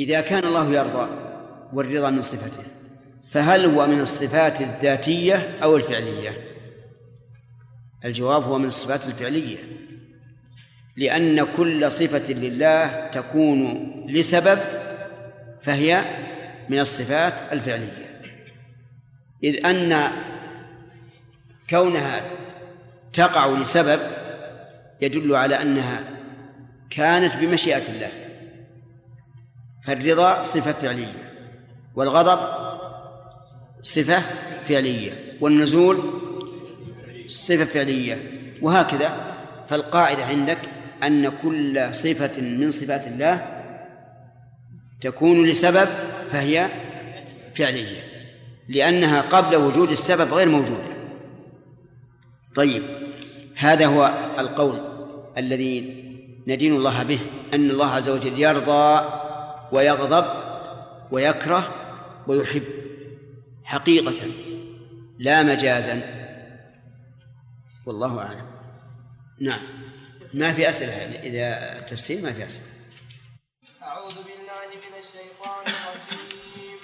[0.00, 1.10] إذا كان الله يرضى
[1.72, 2.62] والرضا من صفته
[3.30, 6.38] فهل هو من الصفات الذاتية أو الفعلية؟
[8.04, 9.58] الجواب هو من الصفات الفعلية
[10.96, 14.58] لأن كل صفة لله تكون لسبب
[15.62, 16.04] فهي
[16.68, 18.20] من الصفات الفعلية.
[19.44, 20.10] إذ أن
[21.70, 22.22] كونها
[23.12, 24.00] تقع لسبب
[25.00, 26.04] يدل على أنها
[26.90, 28.29] كانت بمشيئة الله.
[29.90, 31.32] فالرضا صفة فعلية
[31.94, 32.38] والغضب
[33.82, 34.22] صفة
[34.68, 35.98] فعلية والنزول
[37.26, 38.18] صفة فعلية
[38.62, 39.10] وهكذا.
[39.68, 40.58] فالقاعدة عندك
[41.02, 43.62] أن كل صفة من صفات الله
[45.00, 45.88] تكون لسبب
[46.30, 46.68] فهي
[47.54, 48.02] فعلية
[48.68, 50.94] لأنها قبل وجود السبب غير موجودة.
[52.54, 52.82] طيب
[53.56, 54.80] هذا هو القول
[55.38, 56.04] الذي
[56.46, 57.18] ندين الله به
[57.54, 59.20] أن الله عز وجل يرضى
[59.72, 60.26] ويغضب
[61.10, 61.74] ويكره
[62.26, 62.62] ويحب.
[63.64, 64.30] حقيقة
[65.18, 66.20] لا مجازا.
[67.86, 68.46] والله أعلم.
[69.40, 69.62] نعم.
[70.34, 72.66] ما في أسئلة يعني إذا تفسير ما في أسئلة.
[73.82, 76.78] أعوذ بالله من الشيطان الرجيم.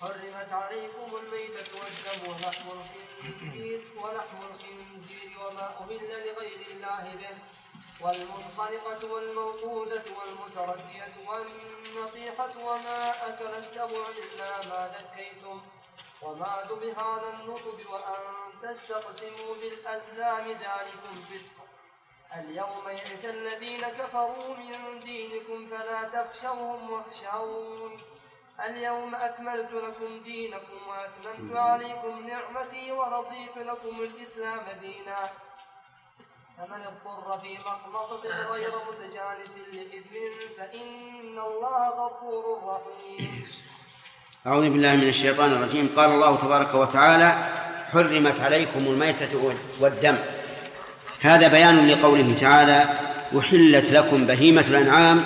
[0.00, 7.55] حرمت عليكم الميتة والدم ولحم الخنزير ولحم الخنزير وما أهل لغير الله به.
[8.00, 15.62] والمنخنقة والموقوذة والمتردية والنطيحة وما أكل السبع إلا ما ذكيتم
[16.22, 18.22] وما ذبح على النصب وأن
[18.62, 21.52] تستقسموا بالأزلام ذلكم فسق.
[22.34, 28.02] اليوم يئس الذين كفروا من دينكم فلا تخشوهم واخشون.
[28.64, 35.30] اليوم أكملت لكم دينكم وأتممت عليكم نعمتي ورضيت لكم الإسلام دينا.
[36.58, 40.14] فمن اضطر في مخلصة غير متجانف لإثم
[40.58, 43.46] فإن الله غفور رحيم.
[44.46, 45.90] أعوذ بالله من الشيطان الرجيم.
[45.96, 47.50] قال الله تبارك وتعالى
[47.92, 50.16] حرمت عليكم الميتة والدم.
[51.20, 52.84] هذا بيان لقوله تعالى
[53.38, 55.24] أحلت لكم بهيمة الأنعام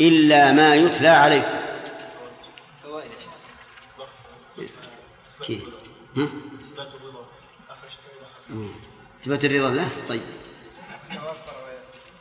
[0.00, 1.60] إلا ما يتلى عليكم.
[5.46, 5.62] كيف؟
[6.16, 6.28] ها؟
[9.22, 10.22] إثبات الرضا له؟ طيب.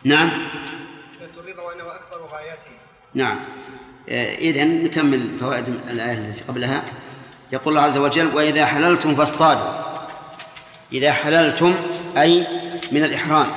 [0.04, 0.30] نعم.
[1.38, 2.70] الرضا وأنه أكبر غاياته
[3.14, 3.40] نعم.
[4.38, 6.84] إذا نكمل فوائد الآية التي قبلها.
[7.52, 9.72] يقول الله عز وجل وإذا حللتم فاصطادوا.
[10.94, 11.74] إذا حللتم
[12.18, 12.48] أي
[12.92, 13.48] من الإحرام.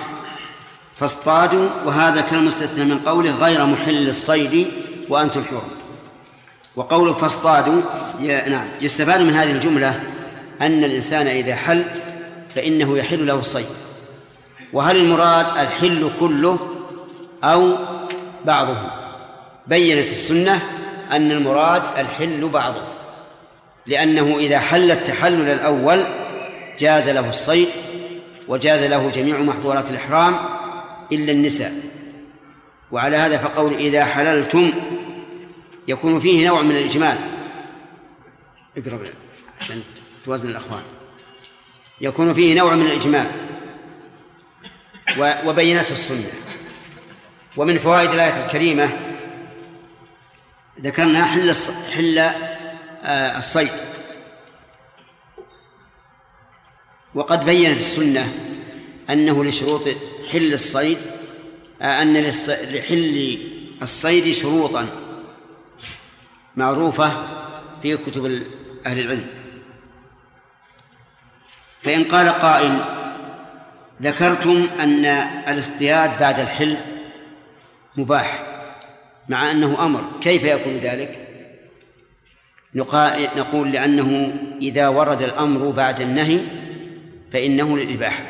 [0.96, 4.66] فاصطادوا وهذا كالمستثنى من قوله غير محل الصيد
[5.08, 5.70] وأنتم حرم.
[6.76, 7.82] وقوله فاصطادوا
[8.20, 10.00] نعم يستفاد من هذه الجملة
[10.60, 11.84] أن الإنسان إذا حل
[12.54, 13.66] فإنه يحل له الصيد.
[14.72, 16.58] وهل المراد الحل كله
[17.44, 17.76] أو
[18.44, 18.76] بعضه؟
[19.66, 20.62] بينت السنة
[21.12, 22.82] أن المراد الحل بعضه
[23.86, 26.04] لأنه إذا حل التحلل الأول
[26.78, 27.68] جاز له الصيد
[28.48, 30.36] وجاز له جميع محظورات الإحرام
[31.12, 31.72] إلا النساء.
[32.92, 34.72] وعلى هذا فقول إذا حللتم
[35.88, 37.18] يكون فيه نوع من الإجمال.
[38.76, 39.00] اقرب
[39.60, 39.82] عشان
[40.24, 40.82] توازن الأخوان.
[42.00, 43.26] يكون فيه نوع من الإجمال.
[45.18, 46.30] وبينته السنة.
[47.56, 48.90] ومن فوائد الآية الكريمة
[50.80, 51.54] ذكرنا حل
[51.96, 52.18] حل
[53.04, 53.70] آه، الصيد.
[57.14, 58.32] وقد بينت السنة
[59.10, 59.88] أنه لشروط
[60.32, 60.98] حل الصيد
[61.82, 62.16] آه، أن
[62.72, 63.38] لحل
[63.82, 64.86] الصيد شروطا
[66.56, 67.12] معروفة
[67.82, 68.24] في كتب
[68.86, 69.26] أهل العلم.
[71.82, 73.01] فإن قال قائل
[74.02, 75.04] ذكرتم أن
[75.48, 76.76] الاصطياد بعد الحل
[77.96, 78.42] مباح
[79.28, 80.04] مع أنه أمر.
[80.20, 81.28] كيف يكون ذلك؟
[83.36, 86.40] نقول لأنه إذا ورد الأمر بعد النهي
[87.32, 88.24] فإنه للإباحة.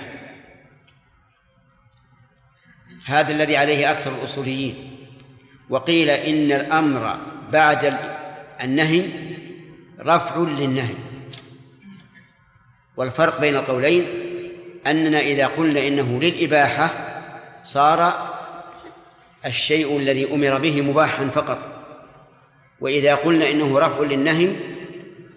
[3.06, 4.74] هذا الذي عليه أكثر الأصوليين.
[5.70, 7.18] وقيل إن الأمر
[7.52, 7.98] بعد
[8.62, 9.08] النهي
[10.00, 10.94] رفع للنهي.
[12.96, 14.04] والفرق بين القولين
[14.86, 16.90] أننا إذا قلنا إنه للإباحة
[17.64, 18.12] صار
[19.46, 21.58] الشيء الذي أمر به مباحا فقط.
[22.80, 24.50] وإذا قلنا إنه رفع للنهي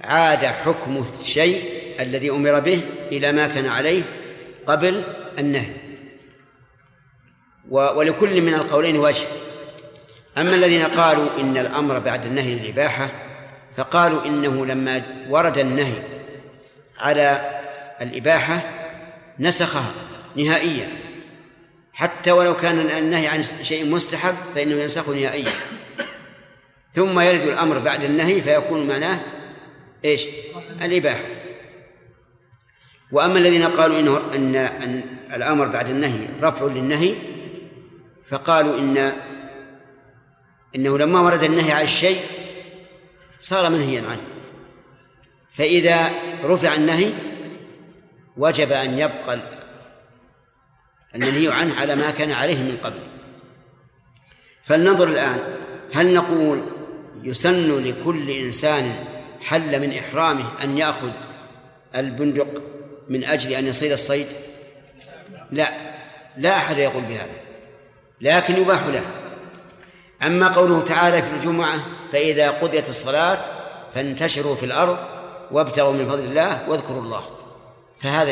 [0.03, 1.63] عاد حكم الشيء
[1.99, 2.81] الذي أمر به
[3.11, 4.03] إلى ما كان عليه
[4.67, 5.03] قبل
[5.39, 5.73] النهي.
[7.69, 9.25] ولكل من القولين وجه.
[10.37, 13.09] أما الذين قالوا إن الأمر بعد النهي للإباحة
[13.77, 15.97] فقالوا إنه لما ورد النهي
[16.99, 17.61] على
[18.01, 18.84] الإباحة
[19.39, 19.91] نسخها
[20.35, 20.89] نهائيا.
[21.93, 25.51] حتى ولو كان النهي عن شيء مستحب فإنه ينسخه نهائيا.
[26.91, 29.19] ثم يرد الأمر بعد النهي فيكون معناه
[30.05, 30.25] إيش؟
[30.81, 31.23] الإباحة.
[33.11, 37.15] وأما الذين قالوا إنه أن, أن الأمر بعد النهي رفع للنهي
[38.25, 39.13] فقالوا إن
[40.75, 42.19] إنه لما ورد النهي عن الشيء
[43.39, 44.23] صار منهيا عنه.
[45.51, 46.11] فإذا
[46.43, 47.11] رفع النهي
[48.37, 49.39] وجب أن يبقى
[51.15, 52.99] المنهي عنه على ما كان عليه من قبل.
[54.63, 55.39] فلننظر الآن
[55.93, 56.65] هل نقول
[57.23, 58.95] يسن لكل إنسان
[59.41, 61.11] حل من إحرامه أن يأخذ
[61.95, 62.61] البندق
[63.09, 64.27] من أجل أن يصيد الصيد؟
[65.51, 65.71] لا
[66.37, 67.35] لا أحد يقول بهذا
[68.21, 69.03] لكن يباح له.
[70.23, 73.37] أما قوله تعالى في الجمعة فإذا قضيت الصلاة
[73.93, 74.97] فانتشروا في الأرض
[75.51, 77.34] وابتغوا من فضل الله واذكروا الله.
[77.99, 78.31] فهذا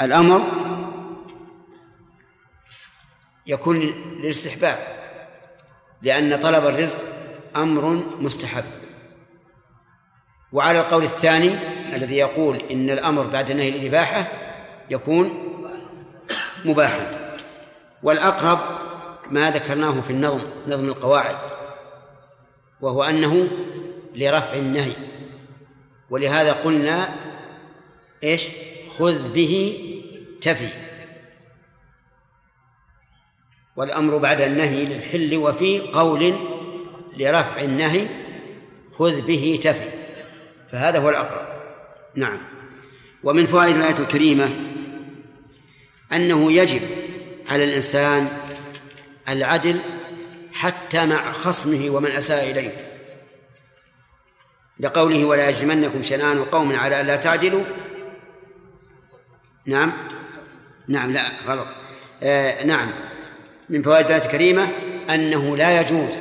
[0.00, 0.40] الأمر
[3.46, 3.80] يكون
[4.20, 4.78] للاستحباب
[6.02, 6.98] لأن طلب الرزق
[7.56, 8.64] أمر مستحب.
[10.52, 11.54] وعلى القول الثاني
[11.96, 14.26] الذي يقول إن الأمر بعد النهي للإباحة
[14.90, 15.30] يكون
[16.64, 17.36] مباحا.
[18.02, 18.58] والأقرب
[19.30, 21.36] ما ذكرناه في النظم نظم القواعد
[22.80, 23.48] وهو أنه
[24.14, 24.92] لرفع النهي.
[26.10, 27.14] ولهذا قلنا
[28.24, 28.48] إيش؟
[28.98, 29.78] خذ به
[30.40, 30.68] تفي.
[33.76, 36.34] والأمر بعد النهي للحل وفي قول
[37.16, 38.06] لرفع النهي
[38.92, 39.88] خذ به تفي.
[40.72, 41.46] فهذا هو الأقرب.
[42.14, 42.38] نعم.
[43.24, 44.50] ومن فوائد الآية الكريمة
[46.12, 46.82] أنه يجب
[47.48, 48.28] على الإنسان
[49.28, 49.80] العدل
[50.52, 52.72] حتى مع خصمه ومن أساء إليه.
[54.80, 57.64] لقوله ولا يجرمنكم شنآن قوم على ألا تعدلوا
[59.66, 59.92] نعم؟
[60.88, 61.68] نعم لا غلط.
[62.22, 62.90] آه نعم.
[63.68, 64.68] من فوائد الآية الكريمة
[65.10, 66.14] أنه لا يجوز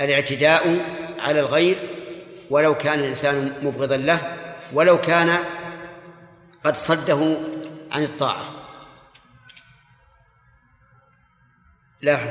[0.00, 0.78] الاعتداء
[1.18, 1.76] على الغير
[2.50, 4.18] ولو كان الإنسان مبغضا له
[4.72, 5.38] ولو كان
[6.64, 7.36] قد صده
[7.92, 8.44] عن الطاعة.
[12.02, 12.30] لاحظ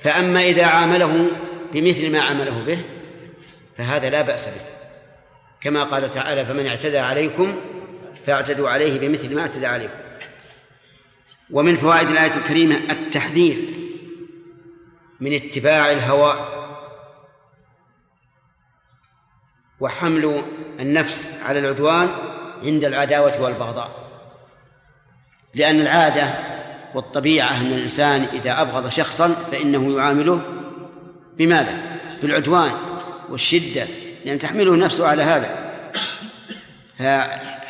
[0.00, 1.30] فأما إذا عامله
[1.72, 2.78] بمثل ما عمله به
[3.76, 4.60] فهذا لا بأس به.
[5.60, 7.56] كما قال تعالى فمن اعتدى عليكم
[8.26, 9.94] فاعتدوا عليه بمثل ما اعتدى عليكم
[11.50, 13.56] ومن فوائد الآية الكريمة التحذير
[15.20, 16.34] من اتباع الهوى
[19.80, 20.42] وحمل
[20.80, 22.08] النفس على العدوان
[22.62, 23.90] عند العداوة والبغضاء.
[25.54, 26.34] لأن العادة
[26.94, 30.42] والطبيعة أن الإنسان إذا أبغض شخصا فإنه يعامله
[31.36, 32.72] بماذا؟ بالعدوان
[33.28, 33.86] والشدة
[34.24, 35.70] لأن تحمله نفسه على هذا.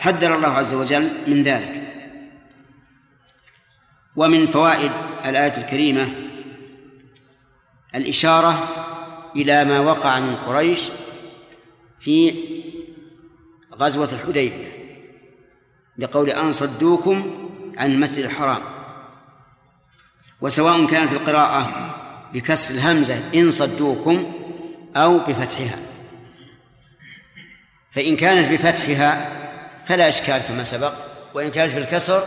[0.01, 1.81] فحذر الله عز وجل من ذلك.
[4.17, 4.93] ومن فوائد
[5.25, 6.09] الآية الكريمة
[7.95, 8.69] الإشارة
[9.37, 10.89] إلى ما وقع من قريش
[12.01, 12.35] في
[13.75, 14.73] غزوة الحديبية
[15.99, 18.63] لقول أن صدوكم عن المسجد الحرام.
[20.41, 21.95] وسواء كانت القراءة
[22.33, 24.33] بكسر الهمزة إن صدوكم
[24.97, 25.79] أو بفتحها.
[27.91, 29.40] فإن كانت بفتحها
[29.91, 30.93] فلا إشكال كما سبق
[31.35, 32.23] وإن كانت بالكسر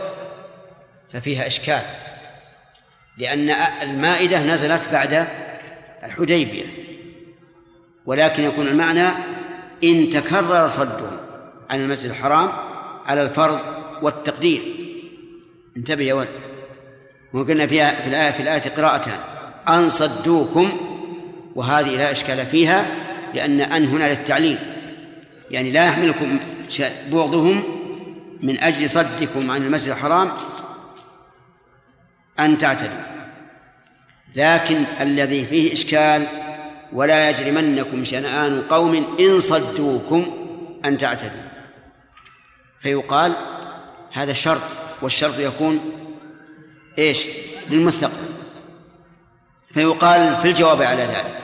[1.12, 1.82] ففيها إشكال
[3.18, 3.50] لأن
[3.82, 5.26] المائدة نزلت بعد
[6.04, 6.64] الحديبية
[8.06, 9.08] ولكن يكون المعنى
[9.84, 11.16] إن تكرر صدهم
[11.70, 12.52] عن المسجد الحرام
[13.06, 13.58] على الفرض
[14.02, 14.60] والتقدير.
[15.76, 16.28] انتبه يا ولد
[17.32, 19.18] وقلنا فيها في الآية في الآية قراءتان
[19.68, 20.72] أن صدوكم
[21.54, 22.86] وهذه لا إشكال فيها
[23.34, 24.58] لأن أن هنا للتعليل
[25.50, 26.38] يعني لا يحملكم
[27.10, 27.62] بغضهم
[28.42, 30.30] من أجل صدكم عن المسجد الحرام
[32.38, 33.14] أن تعتدوا.
[34.34, 36.26] لكن الذي فيه إشكال
[36.92, 40.26] ولا يجرمنكم شنآن قوم إن صدوكم
[40.84, 41.48] أن تعتدوا.
[42.80, 43.36] فيقال
[44.12, 44.62] هذا شرط
[45.02, 45.80] والشرط يكون
[46.98, 47.26] إيش؟
[47.70, 48.34] للمستقبل.
[49.74, 51.34] فيقال في الجواب على ذلك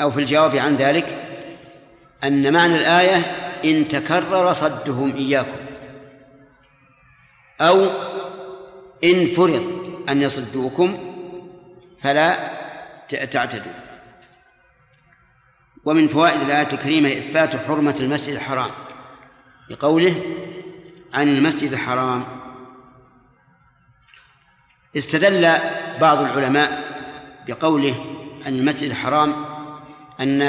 [0.00, 1.06] أو في الجواب عن ذلك
[2.24, 5.66] أن معنى الآية إن تكرر صدهم إياكم.
[7.60, 7.86] أو
[9.04, 9.62] إن فرض
[10.08, 10.98] أن يصدوكم
[12.00, 12.50] فلا
[13.08, 13.72] تعتدوا.
[15.84, 18.70] ومن فوائد الآية الكريمة إثبات حرمة المسجد الحرام
[19.70, 20.14] لقوله
[21.14, 22.24] عن المسجد الحرام
[24.96, 25.58] استدل
[26.00, 26.88] بعض العلماء
[27.48, 28.04] بقوله
[28.46, 29.44] عن المسجد الحرام
[30.20, 30.42] أن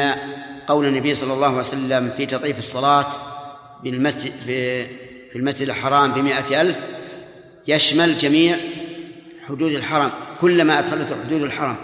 [0.70, 3.06] قول النبي صلى الله عليه وسلم في تطيف الصلاة
[3.84, 4.32] بالمسجد
[5.32, 6.78] في المسجد الحرام بمائة ألف
[7.68, 8.58] يشمل جميع
[9.48, 10.12] حدود الحرم
[10.42, 11.76] كلما أدخلته حدود الحرم.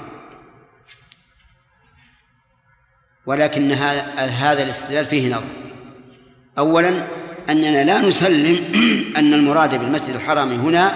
[3.25, 5.43] ولكن هذا الاستدلال فيه نظر.
[6.57, 7.07] أولا
[7.49, 8.55] أننا لا نسلم
[9.17, 10.95] أن المراد بالمسجد الحرام هنا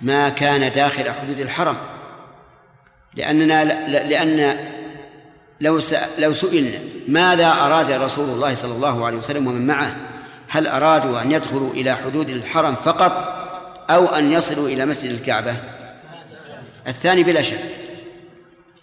[0.00, 1.76] ما كان داخل حدود الحرم
[3.14, 4.58] لأننا لأن
[5.60, 5.80] لو
[6.18, 9.96] لو سئلنا ماذا أراد رسول الله صلى الله عليه وسلم ومن معه؟
[10.48, 13.34] هل أرادوا أن يدخلوا إلى حدود الحرم فقط
[13.90, 15.56] أو أن يصلوا إلى مسجد الكعبة؟
[16.86, 17.60] الثاني بلا شك.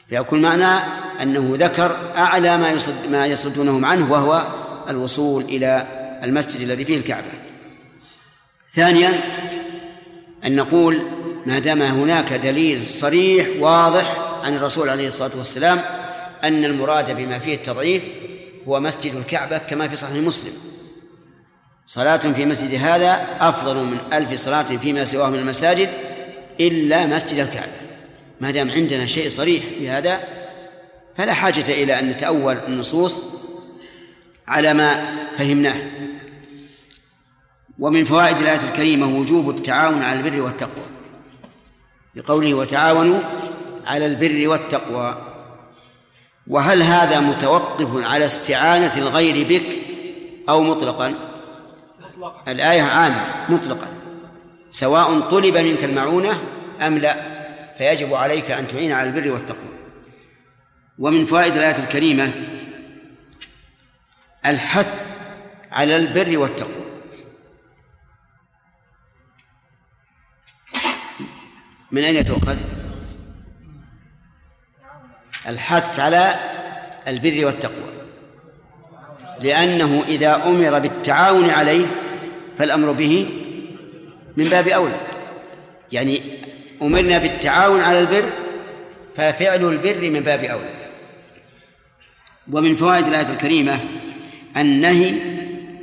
[0.10, 0.84] فيكون معنى
[1.22, 4.44] أنه ذكر أعلى ما يصد ما يصدونهم عنه وهو
[4.89, 5.88] الوصول إلى
[6.24, 7.27] المسجد الذي فيه الكعبة.
[8.75, 9.20] ثانيا
[10.46, 11.01] أن نقول
[11.46, 15.82] ما دام هناك دليل صريح واضح عن الرسول عليه الصلاة والسلام
[16.48, 18.04] أن المراد بما فيه التضعيف
[18.68, 20.54] هو مسجد الكعبة كما في صحيح مسلم.
[21.88, 25.90] صلاة في مسجد هذا أفضل من ألف صلاة فيما سواه من المساجد
[26.60, 27.72] إلا مسجد الكعبة.
[28.42, 30.20] ما دام عندنا شيء صريح في هذا
[31.16, 33.22] فلا حاجة إلى أن نتأول النصوص
[34.48, 35.82] على ما فهمناه.
[37.80, 40.86] ومن فوائد الآية الكريمة وجوب التعاون على البر والتقوى.
[42.16, 43.20] لقوله وتعاونوا
[43.86, 45.35] على البر والتقوى.
[46.48, 49.78] وهل هذا متوقف على استعانة الغير بك
[50.50, 51.14] أو مطلقا؟
[52.00, 53.88] مطلقا الآية عامة مطلقا.
[54.72, 56.42] سواء طلب منك المعونة
[56.82, 57.36] أم لا
[57.78, 59.75] فيجب عليك أن تعين على البر والتقوى.
[61.00, 62.32] ومن فوائد الآية الكريمة
[64.46, 65.18] الحث
[65.72, 66.86] على البر والتقوى.
[71.92, 72.75] من أين تؤخذ؟
[75.48, 76.36] الحث على
[77.08, 77.86] البر والتقوى.
[79.42, 81.86] لأنه إذا أمر بالتعاون عليه
[82.58, 83.30] فالأمر به
[84.38, 85.00] من باب أولى.
[85.92, 86.22] يعني
[86.82, 88.30] أمرنا بالتعاون على البر
[89.16, 90.70] ففعل البر من باب أولى.
[92.52, 93.80] ومن فوائد الآية الكريمة
[94.58, 95.14] النهي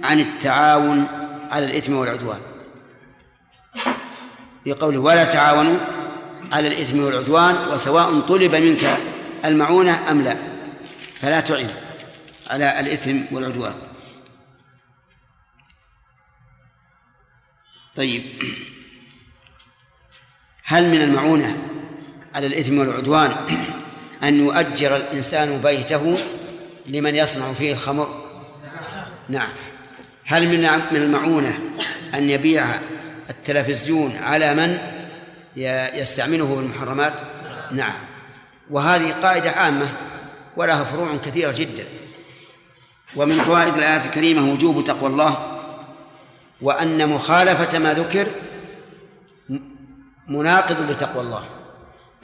[0.03, 1.07] عن التعاون
[1.51, 2.41] على الإثم والعدوان.
[4.67, 5.77] بقوله ولا تعاونوا
[6.53, 8.99] على الإثم والعدوان وسواء طلب منك
[9.45, 10.37] المعونة أم لا؟
[11.21, 11.69] فلا تعن
[12.51, 13.75] على الإثم والعدوان.
[17.97, 18.23] طيب.
[20.65, 21.57] هل من المعونة
[22.35, 23.35] على الإثم والعدوان
[24.23, 26.19] أن يؤجر الإنسان بيته
[26.87, 28.25] لمن يصنع فيه الخمر؟
[29.29, 29.51] نعم.
[30.25, 30.61] هل من
[30.93, 31.59] من المعونة
[32.15, 32.67] أن يبيع
[33.31, 34.79] التلفزيون على من
[35.97, 37.21] يستعمله بالمحرمات
[37.73, 38.12] نعم.
[38.71, 39.89] وهذه قاعدة عامة
[40.57, 41.85] ولها فروع كثيرة جدا.
[43.17, 45.61] ومن فوائد الآية الكريمة وجوب تقوى الله
[46.61, 48.27] وأن مخالفة ما ذكر
[50.29, 51.45] مناقض لتقوى الله.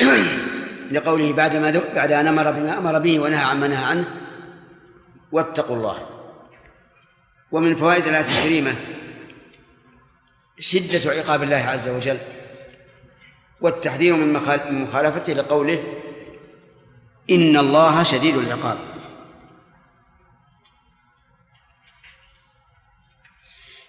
[0.93, 4.05] لقوله بعد ما بعد أن أمر بما أمر به ونهى عما نهى عنه
[5.33, 5.99] واتقوا الله.
[7.53, 8.75] ومن فوائد الآية الكريمة
[10.61, 12.19] شدة عقاب الله عز وجل
[13.61, 14.33] والتحذير من
[14.71, 15.83] مخالفته لقوله
[17.31, 18.79] إن الله شديد العقاب.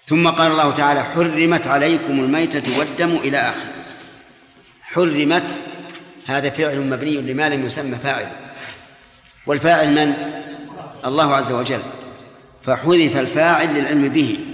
[0.06, 3.74] ثم قال الله تعالى حرمت عليكم الميتة والدم إلى آخره.
[4.82, 5.58] حرمت
[6.26, 8.32] هذا فعل مبني لما لم يسمى فاعل.
[9.46, 10.14] والفاعل من؟
[11.06, 11.82] الله عز وجل.
[12.64, 14.46] فحذف الفاعل للعلم به.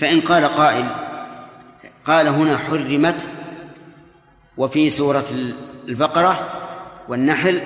[0.00, 0.86] فإن قال قائل
[2.04, 3.28] قال هنا حرمت
[4.56, 5.24] وفي سورة
[5.88, 6.63] البقرة
[7.08, 7.60] والنحل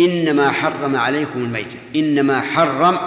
[0.00, 2.98] إنما حرم عليكم الميتة إنما حرم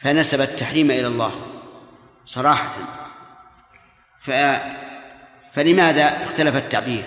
[0.00, 1.32] فنسب التحريم إلى الله
[2.24, 2.70] صراحة.
[4.20, 4.30] ف
[5.52, 7.04] فلماذا اختلف التعبير؟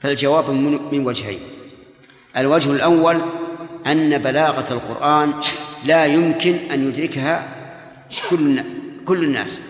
[0.00, 0.50] فالجواب
[0.92, 1.40] من وجهين.
[2.36, 3.20] الوجه الأول
[3.86, 5.34] أن بلاغة القرآن
[5.84, 7.48] لا يمكن أن يدركها
[8.30, 8.64] كل
[9.04, 9.60] كل الناس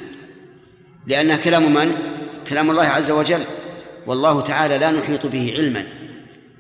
[1.06, 1.94] لأنها كلام من؟
[2.48, 3.44] كلام الله عز وجل.
[4.10, 5.84] والله تعالى لا نحيط به علما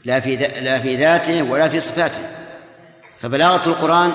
[0.04, 2.18] لا في لا في ذاته ولا في صفاته.
[3.20, 4.12] فبلاغة القرآن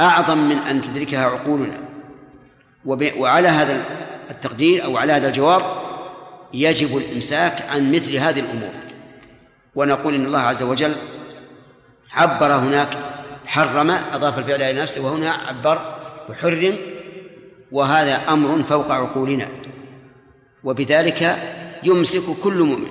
[0.00, 1.78] أعظم من أن تدركها عقولنا.
[3.16, 3.82] وعلى هذا
[4.30, 5.62] التقدير أو على هذا الجواب
[6.54, 8.70] يجب الإمساك عن مثل هذه الأمور.
[9.74, 10.92] ونقول إن الله عز وجل
[12.12, 12.88] عبر هناك
[13.46, 15.94] حرم أضاف الفعل إلى نفسه وهنا عبر
[16.28, 16.76] وحرم
[17.72, 19.48] وهذا أمر فوق عقولنا.
[20.64, 21.36] وبذلك
[21.86, 22.90] يمسك كل مؤمن.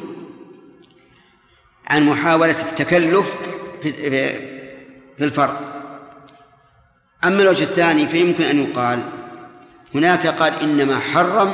[1.88, 3.36] عن محاولة التكلف
[5.18, 5.58] في الفرض.
[7.24, 9.10] أما الوجه الثاني فيمكن أن يقال
[9.96, 11.54] هناك قال إنما حرم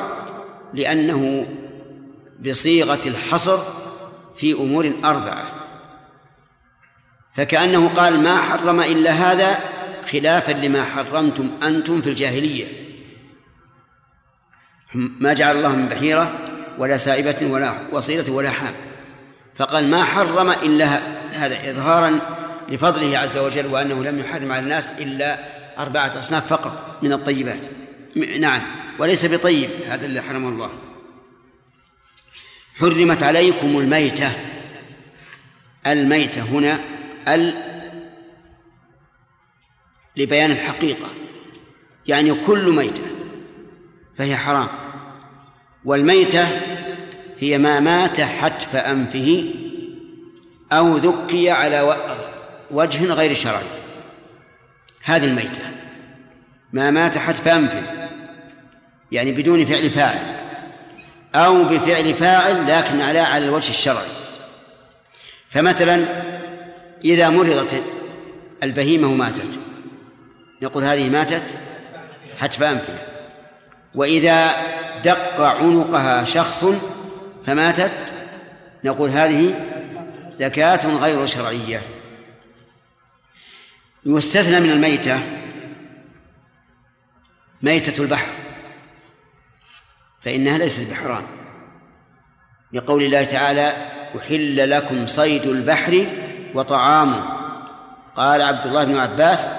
[0.74, 1.48] لأنه
[2.46, 3.58] بصيغة الحصر
[4.36, 5.48] في أمور أربعة.
[7.34, 9.60] فكأنه قال ما حرم إلا هذا
[10.12, 12.66] خلافا لما حرمتم أنتم في الجاهلية.
[14.94, 18.74] ما جعل الله من بحيرة؟ ولا سائبة ولا وصيلة ولا حام.
[19.56, 20.86] فقال ما حرم إلا
[21.30, 22.20] هذا إظهارا
[22.70, 25.40] لفضله عز وجل وأنه لم يحرم على الناس إلا
[25.80, 27.60] أربعة أصناف فقط من الطيبات.
[28.40, 28.62] نعم
[29.00, 30.70] وليس بطيب هذا اللي حرمه الله.
[32.76, 34.32] حرمت عليكم الميتة.
[35.88, 36.80] الميتة هنا
[37.28, 37.72] ال
[40.18, 41.08] لبيان الحقيقة.
[42.08, 43.04] يعني كل ميتة
[44.18, 44.68] فهي حرام.
[45.86, 46.48] والميتة
[47.40, 49.46] هي ما مات حتف أنفه
[50.72, 51.98] أو ذكي على
[52.72, 53.64] وجه غير شرعي.
[55.04, 55.62] هذه الميتة.
[56.74, 57.84] ما مات حتف أنفه.
[59.12, 60.42] يعني بدون فعل فاعل.
[61.36, 64.12] أو بفعل فاعل لكن على على الوجه الشرعي.
[65.50, 66.06] فمثلا
[67.06, 67.84] إذا مرضت
[68.64, 69.60] البهيمة وماتت.
[70.62, 71.44] نقول هذه ماتت
[72.40, 73.08] حتف أنفها
[73.96, 74.52] وإذا
[75.04, 76.66] دق عنقها شخص
[77.46, 77.92] فماتت
[78.84, 79.54] نقول هذه
[80.40, 81.82] زكاة غير شرعية.
[84.06, 85.20] يستثنى من الميتة
[87.62, 88.32] ميتة البحر
[90.22, 91.24] فإنها ليست بحرام.
[92.74, 93.74] لقول الله تعالى
[94.18, 96.06] أحل لكم صيد البحر
[96.54, 97.24] وطعامه.
[98.16, 99.50] قال عبد الله بن عباس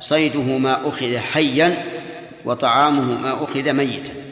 [0.00, 1.84] صيده ما أخذ حيا
[2.44, 4.23] وطعامه ما أخذ ميتا.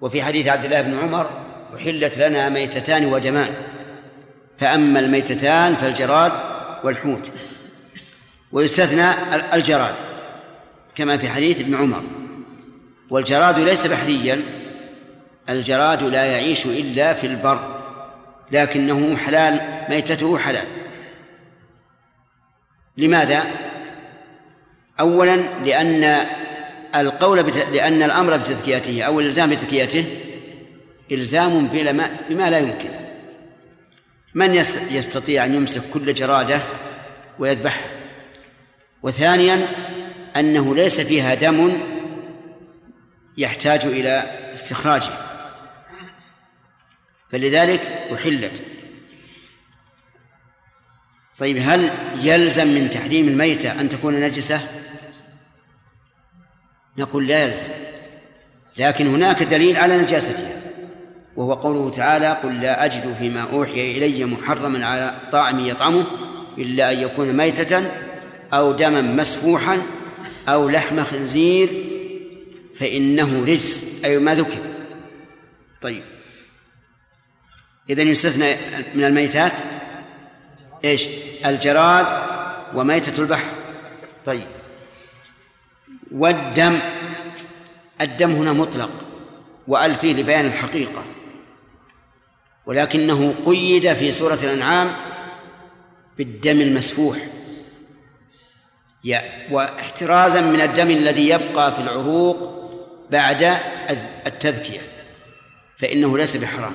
[0.00, 1.30] وفي حديث عبد الله بن عمر
[1.76, 3.54] أحلت لنا ميتتان ودمان
[4.58, 6.32] فأما الميتتان فالجراد
[6.84, 7.30] والحوت
[8.52, 9.10] ويستثنى
[9.54, 9.94] الجراد
[10.94, 12.02] كما في حديث ابن عمر
[13.10, 14.42] والجراد ليس بحريا
[15.48, 17.78] الجراد لا يعيش إلا في البر
[18.50, 20.66] لكنه حلال ميتته حلال
[22.96, 23.44] لماذا؟
[25.00, 26.26] أولا لأن
[26.96, 27.56] القول بت...
[27.56, 30.06] لأن الأمر بتذكيته أو الإلزام بتذكيته
[31.12, 32.90] إلزام بما, بما لا يمكن.
[34.34, 34.54] من
[34.90, 36.60] يستطيع أن يمسك كل جرادة
[37.38, 37.90] ويذبحها
[39.02, 39.68] وثانيا
[40.36, 41.72] أنه ليس فيها دم
[43.38, 45.10] يحتاج إلى استخراجه.
[47.30, 47.80] فلذلك
[48.14, 48.62] أحلت.
[51.38, 54.77] طيب هل يلزم من تحريم الميتة أن تكون نجسة؟
[56.98, 57.64] نقول لا يلزم.
[58.76, 60.58] لكن هناك دليل على نجاستها
[61.36, 66.04] وهو قوله تعالى قل لا أجد فيما أوحي إلي محرما على طاعم يطعمه
[66.58, 67.90] إلا أن يكون ميتة
[68.52, 69.78] أو دما مسفوحا
[70.48, 71.68] أو لحم خنزير
[72.74, 74.04] فإنه رجس.
[74.04, 74.58] أي ما ذكر.
[75.82, 76.02] طيب.
[77.90, 78.56] إذا يستثنى
[78.94, 79.52] من الميتات
[80.84, 81.08] إيش؟
[81.46, 82.06] الجراد
[82.74, 83.48] وميتة البحر.
[84.26, 84.57] طيب.
[86.12, 86.78] والدم
[88.00, 88.90] الدم هنا مطلق
[89.68, 91.04] وأل فيه لبيان الحقيقة
[92.66, 94.92] ولكنه قيد في سورة الأنعام
[96.18, 97.18] بالدم المسفوح
[99.50, 102.58] واحترازا من الدم الذي يبقى في العروق
[103.10, 103.58] بعد
[104.26, 104.80] التذكية
[105.78, 106.72] فإنه ليس بحرام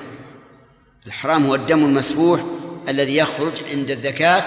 [1.06, 2.40] الحرام هو الدم المسفوح
[2.88, 4.44] الذي يخرج عند الذكاة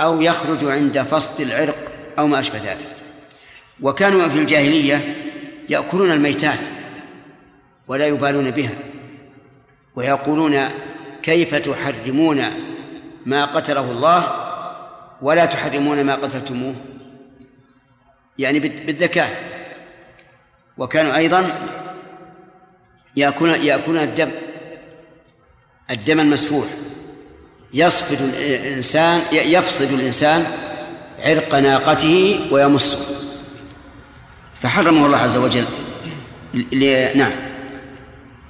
[0.00, 2.97] أو يخرج عند فصل العرق أو ما أشبه ذلك.
[3.82, 5.14] وكانوا في الجاهلية
[5.68, 6.60] يأكلون الميتات
[7.88, 8.74] ولا يبالون بها
[9.96, 10.68] ويقولون
[11.22, 12.44] كيف تحرمون
[13.26, 14.26] ما قتله الله
[15.22, 16.74] ولا تحرمون ما قتلتموه؟
[18.38, 19.28] يعني بالذكاة
[20.78, 21.52] وكانوا أيضا
[23.16, 24.30] يأكلون يأكلون الدم
[25.90, 26.66] الدم المسفوح.
[27.74, 30.46] يصفد الإنسان يفصد الإنسان
[31.24, 33.27] عرق ناقته ويمصه.
[34.60, 35.64] فحرمه الله عز وجل.
[37.14, 37.32] نعم.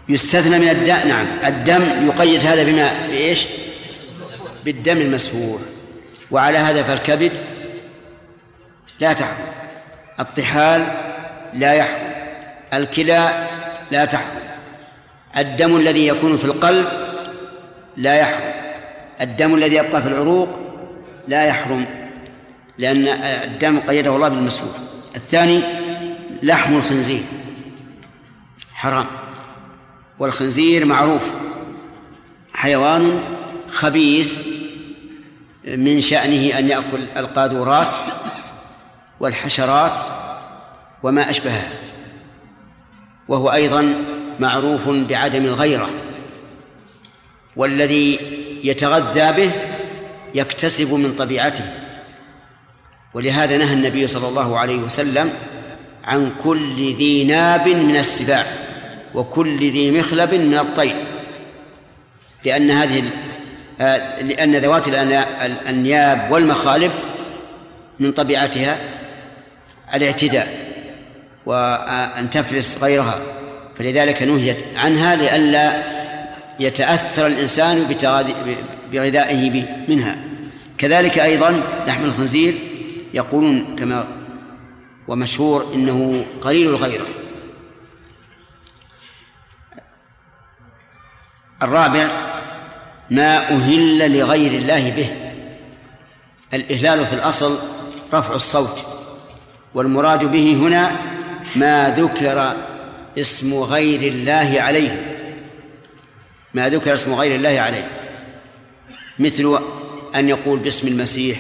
[0.09, 1.27] يستثنى من الدم نعم.
[1.47, 3.47] الدم يقيد هذا بما بإيش؟
[4.65, 5.61] بالدم المسفوح.
[6.31, 7.33] وعلى هذا فالكبد
[9.01, 9.47] لا تحرم.
[10.21, 10.87] الطحال
[11.55, 12.13] لا يحرم.
[12.75, 13.47] الكلى
[13.91, 14.39] لا تحرم.
[15.37, 16.87] الدم الذي يكون في القلب
[17.97, 18.53] لا يحرم.
[19.21, 20.61] الدم الذي يبقى في العروق
[21.29, 21.87] لا يحرم
[22.79, 23.09] لأن
[23.45, 24.77] الدم قيده الله بالمسفوح.
[25.17, 25.78] الثاني
[26.43, 27.23] لحم الخنزير
[28.75, 29.07] حرام.
[30.19, 31.23] والخنزير معروف.
[32.53, 33.23] حيوان
[33.69, 34.35] خبيث
[35.65, 37.97] من شأنه أن يأكل القاذورات
[39.21, 39.93] والحشرات
[41.03, 41.69] وما أشبهها.
[43.29, 43.95] وهو أيضا
[44.41, 45.91] معروف بعدم الغيرة.
[47.57, 48.19] والذي
[48.65, 49.53] يتغذى به
[50.35, 51.65] يكتسب من طبيعته.
[53.15, 55.33] ولهذا نهى النبي صلى الله عليه وسلم
[56.09, 58.47] عن كل ذي ناب من السباع
[59.15, 60.95] وكل ذي مخلب من الطير.
[62.45, 63.11] لأن هذه
[63.81, 66.91] آه، لأن ذوات الأنياب والمخالب
[68.01, 68.77] من طبيعتها
[69.95, 70.49] الاعتداء
[71.47, 73.19] وأن تفلس غيرها.
[73.77, 75.83] فلذلك نهيت عنها لئلا
[76.61, 77.85] يتأثر الإنسان
[78.93, 80.17] بغذائه منها.
[80.79, 82.55] كذلك أيضا لحم الخنزير
[83.15, 84.18] يقولون كما
[85.09, 87.07] ومشهور إنه قليل الغيرة.
[91.63, 92.29] الرابع
[93.11, 95.11] ما أهل لغير الله به.
[96.55, 97.59] الإهلال في الأصل
[98.15, 98.85] رفع الصوت
[99.75, 100.97] والمراد به هنا
[101.57, 102.57] ما ذكر
[103.19, 105.15] اسم غير الله عليه.
[106.55, 107.89] ما ذكر اسم غير الله عليه.
[109.19, 109.59] مثل
[110.15, 111.39] أن يقول باسم المسيح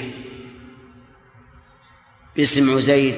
[2.37, 3.15] باسم عزير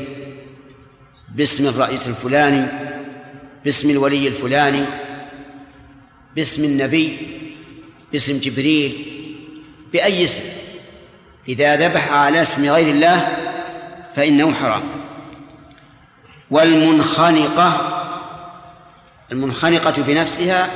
[1.34, 2.66] باسم الرئيس الفلاني
[3.64, 4.84] باسم الولي الفلاني
[6.36, 7.16] باسم النبي
[8.12, 9.06] باسم جبريل
[9.92, 10.42] بأي اسم.
[11.48, 13.28] إذا ذبح على اسم غير الله
[14.14, 14.82] فإنه حرام.
[16.50, 17.96] والمنخنقة
[19.32, 20.70] المنخنقة بنفسها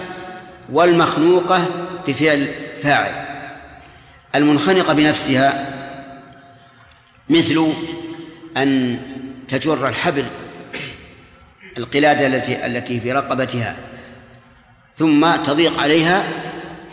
[0.73, 1.67] والمخنوقة
[2.09, 2.49] بفعل
[2.83, 3.25] فاعل.
[4.35, 5.75] المنخنقة بنفسها
[7.31, 7.73] مثل
[8.57, 9.01] أن
[9.49, 10.25] تجر الحبل
[11.79, 13.77] القلادة التي التي في رقبتها
[14.97, 16.23] ثم تضيق عليها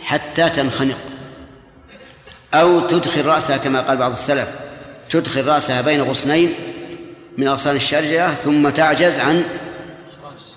[0.02, 0.98] حتى تنخنق
[2.54, 4.48] أو تدخل رأسها كما قال بعض السلف
[5.10, 6.52] تدخل رأسها بين غصنين
[7.38, 9.44] من أغصان الشجرة ثم تعجز عن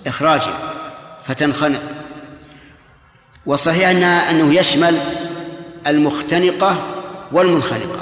[0.06, 0.52] إخراجه
[1.22, 1.82] فتنخنق.
[3.46, 3.88] والصحيح
[4.30, 4.98] أنه يشمل
[5.86, 6.86] المختنقة
[7.32, 8.00] والمنخنقة.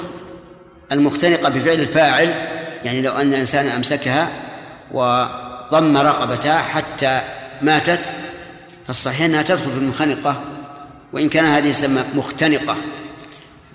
[0.91, 2.33] المختنقة بفعل الفاعل
[2.83, 4.29] يعني لو أن إنسان أمسكها
[5.71, 7.21] وضم رقبتها حتى
[7.61, 7.99] ماتت
[8.87, 10.41] فالصحيح أنها تدخل في المنخنقة
[11.13, 12.75] وإن كان هذه يسمى مختنقة.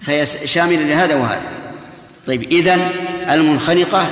[0.00, 1.42] فهي شاملة لهذا وهذا.
[2.26, 2.90] طيب إذن
[3.30, 4.10] المنخنقة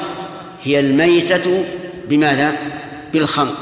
[0.63, 1.65] هي الميتة
[2.09, 2.57] بماذا؟
[3.13, 3.55] بالخنق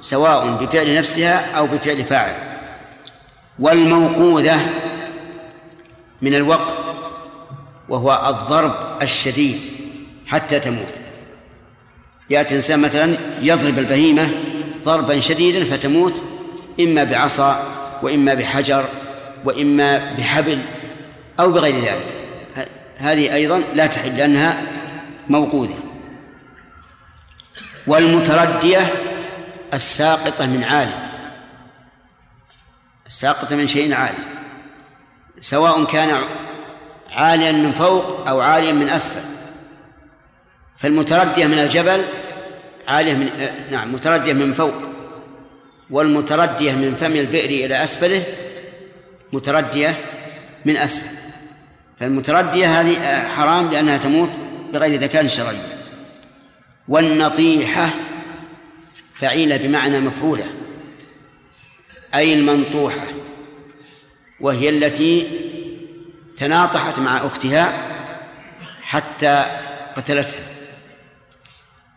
[0.00, 2.34] سواء بفعل نفسها أو بفعل فاعل.
[3.58, 4.60] والموقوذة
[6.22, 6.74] من الوقت
[7.88, 9.60] وهو الضرب الشديد
[10.26, 11.03] حتى تموت.
[12.30, 14.30] يأتي إنسان مثلا يضرب البهيمة
[14.84, 16.22] ضربا شديدا فتموت
[16.80, 17.62] إما بعصا
[18.02, 18.84] وإما بحجر
[19.44, 20.58] وإما بحبل
[21.40, 22.06] أو بغير ذلك.
[22.96, 24.62] هذه أيضا لا تحل لأنها
[25.28, 25.78] موقوذة.
[27.86, 28.92] والمتردية
[29.74, 31.10] الساقطة من عالي
[33.06, 34.24] الساقطة من شيء عالي.
[35.40, 36.20] سواء كان
[37.10, 39.33] عاليا من فوق أو عاليا من أسفل.
[40.76, 42.04] فالمتردية من الجبل
[42.88, 43.30] عالية من
[43.70, 44.74] نعم متردية من فوق
[45.90, 48.22] والمتردية من فم البئر إلى أسفله
[49.32, 49.96] متردية
[50.64, 51.16] من أسفل.
[52.00, 54.30] فالمتردية هذه حرام لأنها تموت
[54.72, 55.58] بغير ذكاء شرعي.
[56.88, 57.90] والنطيحة
[59.14, 60.44] فعيلة بمعنى مفعولة
[62.14, 63.06] أي المنطوحة
[64.40, 65.28] وهي التي
[66.36, 67.72] تناطحت مع أختها
[68.82, 69.44] حتى
[69.96, 70.53] قتلتها.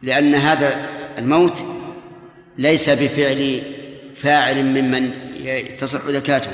[0.01, 1.65] لأن هذا الموت
[2.57, 3.61] ليس بفعل
[4.15, 5.13] فاعل ممن
[5.77, 6.51] تصح ذكاته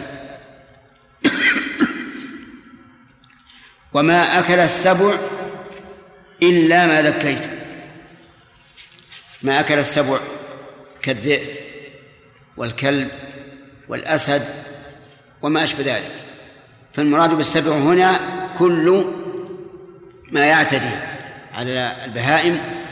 [3.94, 5.16] وما أكل السبع
[6.44, 7.46] إلا ما ذكيت.
[9.44, 10.20] ما أكل السبع
[11.02, 11.48] كالذئب
[12.58, 13.12] والكلب
[13.90, 14.42] والأسد
[15.42, 16.12] وما أشبه ذلك.
[16.94, 18.20] فالمراد بالسبع هنا
[18.60, 19.06] كل
[20.32, 20.96] ما يعتدي
[21.54, 22.83] على البهائم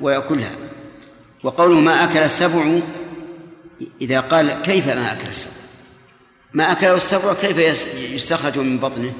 [0.00, 0.50] ويأكلها.
[1.42, 2.78] وقوله ما أكل السبع
[4.00, 5.52] إذا قال كيف ما أكل السبع؟
[6.54, 7.58] ما أكله السبع كيف
[8.14, 9.12] يستخرج من بطنه؟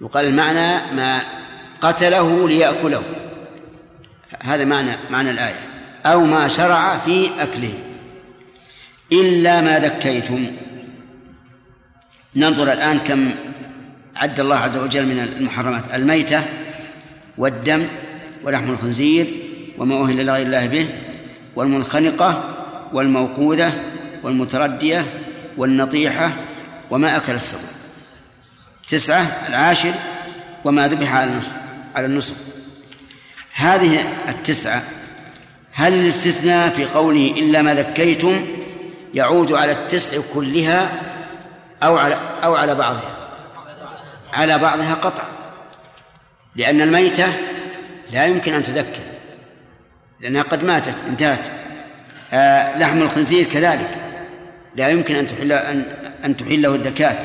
[0.00, 1.22] يقال المعنى ما
[1.80, 3.02] قتله ليأكله.
[4.42, 5.68] هذا معنى معنى الآية.
[6.06, 7.74] أو ما شرع في أكله.
[9.12, 10.56] إلا ما ذكيتم.
[12.36, 13.34] ننظر الآن كم
[14.16, 15.94] عد الله عز وجل من المحرمات.
[15.94, 16.42] الميتة
[17.38, 17.88] والدم
[18.44, 19.47] ولحم الخنزير
[19.78, 20.88] وما أهل لغير الله به
[21.56, 22.54] والمنخنقة
[22.92, 23.72] والموقوذة
[24.22, 25.06] والمتردية
[25.56, 26.32] والنطيحة
[26.90, 27.70] وما أكل السبع.
[28.88, 29.92] تسعة العاشر
[30.64, 31.52] وما ذبح على النصف
[31.96, 32.34] على النصف.
[33.54, 34.82] هذه التسعة
[35.72, 38.46] هل الاستثناء في قوله إلا ما ذكيتم
[39.14, 40.90] يعود على التسع كلها
[41.82, 43.16] أو على أو على بعضها؟
[44.32, 45.24] على بعضها قطع
[46.56, 47.26] لأن الميتة
[48.12, 49.07] لا يمكن أن تذكر.
[50.20, 51.50] لأنها قد ماتت انتهت.
[52.32, 53.90] آه لحم الخنزير كذلك.
[54.76, 55.84] لا يمكن أن تحل أن
[56.24, 57.18] أن تحله الذكاة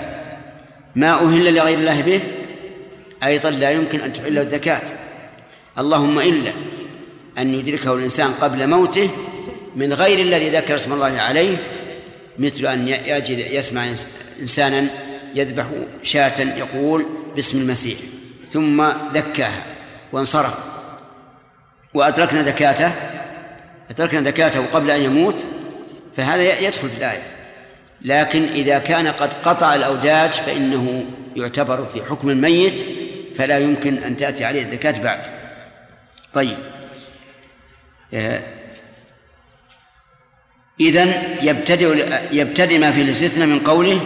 [0.96, 2.22] ما أهل لغير الله به؟
[3.24, 4.82] أيضا لا يمكن أن تحله الذكاة
[5.78, 6.52] اللهم إلا
[7.38, 9.10] أن يدركه الإنسان قبل موته
[9.76, 11.58] من غير الذي ذكر اسم الله عليه
[12.40, 13.86] مثل أن يجد يسمع
[14.42, 14.88] إنسانا
[15.36, 15.66] يذبح
[16.04, 17.98] شاة يقول باسم المسيح
[18.52, 19.64] ثم ذكاها
[20.12, 20.73] وانصرف.
[21.94, 22.92] وأدركنا ذكاته
[23.92, 25.36] أدركنا ذكاته قبل أن يموت
[26.18, 27.24] فهذا يدخل في الآية.
[28.02, 32.86] لكن إذا كان قد قطع الأوداج فإنه يعتبر في حكم الميت
[33.36, 35.20] فلا يمكن أن تأتي عليه الذكاة بعد.
[36.34, 36.58] طيب.
[38.14, 38.42] آه،
[40.80, 44.02] إذن يبتدئ يبتدئ ما في الاستثناء من قوله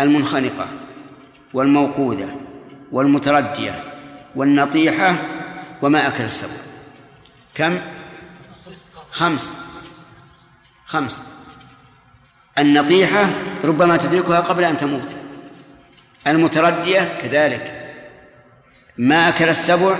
[0.00, 0.68] المنخنقة
[1.54, 2.26] والموقودة
[2.92, 3.84] والمتردية
[4.36, 5.16] والنطيحة
[5.82, 6.62] وما أكل السبع.
[7.54, 7.78] كم؟
[9.10, 9.52] خمس.
[10.86, 11.22] خمس.
[12.58, 13.30] النطيحة
[13.64, 15.08] ربما تدركها قبل أن تموت.
[16.26, 17.94] المتردية كذلك.
[18.98, 19.96] ما أكل السبع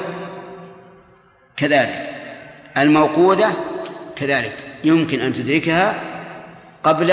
[1.56, 2.10] كذلك.
[2.76, 3.52] الموقودة
[4.16, 4.52] كذلك.
[4.84, 6.02] يمكن أن تدركها
[6.84, 7.10] قبل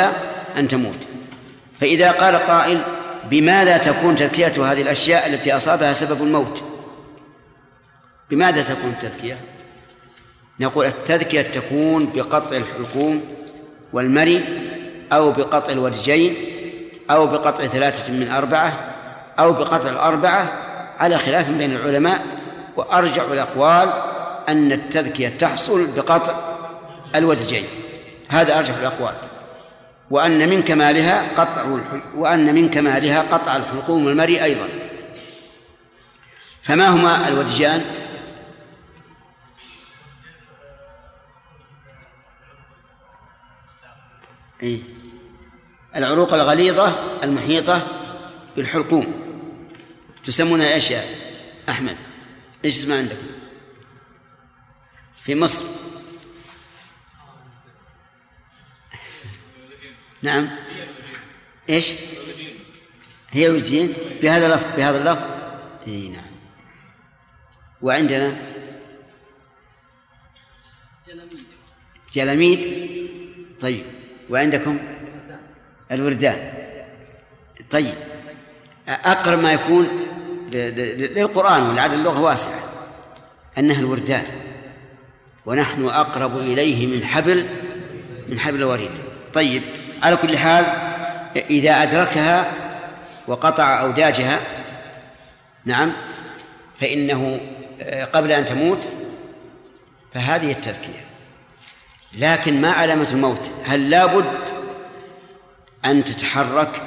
[0.58, 1.00] أن تموت.
[1.80, 2.82] فإذا قال قائل
[3.30, 6.75] بماذا تكون تذكية هذه الأشياء التي أصابها سبب الموت؟
[8.30, 9.38] بماذا تكون التذكية؟
[10.60, 13.22] نقول التذكية تكون بقطع الحلقوم
[13.94, 14.44] والمري
[15.14, 16.36] أو بقطع الودجين
[17.10, 18.74] أو بقطع ثلاثة من أربعة
[19.40, 20.52] أو بقطع الأربعة
[21.00, 22.26] على خلاف بين العلماء
[22.78, 23.94] وأرجع الأقوال
[24.50, 26.34] أن التذكية تحصل بقطع
[27.16, 27.64] الودجين
[28.28, 29.14] هذا أرجح الأقوال.
[30.12, 31.66] وأن من كمالها قطع
[32.16, 34.68] وأن من كمالها قطع الحلقوم والمري أيضا.
[36.62, 37.82] فما هما الودجان؟
[44.64, 44.80] إيه؟
[45.96, 46.88] العروق الغليظة
[47.24, 47.88] المحيطة
[48.56, 49.26] بالحلقوم.
[50.24, 51.06] تسمونها إيش يا
[51.70, 51.98] أحمد؟
[52.66, 53.28] إيش اسمها عندكم؟
[55.24, 55.62] في مصر.
[60.22, 60.50] نعم.
[61.70, 61.92] إيش؟
[63.30, 63.94] هي الوجين.
[64.22, 65.26] بهذا اللفظ بهذا اللفظ؟
[65.88, 66.26] إي نعم.
[67.82, 68.56] وعندنا؟
[72.14, 72.62] جلميد
[73.62, 73.95] طيب.
[74.30, 74.80] وعندكم
[75.92, 76.54] الوردان.
[77.72, 77.94] طيب
[78.88, 79.90] أقرب ما يكون
[80.54, 82.60] للقرآن ولعد اللغة واسعة
[83.58, 84.24] أنها الوردان.
[85.46, 87.46] ونحن أقرب إليه من حبل
[88.30, 88.92] من حبل الوريد.
[89.34, 89.62] طيب
[90.04, 90.66] على كل حال
[91.36, 92.52] إذا أدركها
[93.28, 94.40] وقطع أوداجها
[95.66, 95.94] نعم
[96.80, 97.40] فإنه
[97.82, 98.90] آه، قبل أن تموت
[100.14, 101.05] فهذه التذكية.
[102.18, 103.52] لكن ما علامة الموت.
[103.66, 104.26] هل لابد
[105.86, 106.82] أن تتحرك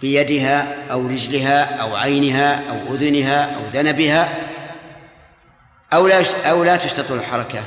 [0.00, 4.28] بيدها أو رجلها أو عينها أو أذنها أو ذنبها
[5.92, 7.64] أو لا أو لا تشتط الحركة؟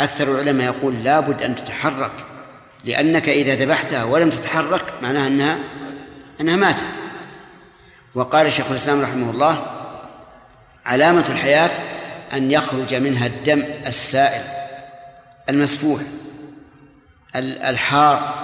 [0.00, 2.12] أكثر العلماء يقول لابد أن تتحرك
[2.84, 5.58] لأنك إذا ذبحتها ولم تتحرك معناها أنها
[6.40, 6.84] أنها ماتت.
[8.14, 9.66] وقال شيخ الإسلام رحمه الله
[10.86, 11.70] علامة الحياة
[12.32, 14.42] أن يخرج منها الدم السائل.
[15.50, 16.00] المسفوح
[17.36, 18.34] الحار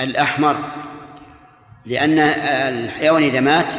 [0.00, 0.56] الأحمر
[1.86, 3.74] لأن الحيوان إذا مات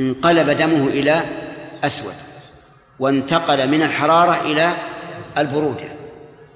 [0.00, 1.24] انقلب دمه إلى
[1.84, 2.14] أسود
[2.98, 4.72] وانتقل من الحرارة إلى
[5.38, 5.84] البرودة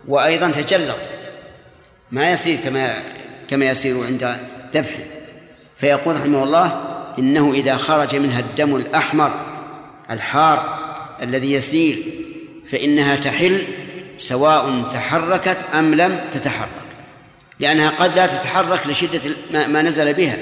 [0.09, 0.99] وأيضا تجلط
[2.11, 2.95] ما يصير كما
[3.49, 4.37] كما يصير عند
[4.75, 5.03] ذبحه.
[5.77, 6.85] فيقول رحمه الله
[7.19, 9.31] إنه إذا خرج منها الدم الأحمر
[10.11, 10.79] الحار
[11.23, 11.99] الذي يسير
[12.71, 13.65] فإنها تحل
[14.19, 16.69] سواء تحركت أم لم تتحرك.
[17.61, 19.21] لأنها قد لا تتحرك لشدة
[19.53, 20.37] ما نزل بها.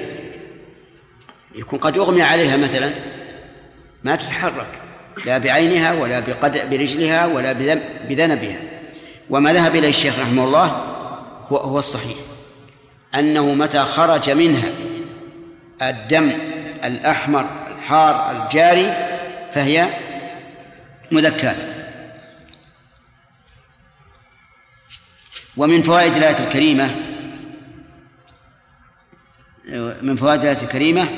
[1.54, 2.90] يكون قد أغمي عليها مثلا.
[4.04, 4.68] ما تتحرك.
[5.26, 7.52] لا بعينها ولا بقد برجلها ولا
[8.08, 8.58] بذنبها.
[9.30, 10.66] وما ذهب إليه الشيخ رحمه الله
[11.48, 12.16] هو, هو الصحيح.
[13.14, 14.68] أنه متى خرج منها
[15.82, 16.32] الدم
[16.84, 18.94] الأحمر الحار الجاري
[19.52, 19.86] فهي
[21.12, 21.56] مذكات
[25.56, 26.96] ومن فوائد الآية الكريمة
[30.02, 31.08] من فوائد الآية الكريمة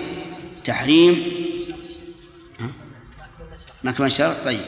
[0.64, 1.38] تحريم
[3.82, 4.60] ما كمان شر طيب.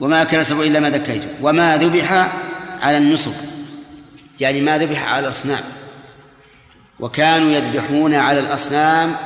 [0.00, 2.12] وما أكل السبع إلا ما ذكيته وما ذبح
[2.82, 3.32] على النصب.
[4.40, 5.64] يعني ما ذبح على الأصنام.
[7.00, 9.16] وكانوا يذبحون على الأصنام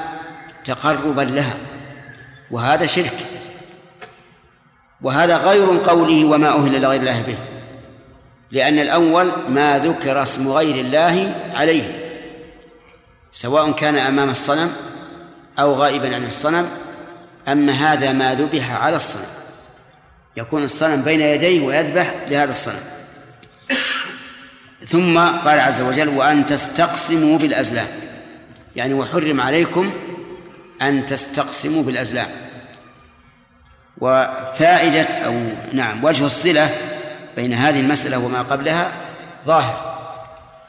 [0.65, 1.57] تقربا لها.
[2.51, 3.17] وهذا شرك.
[5.03, 7.39] وهذا غير قوله وما أهل لغير الله به.
[8.51, 12.09] لأن الأول ما ذكر اسم غير الله عليه
[13.33, 14.73] سواء كان أمام الصنم
[15.59, 16.69] أو غائبا عن الصنم
[17.49, 19.27] أما هذا ما ذبح على الصنم.
[20.37, 22.81] يكون الصنم بين يديه ويذبح لهذا الصنم.
[24.89, 27.87] ثم قال عز وجل وأن تستقسموا بالأزلام.
[28.77, 29.93] يعني وحرم عليكم
[30.83, 32.29] أن تستقسموا بالأزلام.
[33.99, 35.41] وفائدة أو
[35.73, 36.71] نعم وجه الصلة
[37.39, 38.93] بين هذه المسألة وما قبلها
[39.47, 39.99] ظاهر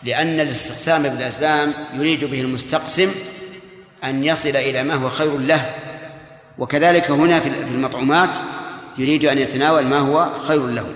[0.04, 3.12] لأن الاستقسام بالأزلام يريد به المستقسم
[4.04, 5.76] أن يصل إلى ما هو خير له
[6.58, 8.30] وكذلك هنا في المطعومات
[8.98, 10.88] يريد أن يتناول ما هو خير له.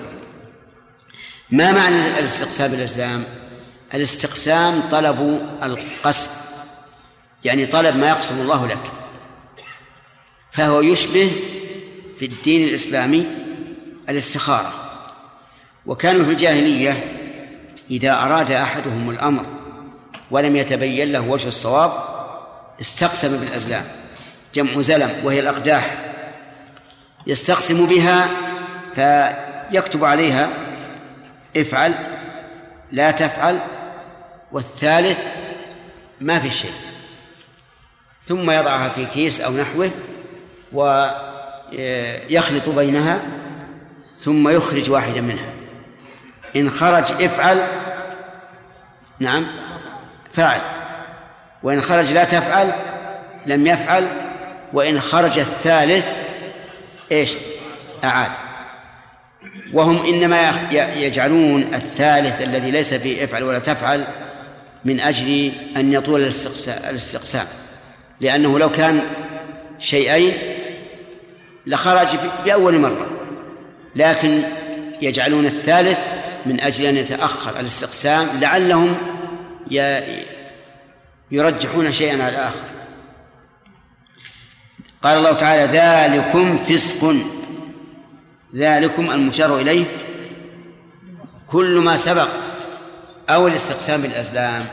[1.51, 3.23] ما معنى الاستقسام بالأزلام
[3.93, 6.29] الاستقسام طلب القسم
[7.43, 8.91] يعني طلب ما يقسم الله لك
[10.51, 11.31] فهو يشبه
[12.19, 13.25] في الدين الإسلامي
[14.09, 14.82] الاستخارة.
[15.85, 17.03] وكانوا في الجاهلية
[17.91, 19.45] إذا أراد أحدهم الأمر
[20.31, 21.91] ولم يتبين له وجه الصواب
[22.81, 23.83] استقسم بالأزلام
[24.55, 25.97] جمع زلم وهي الأقداح
[27.27, 28.27] يستقسم بها
[28.95, 30.49] فيكتب عليها
[31.57, 31.95] افعل
[32.91, 33.59] لا تفعل
[34.51, 35.27] والثالث
[36.21, 36.73] ما في شيء
[38.25, 39.91] ثم يضعها في كيس أو نحوه
[40.73, 43.21] ويخلط بينها
[44.17, 45.62] ثم يخرج واحدا منها.
[46.55, 47.63] إن خرج افعل.
[49.19, 49.47] نعم.
[50.33, 50.61] فعل.
[51.63, 52.71] وإن خرج لا تفعل
[53.45, 54.07] لم يفعل.
[54.73, 56.11] وإن خرج الثالث
[57.11, 57.33] إيش؟
[58.03, 58.31] أعاد.
[59.73, 60.51] وهم إنما
[60.95, 64.05] يجعلون الثالث الذي ليس فيه افعل ولا تفعل
[64.85, 66.21] من أجل أن يطول
[66.89, 67.45] الاستقسام.
[68.21, 69.01] لأنه لو كان
[69.79, 70.33] شيئين
[71.65, 72.07] لخرج
[72.45, 73.07] بأول مرة.
[73.95, 74.43] لكن
[75.01, 76.05] يجعلون الثالث
[76.45, 78.97] من أجل أن يتأخر الاستقسام لعلهم
[81.31, 82.63] يرجحون شيئا على الآخر.
[85.01, 87.15] قال الله تعالى ذلكم فسق.
[88.55, 89.85] ذلكم المشار إليه.
[91.47, 92.27] كل ما سبق
[93.29, 94.65] أو الاستقسام بالأزلام.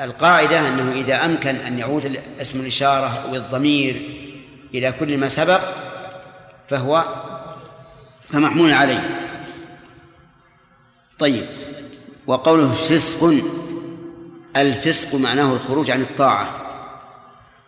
[0.00, 4.02] القاعدة أنه إذا أمكن أن يعود اسم الإشارة أو الضمير
[4.74, 5.60] إلى كل ما سبق
[6.70, 7.04] فهو
[8.32, 9.23] فمحمول عليه.
[11.24, 11.46] طيب
[12.26, 13.34] وقوله فسق
[14.56, 16.50] الفسق معناه الخروج عن الطاعة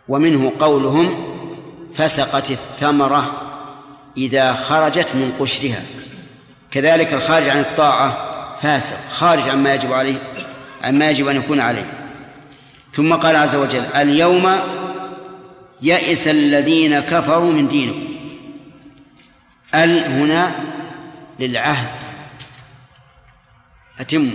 [0.09, 1.15] ومنه قولهم
[1.95, 3.33] فسقت الثمرة
[4.17, 5.83] إذا خرجت من قشرها
[6.71, 8.17] كذلك الخارج عن الطاعة
[8.57, 10.19] فاسق خارج عما يجب عليه
[10.83, 11.93] عما يجب أن يكون عليه.
[12.93, 14.59] ثم قال عز وجل اليوم
[15.83, 18.07] يئس الذين كفروا من دينكم
[19.75, 20.55] ال هنا
[21.39, 22.06] للعهد.
[24.01, 24.31] أتم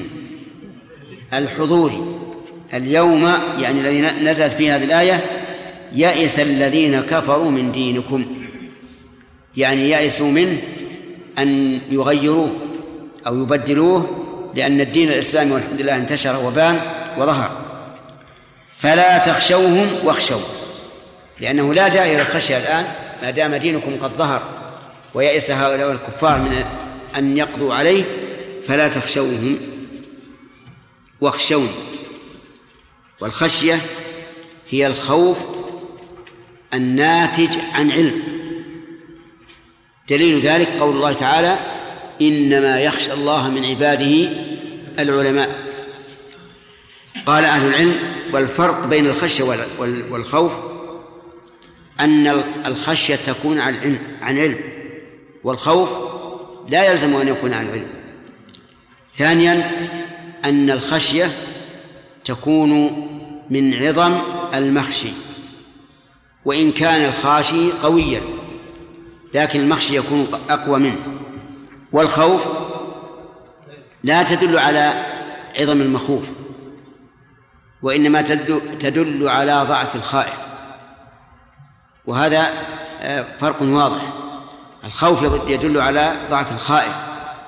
[1.33, 2.17] الحضور
[2.73, 3.23] اليوم
[3.59, 5.23] يعني الذي نزلت في هذه الآية
[5.93, 8.25] يئس الذين كفروا من دينكم.
[9.57, 10.57] يعني يئسوا منه
[11.37, 12.55] أن يغيروه
[13.27, 16.79] أو يبدلوه لأن الدين الإسلامي والحمد لله انتشر وبان
[17.17, 17.51] وظهر.
[18.77, 20.39] فلا تخشوهم واخشوا
[21.39, 22.85] لأنه لا داعي للخشية الآن
[23.23, 24.41] ما دام دينكم قد ظهر
[25.13, 26.63] ويئس هؤلاء الكفار من
[27.17, 28.03] أن يقضوا عليه
[28.67, 29.57] فلا تخشوهم
[31.21, 31.69] واخشوني
[33.21, 33.79] والخشية
[34.69, 35.37] هي الخوف
[36.73, 38.23] الناتج عن علم.
[40.09, 41.57] دليل ذلك قول الله تعالى
[42.21, 44.29] إنما يخشى الله من عباده
[44.99, 45.71] العلماء.
[47.25, 47.99] قال أهل العلم
[48.33, 49.43] والفرق بين الخشية
[50.11, 50.51] والخوف
[51.99, 52.27] أن
[52.65, 54.59] الخشية تكون عن علم عن علم.
[55.43, 55.89] والخوف
[56.67, 58.00] لا يلزم أن يكون عن علم
[59.17, 59.71] ثانيا
[60.45, 61.31] أن الخشية
[62.25, 62.71] تكون
[63.49, 64.17] من عظم
[64.53, 65.11] المخشي
[66.45, 68.21] وإن كان الخاشي قويا
[69.33, 70.97] لكن المخشي يكون أقوى منه.
[71.91, 72.41] والخوف
[74.03, 75.05] لا تدل على
[75.59, 76.23] عظم المخوف
[77.81, 78.21] وإنما
[78.79, 80.37] تدل على ضعف الخائف.
[82.05, 82.49] وهذا
[83.01, 84.01] آه، فرق واضح.
[84.83, 86.95] الخوف يدل على ضعف الخائف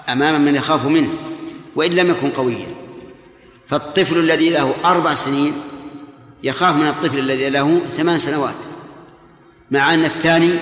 [0.09, 1.32] أمام من يخاف منه.
[1.75, 2.67] وإن لم يكن قويا.
[3.67, 5.53] فالطفل الذي له أربع سنين
[6.43, 8.55] يخاف من الطفل الذي له ثمان سنوات
[9.71, 10.53] مع أن الثاني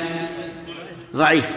[1.16, 1.50] ضعيف.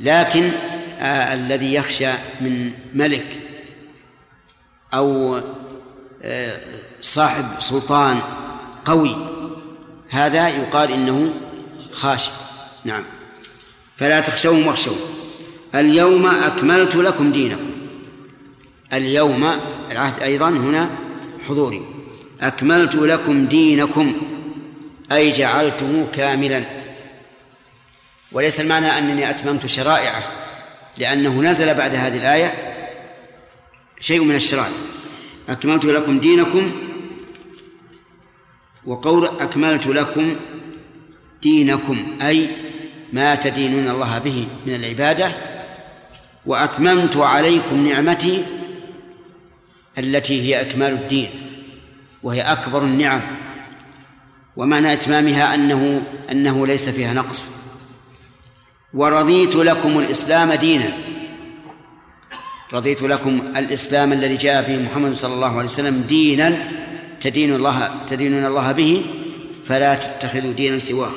[0.00, 0.50] لكن
[0.98, 3.38] آه الذي يخشى من ملك
[4.94, 5.40] أو
[6.22, 6.60] آه
[7.00, 8.20] صاحب سلطان
[8.84, 9.16] قوي
[10.08, 11.34] هذا يقال إنه
[11.92, 12.32] خاشع.
[12.84, 13.04] نعم.
[13.96, 14.96] فلا تخشوهم واخشوا
[15.74, 17.75] اليوم أكملت لكم دينكم.
[18.92, 19.56] اليوم
[19.90, 20.90] العهد أيضا هنا
[21.48, 21.82] حضوري.
[22.40, 24.12] أكملت لكم دينكم
[25.12, 26.64] أي جعلته كاملا.
[28.32, 30.22] وليس المعنى أنني أتممت شرائعه
[30.98, 32.54] لأنه نزل بعد هذه الآية
[34.00, 34.72] شيء من الشرائع.
[35.48, 36.72] أكملت لكم دينكم
[38.86, 40.36] وقول أكملت لكم
[41.42, 42.48] دينكم أي
[43.12, 45.32] ما تدينون الله به من العبادة
[46.46, 48.44] وأتممت عليكم نعمتي
[49.98, 51.28] التي هي أكمال الدين
[52.22, 53.20] وهي أكبر النعم.
[54.56, 57.48] ومعنى إتمامها أنه أنه ليس فيها نقص.
[58.94, 60.92] ورضيت لكم الإسلام دينا.
[62.72, 66.58] رضيت لكم الإسلام الذي جاء به محمد صلى الله عليه وسلم دينا
[67.20, 69.04] تدين الله تدينون الله به
[69.64, 71.12] فلا تتخذوا دينا سواه.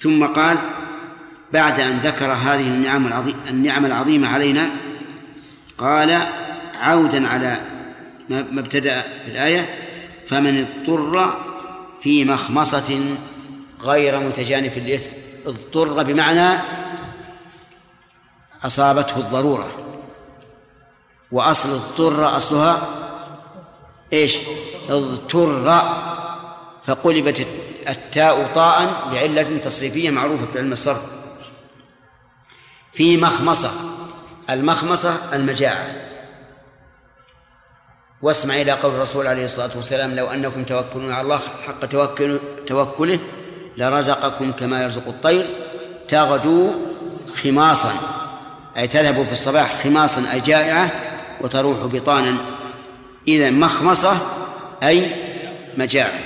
[0.00, 0.58] ثم قال
[1.52, 4.70] بعد أن ذكر هذه النعم العظيمة النعم العظيمة علينا
[5.78, 6.20] قال
[6.80, 7.60] عودا على
[8.28, 9.68] ما ابتدأ في الآية
[10.26, 11.40] فمن اضطر
[12.00, 13.16] في مخمصة
[13.80, 15.10] غير متجانف للإثم
[15.46, 16.58] اضطر بمعنى
[18.64, 19.68] أصابته الضرورة.
[21.32, 22.88] وأصل اضطر أصلها
[24.12, 24.36] إيش؟
[24.88, 25.82] اضطر
[26.86, 27.46] فقلبت
[27.88, 31.02] التاء طاء لعلة تصريفية معروفة في علم الصرف.
[32.92, 33.70] في مخمصة
[34.50, 36.05] المخمصة المجاعة.
[38.22, 43.18] واسمع إلى قول الرسول عليه الصلاة والسلام لو أنكم توكلون على الله حق توكل توكله
[43.76, 45.46] لرزقكم كما يرزق الطير
[46.08, 46.70] تغدو
[47.42, 47.92] خماصا
[48.76, 50.90] أي تذهب في الصباح خماصا أي جائعة
[51.40, 52.36] وتروح بطانا.
[53.28, 54.18] إذا مخمصة
[54.82, 55.10] أي
[55.76, 56.18] مجاعة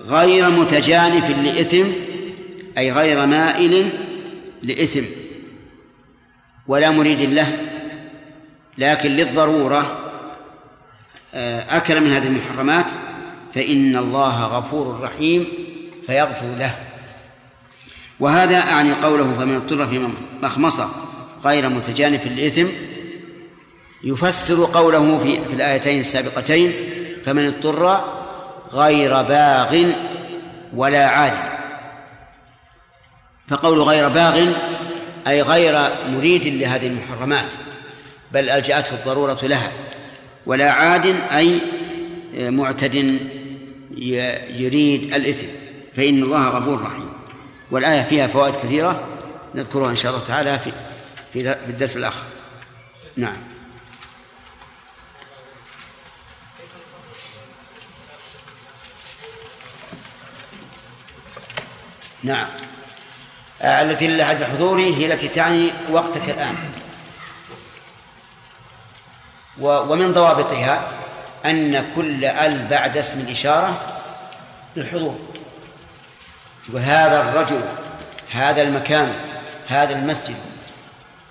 [0.00, 1.84] غير متجانف لإثم
[2.78, 3.90] أي غير مائل
[4.62, 5.04] لإثم.
[6.68, 7.56] ولا مريد له
[8.78, 10.01] لكن للضرورة
[11.34, 12.86] أكل من هذه المحرمات
[13.54, 15.46] فإن الله غفور رحيم
[16.06, 16.74] فيغفر له.
[18.20, 20.08] وهذا أعني قوله فمن اضطر في
[20.42, 20.88] مخمصة
[21.44, 22.66] غير متجانف للإثم
[24.04, 26.72] يفسر قوله في, في الآيتين السابقتين
[27.24, 28.00] فمن اضطر
[28.72, 29.92] غير باغ
[30.74, 31.34] ولا عاد
[33.48, 34.46] فقول غير باغ
[35.26, 37.54] أي غير مريد لهذه المحرمات
[38.32, 39.72] بل ألجأته الضرورة لها.
[40.46, 41.60] ولا عاد أي
[42.34, 42.94] معتد
[44.56, 45.46] يريد الإثم
[45.96, 47.12] فإن الله غفور رحيم.
[47.70, 49.08] والآية فيها فوائد كثيرة
[49.54, 50.72] نذكرها إن شاء الله تعالى في
[51.32, 52.24] في الدرس الآخر.
[53.16, 53.36] نعم.
[62.22, 62.46] نعم.
[63.62, 66.54] التي للعهد الحضوري هي التي تعني وقتك الآن.
[69.58, 70.88] ومن ضوابطها
[71.44, 73.80] أن كل أل بعد اسم الإشارة
[74.76, 75.18] للحضور
[76.68, 77.62] يقول هذا الرجل
[78.30, 79.12] هذا المكان
[79.68, 80.36] هذا المسجد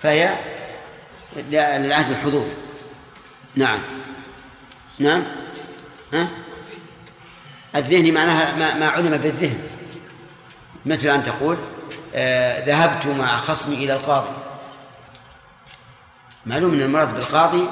[0.02, 0.34] فهي
[1.36, 2.52] للعهد الحضوري
[3.56, 3.78] نعم.
[4.98, 5.24] نعم.
[6.12, 6.28] ها؟
[7.76, 9.58] الذهني معناها ما, ما علم بالذهن.
[10.86, 11.56] مثل أن تقول
[12.14, 14.30] آه ذهبت مع خصمي إلى القاضي.
[16.46, 17.66] معلوم أن المراد بالقاضي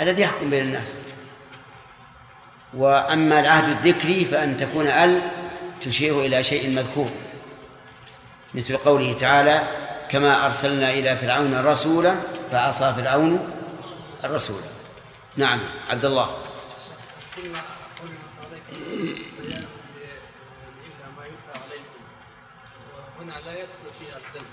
[0.00, 0.94] الذي يحكم بين الناس.
[2.74, 5.20] وأما العهد الذكري فأن تكون ال
[5.80, 7.10] تشير إلى شيء مذكور
[8.54, 9.62] مثل قوله تعالى
[10.08, 12.14] كما أرسلنا إلى فرعون رسولا
[12.50, 13.52] فعصى فرعون
[14.24, 14.60] الرسول.
[15.36, 15.58] نعم
[15.90, 16.30] عبد الله.
[23.20, 24.46] هنا لا يدخل فيها الدم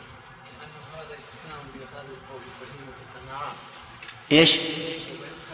[0.59, 3.53] لأنه هذا استثناء بهذا القول بهيمة الأنعام
[4.31, 4.57] إيش؟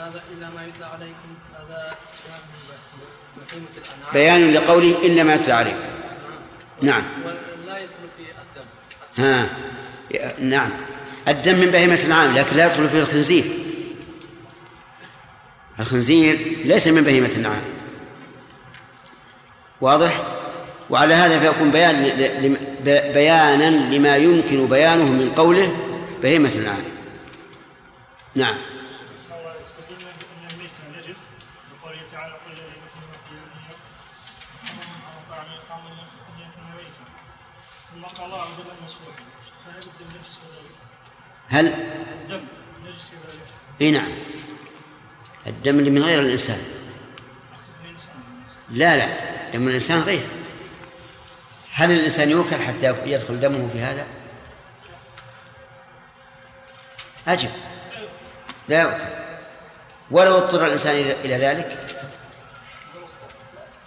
[0.10, 1.96] هذا إلا ما يتلى عليكم هذا
[3.38, 4.14] بهيمة الأنعام.
[4.14, 5.78] بيان لقوله إلا ما يتلى عليكم.
[6.82, 7.04] نعم.
[7.26, 8.68] ولا يدخل فيه الدم.
[9.18, 9.50] ها.
[10.40, 10.70] نعم.
[11.28, 13.44] الدم من بهيمة الأنعام لكن لا يدخل فيه الخنزير.
[15.80, 17.62] الخنزير ليس من بهيمة الأنعام
[19.82, 20.24] واضح؟
[20.90, 21.96] وعلى هذا فيكون بيان
[23.14, 25.76] بيانا لما يمكن بيانه من قوله
[26.22, 26.84] بهيمة الأنعام
[28.36, 28.56] نعم.
[41.50, 42.42] هل الدم
[42.86, 43.12] نجس
[43.82, 44.12] إي نعم.
[45.48, 46.60] الدم اللي من غير الإنسان.
[48.70, 49.08] لا لا
[49.54, 50.28] دم الإنسان غير.
[51.74, 54.06] هل الإنسان يوكل حتى يدخل دمه في هذا؟
[57.28, 57.50] أجب.
[58.70, 59.04] لا يوكل.
[60.12, 62.00] ولو اضطر الإنسان إلى ذلك؟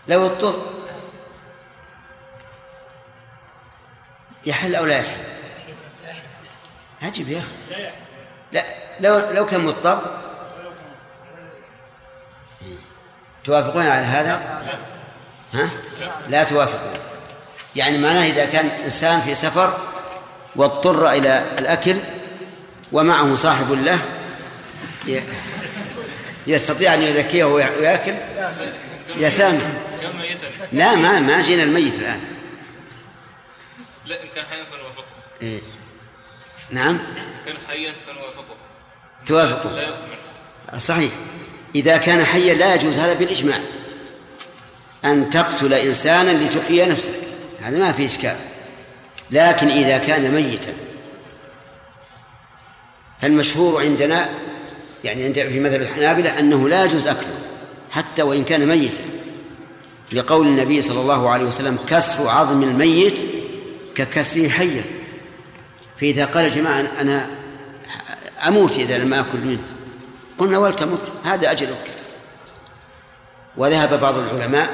[0.08, 0.72] لو اضطر.
[4.46, 5.31] يحل أو لا يحل؟
[7.02, 7.90] عجب يا أخي.
[8.52, 8.64] لا
[9.00, 10.20] لو لو كان مضطر.
[13.44, 14.62] توافقون على هذا؟
[15.54, 15.70] ها؟
[16.28, 17.00] لا توافقون.
[17.76, 19.78] يعني معناه إذا كان إنسان في سفر
[20.56, 21.96] واضطر إلى الأكل
[22.92, 23.98] ومعه صاحب له
[26.46, 28.14] يستطيع أن يذكيه ويأكل؟
[29.16, 29.60] يا سامي.
[30.72, 32.20] لا ما ما جينا الميت الآن.
[34.06, 35.04] لا إن كان حيا فنوافقه
[35.42, 35.60] إيه.
[36.72, 36.98] نعم.
[37.46, 38.56] كان حيا فنوافقه
[39.26, 39.70] توافقوا.
[39.70, 41.12] لا يكمل صحيح.
[41.74, 43.58] إذا كان حيا لا يجوز هذا بالإجماع.
[45.04, 47.14] أن تقتل إنسانا لتحيي نفسك.
[47.62, 48.36] هذا ما في إشكال.
[49.30, 50.72] لكن إذا كان ميتا.
[53.22, 54.28] فالمشهور عندنا
[55.04, 57.38] يعني عند في مذهب الحنابلة أنه لا يجوز أكله
[57.90, 59.02] حتى وإن كان ميتا.
[60.12, 63.18] لقول النبي صلى الله عليه وسلم كسر عظم الميت
[63.94, 65.01] ككسره حيا
[66.02, 67.26] فإذا قال الجماعة أنا
[68.46, 69.62] أموت إذا لم أكل منه.
[70.38, 71.90] قلنا ولتمت هذا أجلك
[73.56, 74.70] وذهب بعض العلماء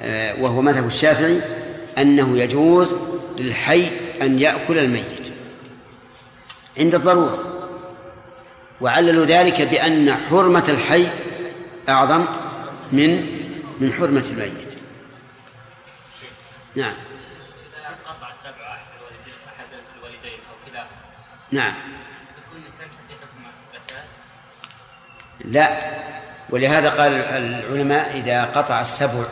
[0.00, 1.40] آه، وهو مذهب الشافعي
[1.98, 2.96] أنه يجوز
[3.38, 3.90] للحي
[4.22, 5.32] أن يأكل الميت.
[6.78, 7.68] عند الضرورة.
[8.80, 11.06] وعللوا ذلك بأن حرمة الحي
[11.88, 12.26] أعظم
[12.92, 13.26] من
[13.80, 14.74] من حرمة الميت.
[16.76, 16.94] نعم.
[21.54, 21.74] نعم.
[25.44, 25.68] لا.
[26.50, 29.24] ولهذا قال العلماء إذا قطع السبع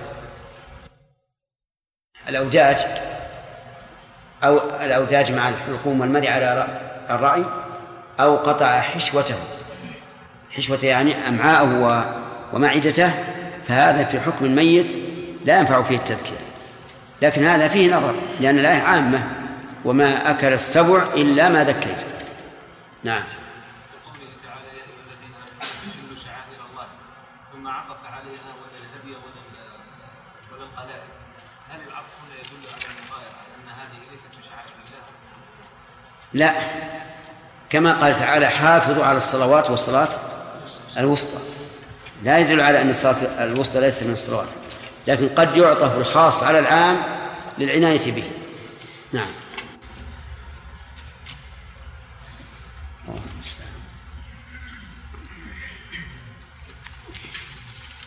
[2.28, 2.76] الأوداج
[4.44, 7.44] أو الأوداج مع الحلقوم والمري على الرأي
[8.20, 9.36] أو قطع حشوته.
[10.50, 12.04] حشوته يعني أمعاءه
[12.52, 13.10] ومعدته
[13.68, 14.96] فهذا في حكم الميت
[15.44, 16.38] لا ينفع فيه التذكير.
[17.22, 19.22] لكن هذا فيه نظر لأن الآية عامة.
[19.84, 22.11] وما أكل السبع إلا ما ذكيت.
[23.04, 23.22] نعم.
[24.06, 26.86] وقوله تعالى يا أيها الذين آمنوا شعائر الله
[27.52, 29.42] ثم عطف عليها ولا الهدي ولا
[30.52, 31.10] ولا القلائد.
[31.70, 35.02] هل العطف هنا يدل على المغايره أن هذه ليست من شعائر الله؟
[36.32, 36.54] لا.
[37.70, 40.08] كما قال تعالى حافظوا على الصلوات والصلاة
[40.98, 41.38] الوسطى.
[42.22, 44.48] لا يدل على أن الصلاة الوسطى ليست من الصلوات
[45.06, 47.02] لكن قد يعطف الخاص على العام
[47.58, 48.30] للعناية به.
[49.12, 49.41] نعم.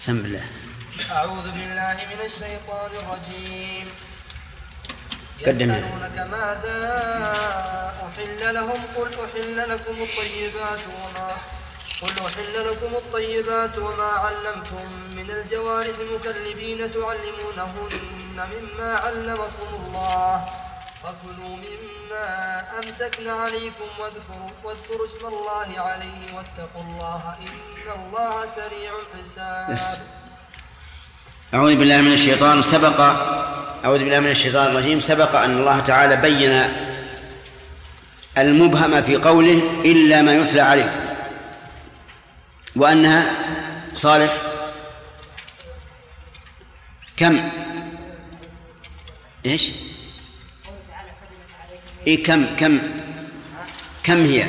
[0.05, 0.45] سم بالله
[1.11, 3.87] أعوذ بالله من الشيطان الرجيم.
[5.41, 6.79] يسألونك ماذا
[8.07, 11.29] أحل لهم؟ قل أحل لكم الطيبات وما
[12.01, 14.87] قل أحل لكم الطيبات وما علمتم
[15.17, 20.35] من الجوارح مكلبين تعلمونهن مما علمكم الله.
[21.03, 21.94] فكلوا مما
[22.83, 29.97] أمسكن عليكم واذكروا, واذكروا اسم الله عليه واتقوا الله إن الله سريع الحساب بس.
[31.53, 32.99] أعوذ بالله من الشيطان سبق
[33.85, 36.73] أعوذ بالله من الشيطان الرجيم سبق أن الله تعالى بين
[38.37, 41.05] المبهم في قوله إلا ما يتلى عليكم
[42.75, 43.31] وأنها
[43.93, 44.33] صالح
[47.17, 47.49] كم
[49.45, 49.71] إيش؟
[52.07, 52.79] إيه كم كم
[54.03, 54.45] كم هي؟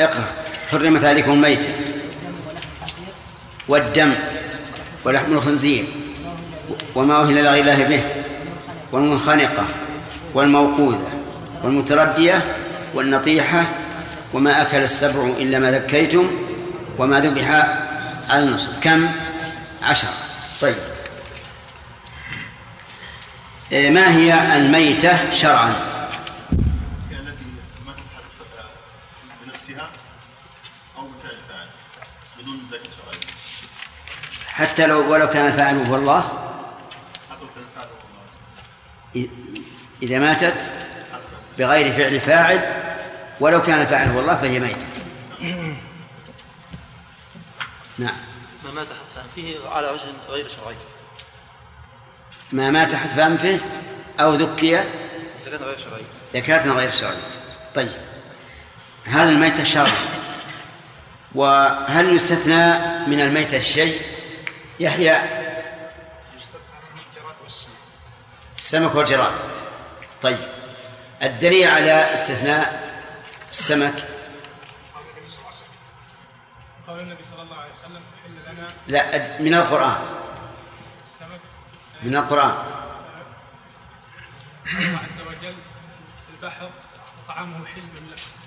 [0.00, 0.24] اقرأ.
[0.70, 1.68] حرمت عليكم الميتة.
[3.68, 4.14] والدم
[5.04, 5.84] ولحم الخنزير
[6.94, 8.02] وما أهل لغير الله به
[8.92, 9.64] والمنخنقة
[10.34, 11.10] والموقوذة
[11.64, 12.44] والمتردية
[12.94, 13.64] والنطيحة
[14.34, 16.30] وما أكل السبع إلا ما ذكيتم
[16.98, 17.50] وما ذبح
[18.30, 18.70] على النصب.
[18.82, 19.08] كم؟
[19.82, 20.10] عشرة.
[20.60, 20.74] طيب.
[23.70, 25.70] ما هي الميتة شرعا؟
[27.10, 27.44] هي التي
[27.86, 28.66] ما تتحدث
[29.44, 29.90] بنفسها
[30.98, 31.66] أو بفعل الفاعل
[32.38, 33.20] بدون شرعي
[34.48, 36.20] حتى لو ولو كان الفاعل هو الله؟
[37.30, 37.84] حتى لو كان
[39.14, 39.28] الله
[40.02, 40.70] إذا ماتت
[41.58, 42.60] بغير فعل فاعل
[43.40, 44.86] ولو كان الفاعل هو الله فهي ميتة.
[47.98, 48.16] نعم.
[48.64, 50.76] ما مات حتى فيه على وجه غير شرعي.
[52.52, 53.60] ما مات حتف أنفه
[54.20, 54.84] أو ذكي؟
[55.44, 56.02] كان غير شرعي
[56.34, 57.16] زكاة غير شرعية.
[57.74, 57.90] طيب.
[59.04, 59.92] هذا الميتة شرع
[61.34, 64.02] وهل يستثنى من الميتة الشيء؟
[64.80, 65.16] يحيى.
[68.58, 69.32] السمك والجراد.
[70.22, 70.38] طيب.
[71.22, 72.90] الدليل على استثناء
[73.50, 73.94] السمك؟
[76.88, 78.02] قول النبي صلى الله عليه وسلم
[78.86, 80.19] لا من القرآن.
[82.02, 82.54] من القرآن.
[84.72, 85.54] الله عز وجل
[86.34, 86.70] البحر
[87.24, 88.40] وطعامه حل لكم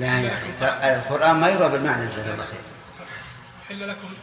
[0.00, 2.60] لا يا أخي القرآن ما يروى بالمعنى جزاك الله خير
[3.68, 4.14] حل لكم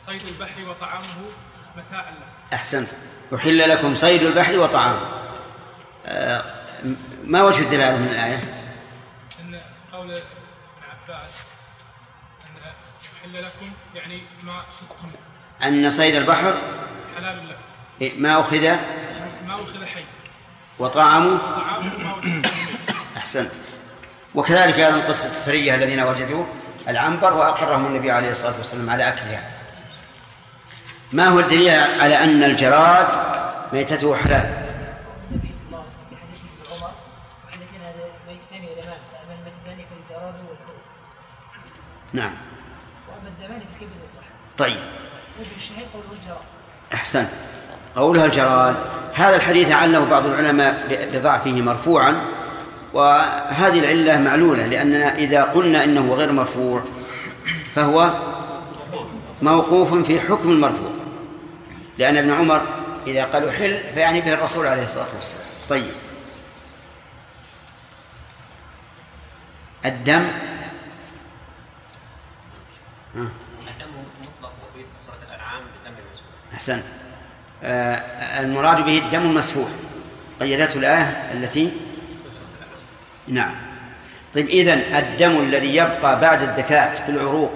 [0.00, 1.30] صيد البحر وطعامه
[1.76, 2.88] متاعا لكم أحسنت.
[3.34, 5.00] أحل لكم صيد البحر وطعامه.
[6.06, 6.44] آه،
[7.24, 8.36] ما وجه الدلالة من الآية؟
[9.40, 9.60] أن
[9.92, 10.22] قول ابن
[10.90, 11.30] عباس
[12.44, 12.72] أن
[13.20, 15.10] أحل لكم يعني ما صدتم.
[15.64, 16.54] أن صيد البحر
[17.16, 17.58] حلال لكم
[18.00, 18.62] إيه، ما أخذ؟
[19.46, 20.04] ما أخذ حي.
[20.78, 22.12] وطعامه؟ طعامه ما
[22.44, 22.50] أخذ
[23.16, 23.50] أحسنت.
[24.34, 26.44] وكذلك أيضا قصة السرية الذين وجدوا
[26.88, 29.50] العنبر وأقرهم النبي عليه الصلاة والسلام على أكلها.
[31.12, 33.06] ما هو الدليل على أن الجراد
[33.72, 34.64] ميتته حلال؟
[35.30, 36.90] النبي صلى الله عليه وسلم في حديث ابن عمر
[37.46, 40.84] وحديثين هذا ميتتان ودمان فأما الميتتان فالجراد والحوت
[42.12, 42.32] نعم.
[44.58, 44.97] طيب.
[46.94, 47.28] أحسنت
[47.96, 48.76] قولها الجراد
[49.14, 52.20] هذا الحديث عله بعض العلماء بضعفه مرفوعا
[52.92, 56.82] وهذه العلة معلولة لأننا إذا قلنا إنه غير مرفوع
[57.74, 58.12] فهو
[59.42, 60.90] موقوف في حكم المرفوع.
[61.98, 62.62] لأن ابن عمر
[63.06, 65.44] إذا قالوا حل فيعني به الرسول عليه الصلاة والسلام.
[65.70, 65.92] طيب.
[69.84, 70.28] الدم.
[73.14, 73.28] ها.
[73.68, 73.90] الدم
[74.22, 76.28] مطلق وفي سورة الأنعام بدم المسفوح
[76.58, 76.84] أحسنت
[77.64, 77.96] آه
[78.40, 79.68] المراد به الدم المسفوح
[80.40, 81.72] قيدته الآية التي
[83.28, 83.54] نعم.
[84.34, 87.52] طيب إذن الدم الذي يبقى بعد الدكات في العروق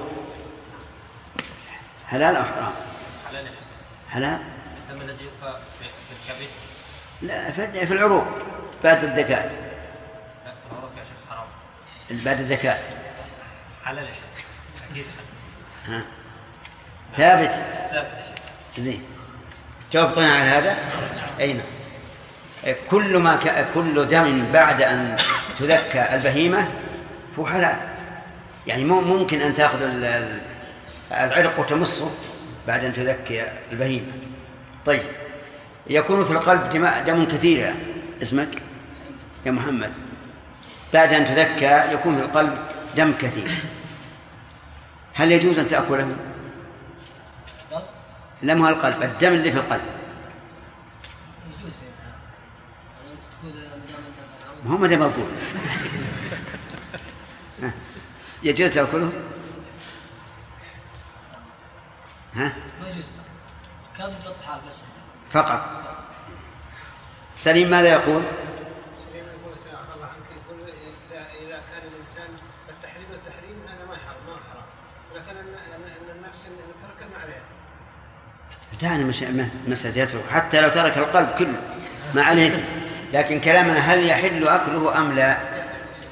[2.09, 2.73] حلال أو حرام؟
[3.31, 3.47] حلال.
[4.11, 4.39] حلال؟
[4.91, 6.49] الدم الذي يبقى في الكبد؟
[7.23, 8.27] لا في العروق
[8.85, 9.53] بعد الدكات
[10.45, 11.47] لا في العروق يا شيخ حرام.
[12.25, 12.81] بعد الدكات
[13.85, 15.07] حلال يا شيخ.
[15.87, 16.03] ها؟
[17.17, 17.51] ثابت.
[17.85, 18.32] ثابت يا شيخ.
[18.79, 19.01] زين.
[19.93, 20.77] جاوبتنا على هذا؟
[21.41, 21.67] أي نعم.
[22.91, 23.67] كل ما ك...
[23.75, 25.17] كل دم بعد أن
[25.59, 26.69] تذكى البهيمة
[27.39, 27.77] هو حلال.
[28.67, 29.61] يعني مو ممكن ال-
[30.05, 30.41] ال-
[31.13, 32.11] العرق وتمصه
[32.67, 34.13] بعد أن تذكي البهيمة.
[34.87, 35.03] طيب.
[35.87, 37.75] يكون في القلب دماء دم كثير يا
[38.23, 38.49] اسمك؟
[39.47, 39.91] يا محمد.
[40.95, 42.59] بعد أن تذكى يكون في القلب
[42.97, 43.51] دم كثير.
[45.15, 46.09] هل يجوز أن تأكله؟
[48.55, 49.83] مو القلب الدم اللي في القلب
[54.65, 55.27] ما هو أقول
[57.63, 57.73] ها.
[58.43, 59.13] يجوز تأكله؟
[62.35, 63.05] ها ما يجوز
[63.99, 64.81] كم يقطع بس
[65.33, 65.69] فقط
[67.37, 68.23] سليم ماذا يقول؟
[68.99, 70.61] سليم يقول ساعة الله عنك يقول
[71.11, 72.29] اذا اذا كان الانسان
[72.69, 74.65] التحريم التحريم هذا ما حرام ما حرام
[75.13, 77.43] ولكن ان ان إن النفس ان ترك ما عليها
[78.85, 81.57] مس- مسألة يترك حتى لو ترك القلب كله
[82.15, 82.65] ما عليه.
[83.13, 85.37] لكن كلامنا هل يحل أكله أم لا؟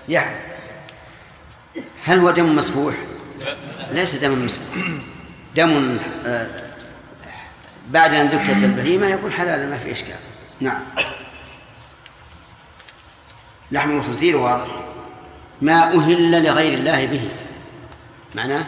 [0.09, 0.37] يحل.
[2.05, 2.95] هل هو دم مسفوح
[3.91, 4.85] ليس دم مسفوح
[5.57, 6.47] دم آه،
[7.89, 10.17] بعد أن دكت البهيمة يكون حلالا ما في إشكال.
[10.61, 10.83] نعم.
[13.71, 14.67] لحم الخنزير واضح.
[15.63, 17.29] ما أهل لغير الله به.
[18.35, 18.67] معناه؟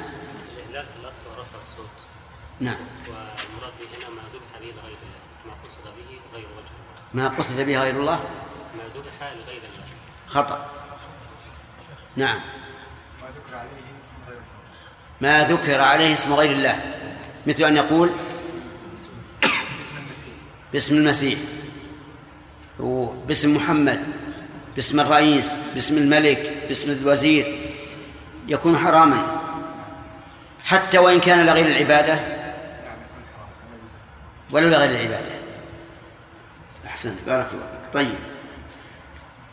[2.60, 2.74] نعم
[3.08, 7.28] والمراد به هنا ما ذبح به لغير الله ما قصد به غير وجه الله ما
[7.28, 9.84] قصد به غير الله؟ ما ذبح لغير الله.
[10.26, 10.70] خطأ.
[12.16, 12.40] نعم.
[15.20, 16.80] ما ذكر عليه اسم غير الله.
[17.46, 18.10] مثل أن يقول
[20.72, 21.38] باسم المسيح.
[22.80, 24.00] وباسم محمد.
[24.76, 25.58] باسم الرئيس.
[25.74, 26.62] باسم الملك.
[26.68, 27.58] باسم الوزير.
[28.48, 29.40] يكون حراما.
[30.64, 32.20] حتى وإن كان لغير العبادة؟
[34.50, 35.41] ولا لغير العبادة.
[37.06, 37.92] أحسنت بارك الله فيك.
[37.92, 38.14] طيب.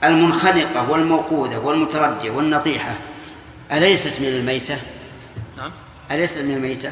[0.04, 2.96] المنخنقة والموقودة والمتردية والنطيحة
[3.72, 4.78] أليست من الميتة؟
[5.58, 5.72] نعم.
[6.12, 6.92] أليست من الميتة؟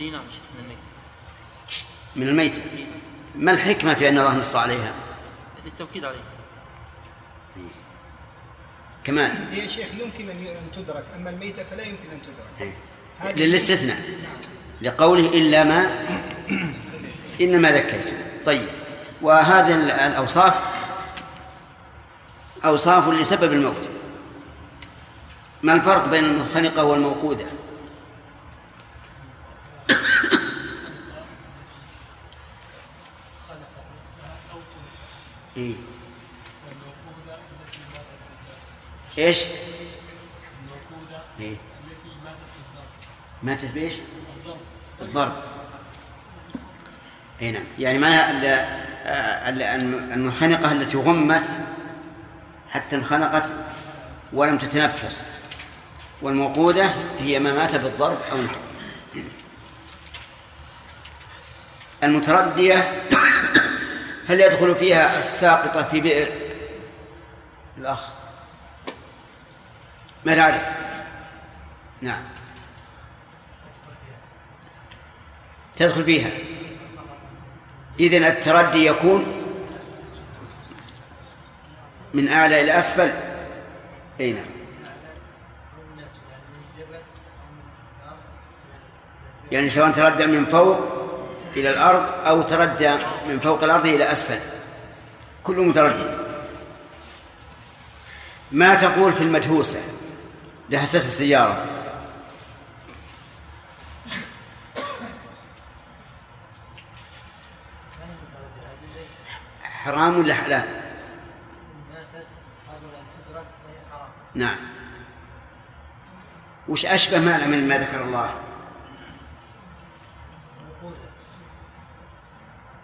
[0.00, 0.78] إي نعم شيخ من الميت
[2.16, 2.62] من الميتة؟
[3.36, 4.92] ما الحكمة في أن الله نص عليها؟
[5.64, 6.18] للتوكيد عليه.
[9.04, 11.04] كمان هي شيخ يمكن أن أن تدرك.
[11.16, 12.72] أما الميتة فلا يمكن أن تدرك.
[13.20, 13.96] هذه- للاستثناء.
[14.82, 16.06] لقوله إلا ما
[17.40, 18.14] إنما ذكيت
[18.46, 18.68] طيب.
[19.22, 19.74] وهذه
[20.06, 20.60] الأوصاف
[22.64, 23.88] أوصاف لسبب الموت
[25.62, 27.44] ما الفرق بين المنخنقة والموقودة
[35.56, 35.74] إيه؟
[39.18, 39.38] إيش؟
[41.40, 41.56] إيه؟
[43.42, 43.94] ماتت بإيش؟
[44.36, 44.60] الضرب
[45.00, 45.42] الضرب
[47.42, 51.48] اي نعم يعني معناها المنخنقة التي غمت
[52.70, 53.48] حتى انخنقت
[54.32, 55.26] ولم تتنفس.
[56.22, 58.54] والموقودة هي ما مات بالضرب أو نحو.
[62.02, 62.74] المتردية
[64.28, 66.28] هل يدخل فيها الساقطة في بئر؟
[67.78, 68.08] الأخ.
[70.26, 70.62] ما تعرف؟
[72.00, 72.22] نعم.
[75.76, 76.30] تدخل فيها.
[78.00, 79.42] إذن التردي يكون
[82.14, 83.10] من أعلى إلى أسفل.
[84.20, 84.44] أي نعم.
[89.52, 90.78] يعني سواء تردى من فوق
[91.56, 92.90] إلى الأرض أو تردى
[93.28, 94.40] من فوق الأرض إلى أسفل.
[95.44, 96.10] كل متردي.
[98.52, 99.80] ما تقول في المدهوسة؟
[100.70, 101.64] دهست السيارة.
[109.84, 110.68] حرام ولا حلال؟
[114.34, 114.56] نعم.
[116.68, 118.34] وش أشبه معنى من ما ذكر الله؟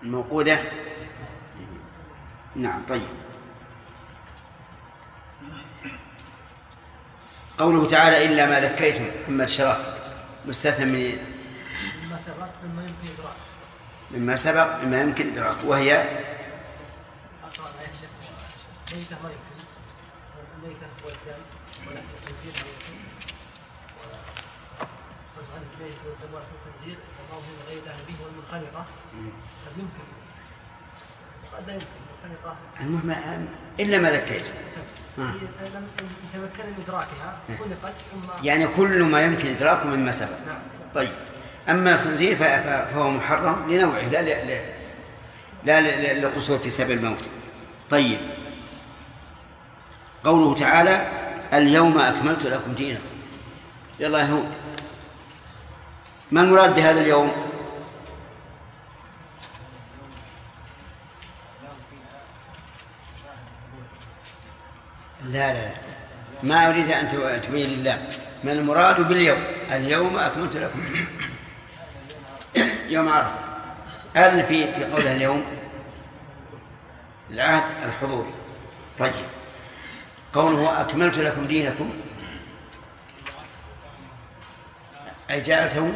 [0.02, 0.58] الموقودة
[2.56, 3.08] نعم طيب.
[7.58, 9.84] قوله تعالى إلا ما ذكيتم محمد شرف
[10.46, 11.18] مستثنى من
[12.04, 13.36] مما سبق مما يمكن إدراك
[14.10, 16.04] مما سبق مما يمكن إدراكه وهي
[18.92, 19.58] ميتة ما يمكن
[20.56, 21.42] الميتة والدم
[21.86, 22.98] ولحم الخنزير ما يمكن
[25.52, 28.84] وعن الميتة والدم ولحم الخنزير الله من غير به والمنخنقة
[29.66, 30.06] قد يمكن.
[31.52, 31.86] وقد لا يمكن.
[32.24, 32.56] المنخنقة.
[32.80, 33.48] المهم
[33.80, 34.84] إلا ما ذكيتم سبب
[35.18, 35.22] آه.
[35.74, 35.88] لم
[36.34, 40.38] يتمكن من إدراكها خلقت ثم يعني كل ما يمكن إدراكه مما سبق.
[40.46, 40.58] نعم.
[40.94, 41.12] طيب.
[41.68, 44.60] أما الخنزير فهو محرم لنوعه لا لا لا,
[45.64, 47.24] لا ل- للقصور في سبب الموت.
[47.90, 48.18] طيب.
[50.24, 51.10] قوله تعالى
[51.52, 53.02] اليوم أكملت لكم دينكم.
[54.00, 54.52] يلا يا هود
[56.30, 57.32] ما المراد بهذا اليوم؟
[65.24, 65.74] لا لا لا.
[66.42, 67.08] ما أريد أن
[67.42, 68.08] تبين لله.
[68.44, 70.84] ما المراد باليوم؟ اليوم أكملت لكم
[72.88, 73.38] يوم عرفة.
[74.14, 75.44] هل في في قولها اليوم.
[77.30, 78.32] العهد الحضوري.
[78.98, 79.12] طيب.
[80.32, 81.90] قوله أكملت لكم دينكم.
[85.30, 85.94] أي جعلته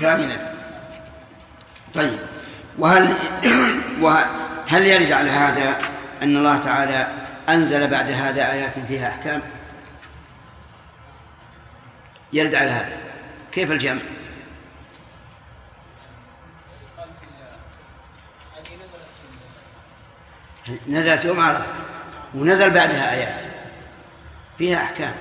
[0.00, 0.52] كاملا.
[1.94, 2.18] طيب.
[2.78, 3.14] وهل
[4.00, 5.78] وهل يرد على هذا
[6.22, 7.08] أن الله تعالى
[7.48, 9.42] أنزل بعد هذا آيات فيها أحكام؟
[12.32, 12.96] يرد على هذا.
[13.52, 14.02] كيف الجمع؟
[20.88, 21.64] نزلت يوم عرفة.
[22.34, 23.42] ونزل بعدها آيات.
[24.58, 25.14] فيها أحكام.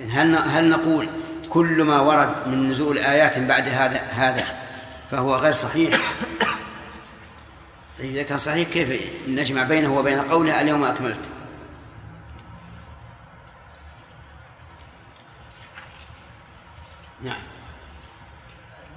[0.00, 1.08] هل هل نقول
[1.48, 4.44] كل ما ورد من نزول آيات بعد هذا هذا
[5.10, 6.00] فهو غير صحيح؟
[7.98, 11.28] طيب إذا كان صحيح كيف نجمع بينه وبين قوله اليوم أكملت؟
[17.22, 17.42] نعم.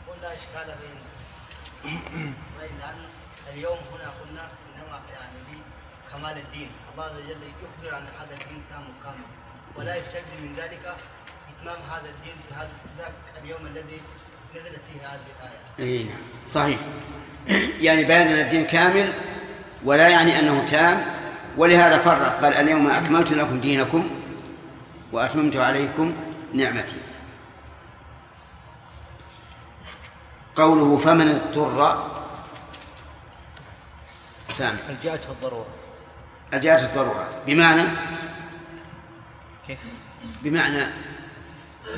[0.05, 2.33] نقول لا إشكال بين
[3.59, 6.69] اليوم هنا قلنا إنما يعني بكمال الدين.
[6.91, 9.27] الله عز وجل يخبر أن هذا الدين تام كامل
[9.75, 10.95] ولا يستلزم من ذلك
[11.49, 14.01] إتمام هذا الدين في هذا ذاك اليوم الذي
[14.55, 15.91] نزلت فيه هذه الآية.
[15.91, 16.79] اي نعم صحيح.
[17.87, 19.13] يعني بيان أن الدين كامل
[19.83, 21.05] ولا يعني أنه تام.
[21.57, 24.09] ولهذا فرق قال اليوم أكملت لكم دينكم
[25.11, 26.15] وأتممت عليكم
[26.53, 26.97] نعمتي.
[30.55, 32.18] قوله فمن اضطر
[34.59, 35.67] سامع جاءته الضرورة.
[36.53, 37.41] جاءت الضرورة.
[37.47, 37.83] بمعنى؟
[39.67, 39.79] كيف؟
[40.41, 40.83] بمعنى؟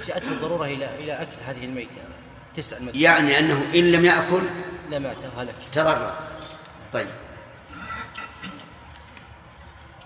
[0.07, 2.01] جاءته الضرورة إلى إلى أكل هذه الميتة.
[2.55, 4.41] تسع الميتة يعني أنه إن لم يأكل؟
[4.89, 6.14] لا مات هلك تضرر
[6.91, 7.07] طيب.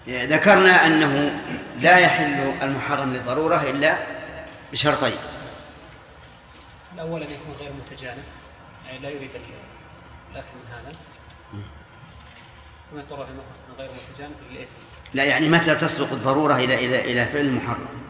[0.07, 1.41] ذكرنا أنه
[1.79, 3.97] لا يحل المحرم للضرورة إلا
[4.71, 5.17] بشرطين.
[6.93, 8.25] الأول أن يكون غير متجانف
[8.85, 9.31] يعني لا يريد
[10.31, 11.14] الأكل من هذا.
[13.77, 13.91] غير
[15.13, 18.05] لا يعني متى تصدق الضرورة إلى إلى إلى فعل المحرم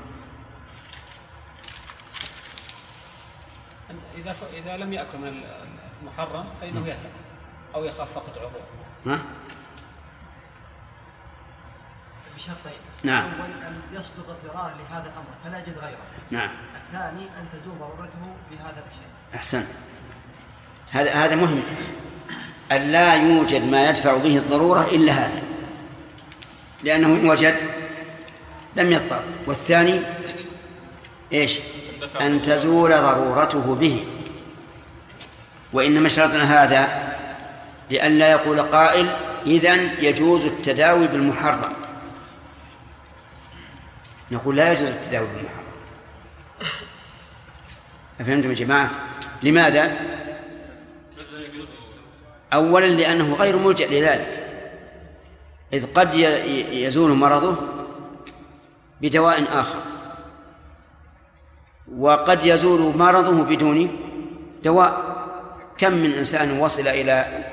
[4.16, 4.44] إذا ف...
[4.54, 5.44] إذا لم يأكل من
[6.02, 7.12] المحرم فإنه يهلك
[7.76, 8.60] أو يخاف فقد عضو.
[9.06, 9.22] ها؟
[12.36, 12.80] بشرطين.
[13.04, 13.32] نعم.
[13.32, 16.02] الأول أن يصدر الضرار لهذا الأمر فلا يجد غيره.
[16.32, 16.50] نعم.
[16.76, 19.10] الثاني أن تزول ضرورته بهذا الشيء.
[19.36, 19.66] أحسن.
[20.92, 21.64] هذا هذا مهم.
[22.72, 25.42] أن لا يوجد ما يدفع به الضرورة إلا هذا
[26.84, 27.56] لأنه إن وجد
[28.76, 29.20] لم يضطر.
[29.48, 30.02] والثاني
[31.34, 31.60] إيش؟
[32.22, 34.06] أن تزول ضرورته به.
[35.74, 37.14] وإنما شرطنا هذا
[37.92, 39.10] لئلا يقول قائل
[39.46, 41.74] إذن يجوز التداوي بالمحرم.
[44.32, 45.66] نقول لا يجوز التداوي بالمحرم.
[48.20, 48.92] أفهمتم يا جماعة؟
[49.44, 49.98] لماذا؟
[52.56, 54.48] أولا لأنه غير ملجأ لذلك.
[55.74, 56.14] إذ قد
[56.72, 57.58] يزول مرضه
[59.02, 59.80] بدواء آخر.
[61.98, 64.00] وقد يزول مرضه بدون
[64.64, 65.16] دواء.
[65.78, 67.44] كم من إنسان وصل إلى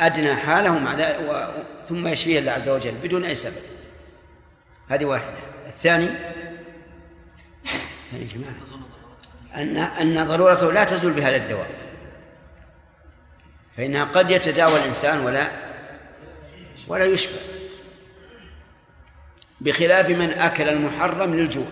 [0.00, 1.48] أدنى حاله مع ذلك
[1.88, 3.62] ثم يشفيه الله عز وجل بدون أي سبب.
[4.88, 5.36] هذه واحدة.
[5.66, 6.08] الثاني
[8.12, 8.54] يا جماعة
[9.56, 11.83] أن أن ضرورته لا تزول بهذا الدواء.
[13.76, 15.46] فإنها قد يتداوى الإنسان ولا
[16.88, 17.38] ولا يشفى
[19.60, 21.66] بخلاف من أكل المحرم للجوع.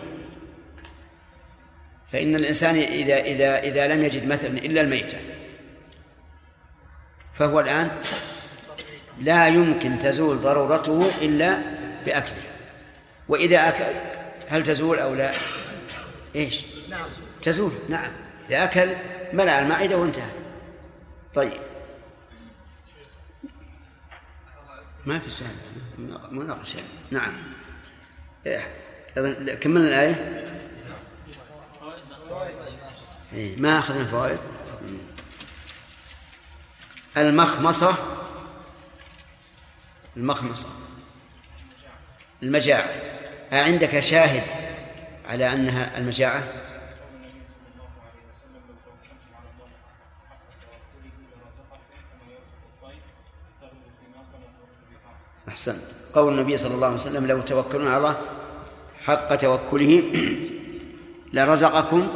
[2.12, 5.18] فإن الإنسان إذا إذا إذا لم يجد مثلا إلا الميتة
[7.34, 7.90] فهو الآن
[9.20, 11.58] لا يمكن تزول ضرورته إلا
[12.06, 12.42] بأكله.
[13.28, 13.94] وإذا أكل
[14.48, 15.32] هل تزول أو لا؟
[16.36, 17.08] إيش؟ نعم.
[17.42, 18.10] تزول نعم.
[18.48, 18.88] إذا أكل
[19.32, 20.30] ملأ المعدة وانتهى.
[21.34, 21.71] طيب.
[25.06, 25.50] ما في سؤال
[26.30, 26.78] مناقشة.
[27.10, 27.32] نعم.
[29.18, 30.42] أظن كملنا الآية؟
[33.32, 34.38] إيه، ما أخذنا الفوائد؟
[34.82, 34.98] مم.
[37.16, 37.94] المخمصة.
[40.16, 40.68] المخمصة.
[42.42, 42.90] المجاعة.
[43.52, 44.42] عندك شاهد
[45.28, 46.44] على أنها المجاعة؟
[55.52, 55.76] أحسن.
[56.14, 58.16] قول النبي صلى الله عليه وسلم لو توكلون على الله
[59.04, 60.02] حق توكله
[61.36, 62.08] لرزقكم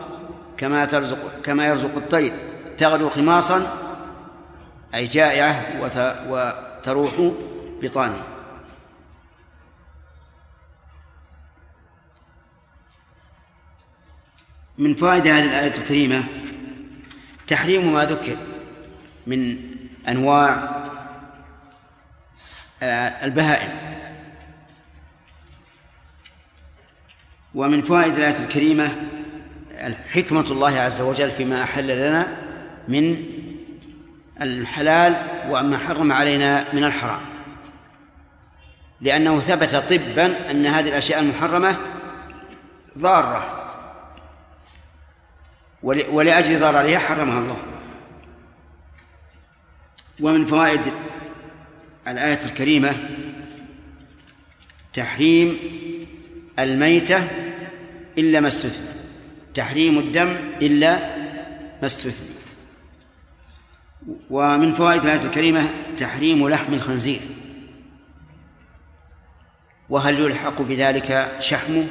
[0.56, 2.32] كما ترزق كما يرزق الطير.
[2.78, 3.58] تغدو خماصا
[4.94, 7.12] أي جائعة وت- وتروح
[7.82, 8.22] بطانه.
[14.78, 16.24] من فوائد هذه الآية الكريمة
[17.48, 18.36] تحريم ما ذكر
[19.26, 19.56] من
[20.08, 20.75] أنواع
[22.82, 23.70] البهائم.
[27.54, 28.96] ومن فوائد الآية الكريمة
[30.08, 32.36] حكمة الله عز وجل فيما أحل لنا
[32.88, 33.24] من
[34.40, 35.16] الحلال
[35.48, 37.20] وما حرم علينا من الحرام.
[39.00, 41.76] لأنه ثبت طبا أن هذه الأشياء المحرمة
[42.98, 43.62] ضارة.
[45.82, 47.62] ول- ولأجل ضررها حرمها الله.
[50.20, 50.80] ومن فوائد
[52.08, 52.96] الآية الكريمة
[54.94, 55.58] تحريم
[56.58, 57.28] الميتة
[58.18, 58.86] إلا ما استثنى.
[59.54, 61.16] تحريم الدم إلا
[61.82, 62.36] ما استثنى.
[64.30, 67.20] ومن فوائد الآية الكريمة تحريم لحم الخنزير.
[69.88, 71.86] وهل يلحق بذلك شحمه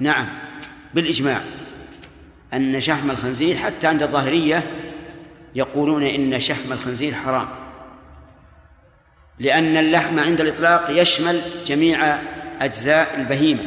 [0.00, 0.28] نعم
[0.94, 1.40] بالإجماع.
[2.54, 4.62] أن شحم الخنزير حتى عند الظاهرية
[5.54, 7.59] يقولون إن شحم الخنزير حرام.
[9.40, 12.18] لأن اللحم عند الإطلاق يشمل جميع
[12.60, 13.62] أجزاء البهيمة.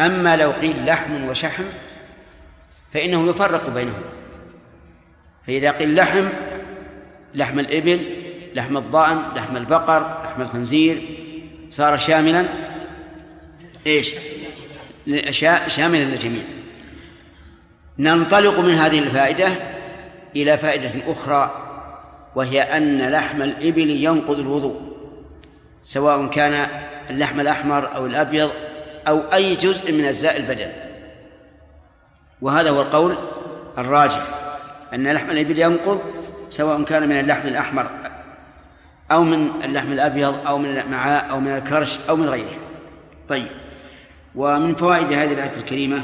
[0.00, 1.64] أما لو قيل لحم وشحم
[2.92, 4.10] فإنه يفرق بينهما.
[5.46, 6.28] فإذا قيل لحم
[7.34, 8.00] لحم الإبل
[8.54, 11.02] لحم الضأن لحم البقر لحم الخنزير
[11.70, 12.44] صار شاملا
[13.86, 14.10] إيش؟
[15.30, 16.42] شا- شاملا للجميع.
[17.98, 19.48] ننطلق من هذه الفائدة
[20.36, 21.66] إلى فائدة أخرى
[22.34, 24.80] وهي أن لحم الإبل ينقض الوضوء
[25.84, 26.66] سواء كان
[27.10, 28.50] اللحم الأحمر أو الأبيض
[29.08, 30.70] أو أي جزء من أجزاء البدن.
[32.42, 33.14] وهذا هو القول
[33.78, 34.22] الراجح
[34.94, 36.00] أن لحم الإبل ينقض
[36.50, 37.86] سواء كان من اللحم الأحمر
[39.12, 42.58] أو من اللحم الأبيض أو من المعاء أو من الكرش أو من غيره
[43.28, 43.46] طيب
[44.34, 46.02] ومن فوائد هذه الآية الكريمة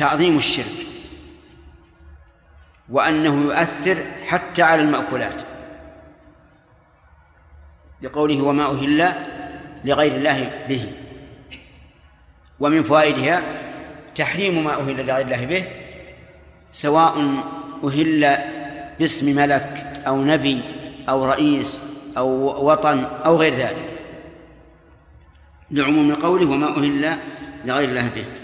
[0.00, 0.86] تعظيم الشرك
[2.88, 3.96] وأنه يؤثر
[4.26, 5.42] حتى على المأكولات.
[8.02, 9.12] لقوله وما أهل
[9.84, 10.92] لغير الله به.
[12.60, 13.42] ومن فوائدها
[14.14, 15.64] تحريم ما أهل لغير الله به
[16.72, 17.44] سواء
[17.84, 18.38] أهل
[18.98, 20.60] باسم ملك أو نبي
[21.08, 21.80] أو رئيس
[22.16, 22.28] أو
[22.70, 24.00] وطن أو غير ذلك.
[25.70, 27.16] لعموم قوله وما أهل
[27.64, 28.39] لغير الله به.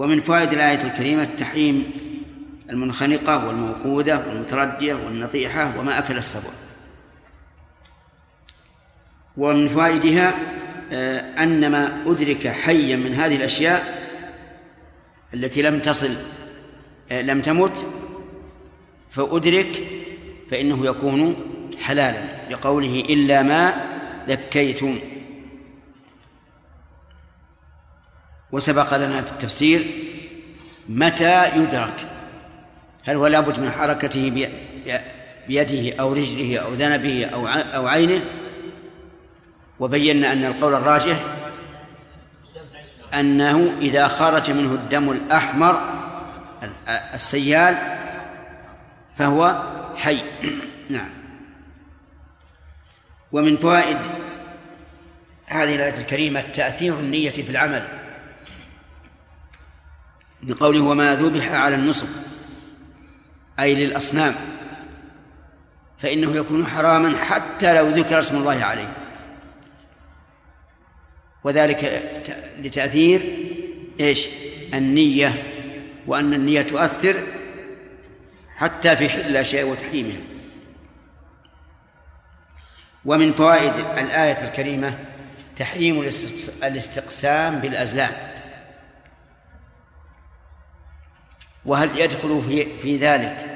[0.00, 1.90] ومن فوائد الآية الكريمة تحريم
[2.70, 6.50] المنخنقة والموقودة والمتردية والنطيحة وما أكل السبع.
[9.36, 10.34] ومن فوائدها
[10.92, 14.08] آه، أن ما أدرك حيا من هذه الأشياء
[15.34, 16.10] التي لم تصل
[17.10, 17.86] آه، لم تمت
[19.10, 19.82] فأدرك
[20.50, 21.36] فإنه يكون
[21.80, 23.74] حلالا لقوله إلا ما
[24.28, 24.98] ذكيتم.
[28.52, 29.86] وسبق لنا في التفسير
[30.88, 31.94] متى يدرك
[33.04, 34.48] هل هو لابد من حركته
[35.48, 38.22] بيده أو رجله أو ذنبه أو أو عينه؟
[39.80, 41.20] وبينا أن القول الراجح
[43.14, 45.80] أنه إذا خرج منه الدم الأحمر
[47.14, 47.76] السيال
[49.16, 49.62] فهو
[49.96, 50.18] حي.
[50.90, 51.10] نعم.
[53.32, 53.98] ومن فوائد
[55.46, 57.99] هذه الآية الكريمة تأثير النية في العمل.
[60.42, 62.06] بقوله وما ذبح على النصب
[63.60, 64.34] أي للأصنام
[65.98, 68.92] فإنه يكون حراما حتى لو ذكر اسم الله عليه.
[71.44, 72.02] وذلك
[72.58, 73.38] لتأثير
[74.00, 74.26] إيش؟
[74.74, 75.42] النية
[76.06, 77.16] وأن النية تؤثر
[78.56, 80.20] حتى في حل الأشياء وتحريمها.
[83.04, 84.98] ومن فوائد الآية الكريمة
[85.56, 86.00] تحريم
[86.62, 88.12] الاستقسام بالأزلام.
[91.66, 93.46] وهل يدخل في في ذلك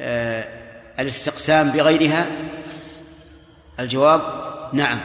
[0.00, 0.44] آه،
[0.98, 2.26] الاستقسام بغيرها؟
[3.80, 4.22] الجواب
[4.72, 5.00] نعم.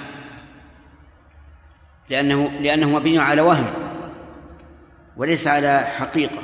[2.09, 3.73] لأنه لأنه مبني على وهم
[5.17, 6.41] وليس على حقيقة.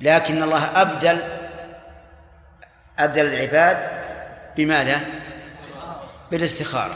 [0.00, 1.22] لكن الله أبدل
[2.98, 3.90] أبدل العباد
[4.56, 5.00] بماذا؟
[6.30, 6.94] بالاستخارة.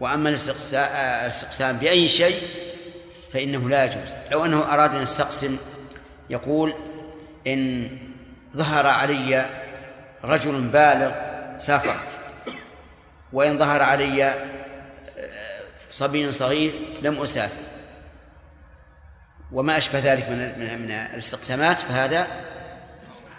[0.00, 2.42] وأما الاستقسام بأي شيء
[3.32, 4.14] فإنه لا يجوز.
[4.32, 5.58] لو أنه أراد أن يستقسم
[6.30, 6.74] يقول
[7.46, 7.90] إن
[8.56, 9.46] ظهر علي
[10.24, 11.12] رجل بالغ
[11.58, 12.08] سافرت
[13.32, 14.34] وإن ظهر علي
[15.90, 16.72] صبي صغير
[17.02, 17.62] لم أسافر
[19.52, 22.26] وما أشبه ذلك من من من الاستقسامات فهذا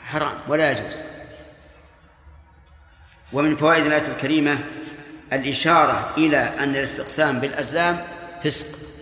[0.03, 1.01] حرام ولا يجوز.
[3.33, 4.59] ومن فوائد الآية الكريمة
[5.33, 8.07] الإشارة إلى أن الاستقسام بالأزلام
[8.43, 8.96] فسق.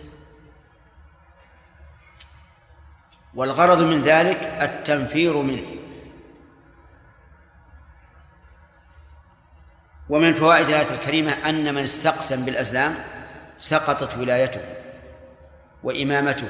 [3.36, 5.76] والغرض من ذلك التنفير منه.
[10.08, 12.94] ومن فوائد الآية الكريمة أن من استقسم بالأزلام
[13.58, 14.60] سقطت ولايته
[15.82, 16.48] وإمامته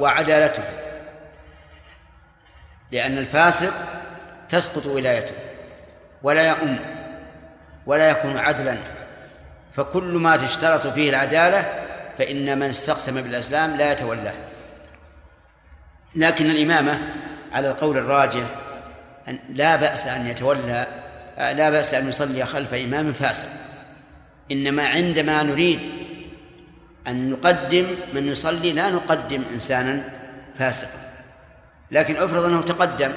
[0.00, 0.64] وعدالته
[2.92, 3.72] لأن الفاسق
[4.48, 5.34] تسقط ولايته
[6.22, 6.78] ولا يؤم
[7.86, 8.76] ولا يكون عدلا
[9.72, 11.89] فكل ما تشترط فيه العدالة
[12.20, 14.34] فإن من استقسم بالأزلام لا يتولاه.
[16.14, 17.14] لكن الإمامة
[17.52, 18.44] على القول الراجح
[19.28, 20.86] أن لا بأس أن يتولى
[21.38, 23.48] لا بأس أن يصلي خلف إمام فاسق.
[24.52, 25.90] إنما عندما نريد
[27.06, 30.04] أن نقدم من يصلي لا نقدم إنسانا
[30.58, 31.00] فاسقا.
[31.90, 33.12] لكن افرض أنه تقدم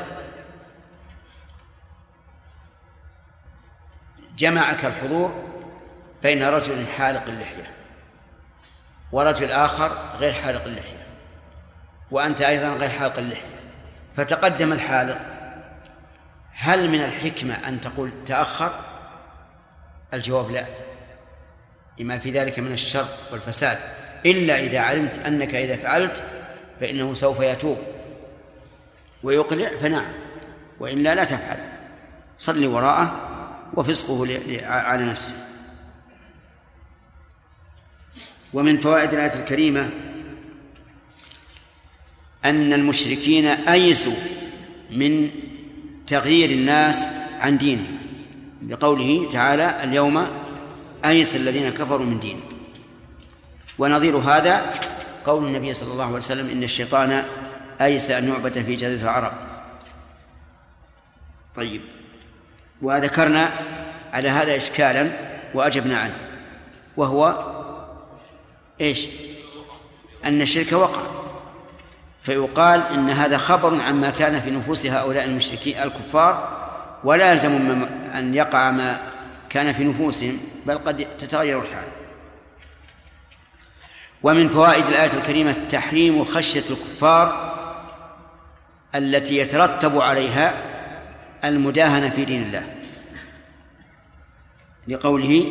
[4.38, 5.43] جمعك الحضور
[6.24, 7.82] بين رجل حالق اللحية.
[9.14, 11.07] ورجل آخر غير حالق اللحية
[12.11, 13.59] وأنت أيضا غير حالق اللحية.
[14.18, 15.18] فتقدم الحالق
[16.53, 18.72] هل من الحكمة أن تقول تأخر؟
[20.14, 20.66] الجواب لا.
[21.99, 23.78] لما في ذلك من الشر والفساد.
[24.26, 26.24] إلا إذا علمت أنك إذا فعلت
[26.80, 27.78] فإنه سوف يتوب
[29.24, 30.14] ويقلع فنعم.
[30.80, 31.57] وإلا لا تفعل.
[32.38, 33.16] صل وراءه
[33.74, 34.28] وفسقه
[34.68, 35.34] على نفسه.
[38.54, 39.89] ومن فوائد الآية الكريمة
[42.45, 44.14] أن المشركين أيسوا
[44.91, 45.30] من
[46.08, 47.08] تغيير الناس
[47.39, 47.97] عن دينهم
[48.70, 50.28] لقوله تعالى اليوم
[51.06, 52.41] أيس الذين كفروا من دينه
[53.78, 54.74] ونظير هذا
[55.26, 57.24] قول النبي صلى الله عليه وسلم إن الشيطان
[57.82, 59.34] أيس أن يعبد في جزيرة العرب.
[61.56, 61.82] طيب
[62.82, 63.49] وذكرنا
[64.14, 65.12] على هذا إشكالا
[65.54, 66.16] وأجبنا عنه
[66.97, 67.54] وهو
[68.82, 69.07] إيش؟
[70.26, 71.01] أن الشرك وقع.
[72.21, 76.63] فيقال إن هذا خبر عما كان في نفوس هؤلاء المشركين الكفار
[77.03, 79.01] ولا يلزم أن يقع ما
[79.49, 81.88] كان في نفوسهم بل قد تتغير الحال.
[84.24, 87.53] ومن فوائد الآية الكريمة تحريم خشية الكفار
[88.95, 90.53] التي يترتب عليها
[91.43, 92.76] المداهنة في دين الله.
[94.88, 95.45] لقوله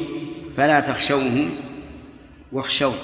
[0.57, 1.51] فلا تخشوهم
[2.53, 2.97] واخشون.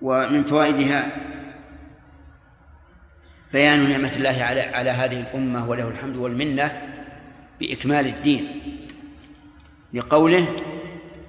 [0.00, 1.10] ومن فوائدها
[3.52, 6.82] بيان نعمة الله على على هذه الأمة وله الحمد والمنة
[7.60, 8.60] بإكمال الدين
[9.92, 10.46] لقوله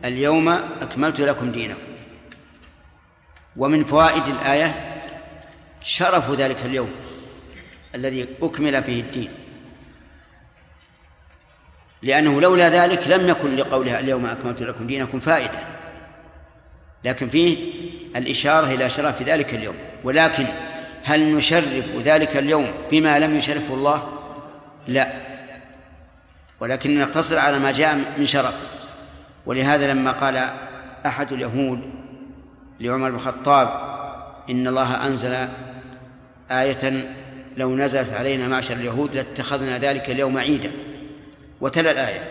[0.06, 1.82] اليوم أكملت لكم دينكم.
[3.58, 4.76] ومن فوائد الآية
[5.82, 6.92] شرف ذلك اليوم
[7.96, 9.32] الذي أكمل فيه الدين.
[12.02, 15.60] لأنه لولا ذلك لم يكن لقولها اليوم أكملت لكم دينكم فائدة.
[17.04, 17.58] لكن فيه
[18.16, 19.76] الإشارة إلى شرف ذلك اليوم.
[20.04, 20.45] ولكن
[21.04, 24.10] هل نشرف ذلك اليوم بما لم يشرفه الله؟
[24.88, 25.14] لا.
[26.60, 28.80] ولكن نقتصر على ما جاء من شرف.
[29.45, 30.50] ولهذا لما قال
[31.06, 31.82] أحد اليهود
[32.80, 33.68] لعمر بن الخطاب
[34.50, 35.47] إن الله أنزل
[36.52, 37.10] آية
[37.58, 40.72] لو نزلت علينا معشر اليهود لاتخذنا ذلك اليوم عيدا.
[41.62, 42.22] وتلا الآية.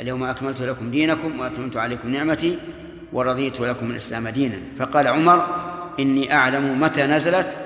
[0.00, 2.58] اليوم أكملت لكم دينكم وأتممت عليكم نعمتي
[3.12, 4.56] ورضيت لكم الإسلام دينا.
[4.78, 5.46] فقال عمر
[6.00, 7.56] إني أعلم متى نزلت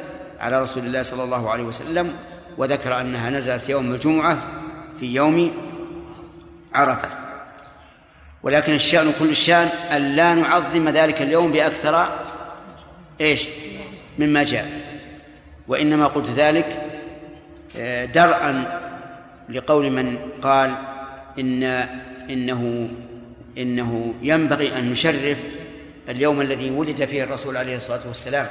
[0.40, 2.12] على رسول الله صلى الله عليه وسلم
[2.58, 4.38] وذكر أنها نزلت يوم الجمعة
[5.00, 5.52] في يوم
[6.74, 7.08] عرفة.
[8.42, 12.08] ولكن الشأن كل الشأن أن لا نعظم ذلك اليوم بأكثر
[13.20, 13.48] إيش؟
[14.18, 14.70] مما جاء.
[15.68, 16.82] وإنما قلت ذلك
[17.76, 18.80] آه، درءا
[19.48, 20.74] لقول من قال
[21.38, 21.62] إن
[22.30, 22.88] إنه
[23.58, 25.38] إنه ينبغي أن نشرف
[26.08, 28.46] اليوم الذي ولد فيه الرسول عليه الصلاة والسلام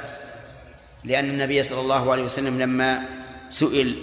[1.04, 3.02] لأن النبي صلى الله عليه وسلم لما
[3.50, 3.94] سئل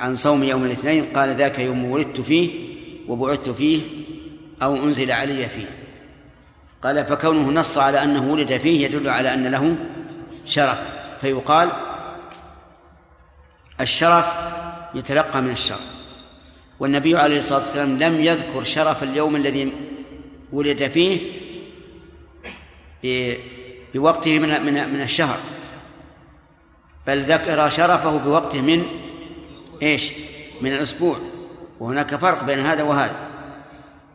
[0.00, 2.50] عن صوم يوم الاثنين قال ذاك يوم ولدت فيه
[3.08, 3.80] وبعثت فيه
[4.62, 5.66] أو أنزل علي فيه.
[6.82, 9.76] قال فكونه نص على أنه ولد فيه يدل على أن له
[10.46, 10.78] شرف
[11.20, 11.70] فيقال
[13.80, 14.26] الشرف
[14.94, 15.91] يتلقى من الشرف.
[16.80, 19.72] والنبي عليه الصلاة والسلام لم يذكر شرف اليوم الذي
[20.52, 21.20] ولد فيه
[23.94, 25.38] بوقته من من من الشهر.
[27.06, 28.84] بل ذكر شرفه بوقته من
[29.82, 30.12] إيش؟
[30.60, 31.16] من الأسبوع.
[31.80, 33.28] وهناك فرق بين هذا وهذا.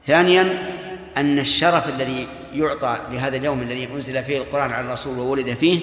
[0.06, 0.74] ثانيا
[1.18, 5.80] أن الشرف الذي يعطى لهذا اليوم الذي أنزل فيه القرآن على الرسول وولد فيه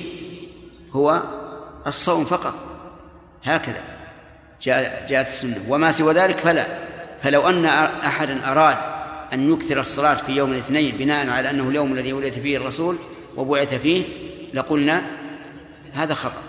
[0.93, 1.22] هو
[1.87, 2.55] الصوم فقط.
[3.45, 3.94] هكذا.
[4.65, 5.57] جاءت السنة.
[5.69, 6.67] وما سوى ذلك فلا.
[7.23, 8.77] فلو أن احدا أراد
[9.33, 12.97] أن يكثر الصلاة في يوم الاثنين بناء على أنه اليوم الذي ولد فيه الرسول
[13.37, 14.05] وبعث فيه
[14.55, 15.03] لقلنا
[15.93, 16.43] هذا خطأ.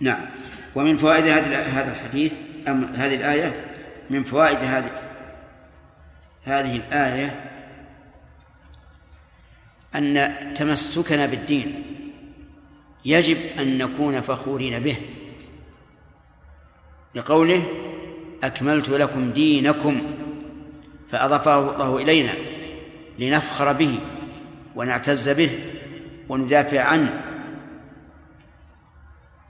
[0.00, 0.26] نعم.
[0.74, 2.32] ومن فوائد هذا الحديث
[2.68, 3.64] أم هذه الآية
[4.10, 4.90] من فوائد هذه
[6.44, 7.40] هذه الآية
[9.94, 11.82] أن تمسكنا بالدين.
[13.04, 14.96] يجب أن نكون فخورين به.
[17.16, 17.62] لقوله
[18.42, 20.02] أكملت لكم دينكم
[21.10, 22.32] فأضافه الله إلينا
[23.18, 23.98] لنفخر به
[24.76, 25.50] ونعتز به
[26.28, 27.22] وندافع عنه.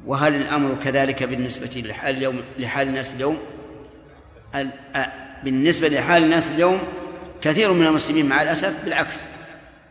[0.06, 3.38] وهل الأمر كذلك بالنسبة لحال اليوم لحال الناس اليوم؟
[5.44, 6.78] بالنسبة لحال الناس اليوم
[7.40, 9.24] كثير من المسلمين مع الأسف بالعكس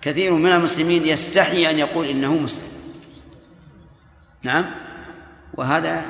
[0.02, 2.68] كثير من المسلمين يستحي أن يقول إنه مسلم.
[4.44, 4.66] نعم؟
[5.54, 6.06] وهذا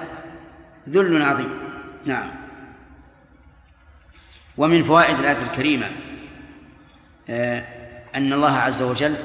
[0.89, 1.59] ذل عظيم.
[2.05, 2.31] نعم.
[4.57, 5.91] ومن فوائد الآية الكريمة
[7.29, 7.65] آه
[8.15, 9.15] أن الله عز وجل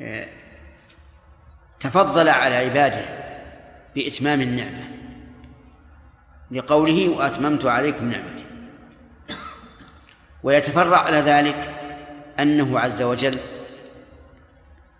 [0.00, 0.28] آه،
[1.80, 3.04] تفضل على عباده
[3.94, 4.96] بإتمام النعمة.
[6.50, 8.44] لقوله وأتممت عليكم نعمتي
[10.42, 11.70] ويتفرع على ذلك
[12.38, 13.38] أنه عز وجل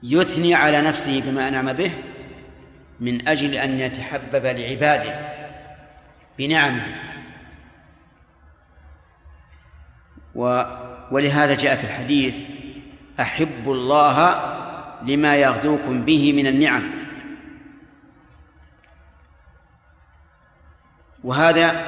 [0.03, 1.93] يثني على نفسه بما أنعم به
[3.01, 5.33] من أجل أن يتحبب لعباده
[6.39, 6.87] بنعمه.
[10.35, 10.65] و
[11.11, 12.43] ولهذا جاء في الحديث
[13.21, 14.41] أحبوا الله
[15.03, 16.83] لما يغذوكم به من النعم.
[21.25, 21.85] وهذا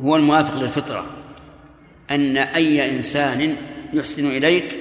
[0.00, 1.06] هو الموافق للفطرة
[2.10, 3.56] أن أي إنسان
[3.92, 4.76] يحسن إليك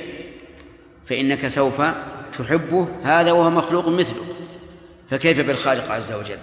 [1.05, 1.81] فإنك سوف
[2.37, 4.25] تحبه هذا وهو مخلوق مثله.
[5.11, 6.37] فكيف بالخالق عز وجل؟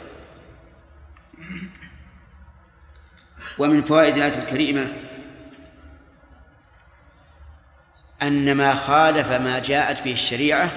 [3.59, 4.93] ومن فوائد الآية الكريمة
[8.23, 10.70] أن ما خالف ما جاءت به الشريعة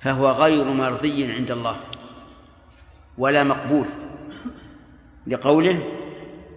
[0.00, 1.80] فهو غير مرضي عند الله
[3.18, 3.86] ولا مقبول.
[5.26, 5.82] لقوله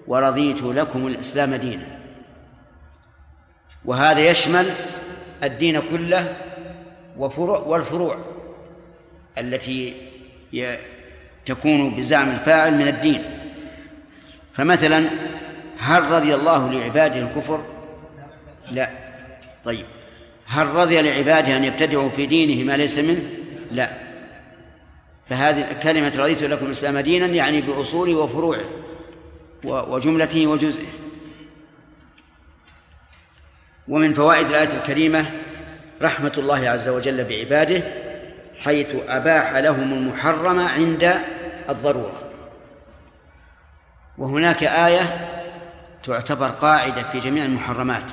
[0.07, 1.99] ورضيت لكم الإسلام دينا.
[3.85, 4.71] وهذا يشمل
[5.43, 6.37] الدين كله
[7.17, 8.28] وفروع والفروع.
[9.39, 9.93] التي
[11.45, 13.23] تكون بزعم الفاعل من الدين.
[14.53, 15.09] فمثلا
[15.79, 17.63] هل رضي الله لعباده الكفر؟
[18.71, 18.89] لا.
[19.63, 19.85] طيب.
[20.45, 23.21] هل رضي لعباده أن يبتدعوا في دينه ما ليس منه؟
[23.71, 23.89] لا.
[25.29, 28.65] فهذه كلمة رضيت لكم الإسلام دينا يعني بأصوله وفروعه
[29.63, 30.87] وجملته وجزئه.
[33.87, 35.25] ومن فوائد الآية الكريمة
[36.01, 37.83] رحمة الله عز وجل بعباده
[38.59, 41.15] حيث أباح لهم المحرم عند
[41.69, 42.23] الضرورة.
[44.17, 45.01] وهناك آية
[46.03, 48.03] تعتبر قاعدة في جميع المحرمات.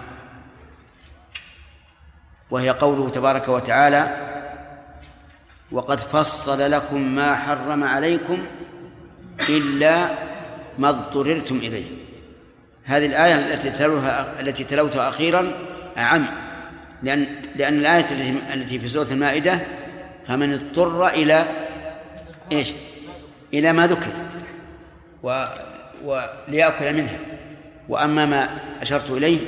[2.51, 4.17] وهي قوله تبارك وتعالى
[5.73, 8.47] وقد فصل لكم ما حرم عليكم
[9.49, 10.09] إلا
[10.79, 12.07] ما اضطررتم إليه.
[12.85, 15.53] هذه الآية التي تلوها التي تلوتها أخيرا
[15.99, 16.29] أعم
[17.03, 18.05] لأن لأن الآية
[18.55, 19.61] التي في سورة المائدة
[20.29, 21.45] فمن اضطر إلى
[22.53, 22.73] إيش؟
[23.55, 24.13] إلى ما ذكر.
[25.23, 25.47] و
[26.05, 27.19] وليأكل منها.
[27.89, 29.41] وأما ما أشرت إليه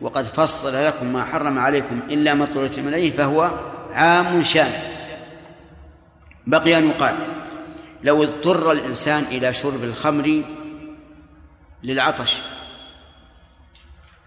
[0.00, 3.50] وقد فصل لكم ما حرم عليكم إلا ما اضطررتم إليه فهو
[3.92, 4.72] عام شامل.
[6.46, 7.14] بقي أن يقال
[8.02, 10.42] لو اضطر الإنسان إلى شرب الخمر
[11.82, 12.40] للعطش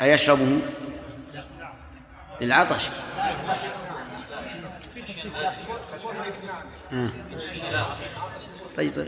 [0.01, 0.59] أيشربه؟
[2.41, 2.89] للعطش.
[8.77, 9.07] طيب طيب.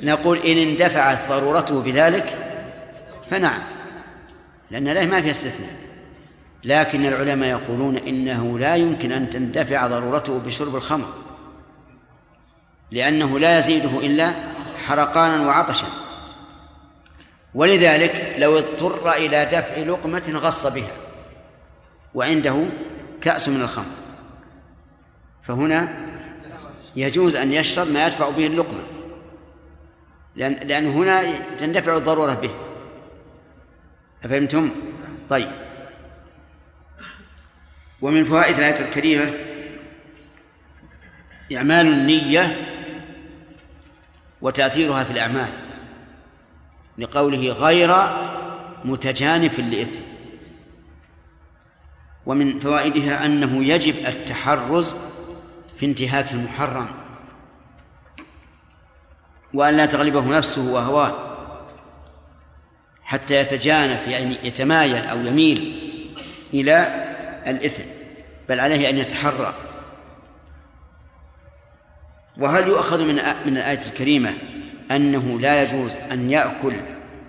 [0.00, 2.38] نقول إن اندفعت ضرورته بذلك
[3.30, 3.62] فنعم
[4.70, 5.72] لأن لا ما فيها استثناء.
[6.64, 11.14] لكن العلماء يقولون إنه لا يمكن أن تندفع ضرورته بشرب الخمر
[12.90, 14.34] لأنه لا يزيده إلا
[14.86, 15.86] حرقانا وعطشا.
[17.54, 20.92] ولذلك لو اضطر إلى دفع لقمة غص بها
[22.14, 22.64] وعنده
[23.20, 24.07] كأس من الخمر.
[25.48, 25.88] فهنا
[26.96, 28.82] يجوز أن يشرب ما يدفع به اللقمة.
[30.36, 32.50] لأن لأن هنا تندفع الضرورة به.
[34.24, 34.70] أفهمتم؟
[35.28, 35.48] طيب.
[38.02, 39.32] ومن فوائد الآية الكريمة
[41.56, 42.56] إعمال النية
[44.40, 45.48] وتأثيرها في الأعمال
[46.98, 47.96] لقوله غير
[48.84, 50.00] متجانف لإثم.
[52.26, 54.96] ومن فوائدها أنه يجب التحرز
[55.78, 56.86] في انتهاك المحرم
[59.54, 61.14] وأن لا تغلبه نفسه وهواه
[63.02, 65.78] حتى يتجانف يعني يتمايل أو يميل
[66.54, 67.04] إلى
[67.46, 67.82] الإثم
[68.48, 69.54] بل عليه أن يتحرى.
[72.38, 73.14] وهل يؤخذ من
[73.46, 74.34] من الآية الكريمة
[74.90, 76.74] أنه لا يجوز أن يأكل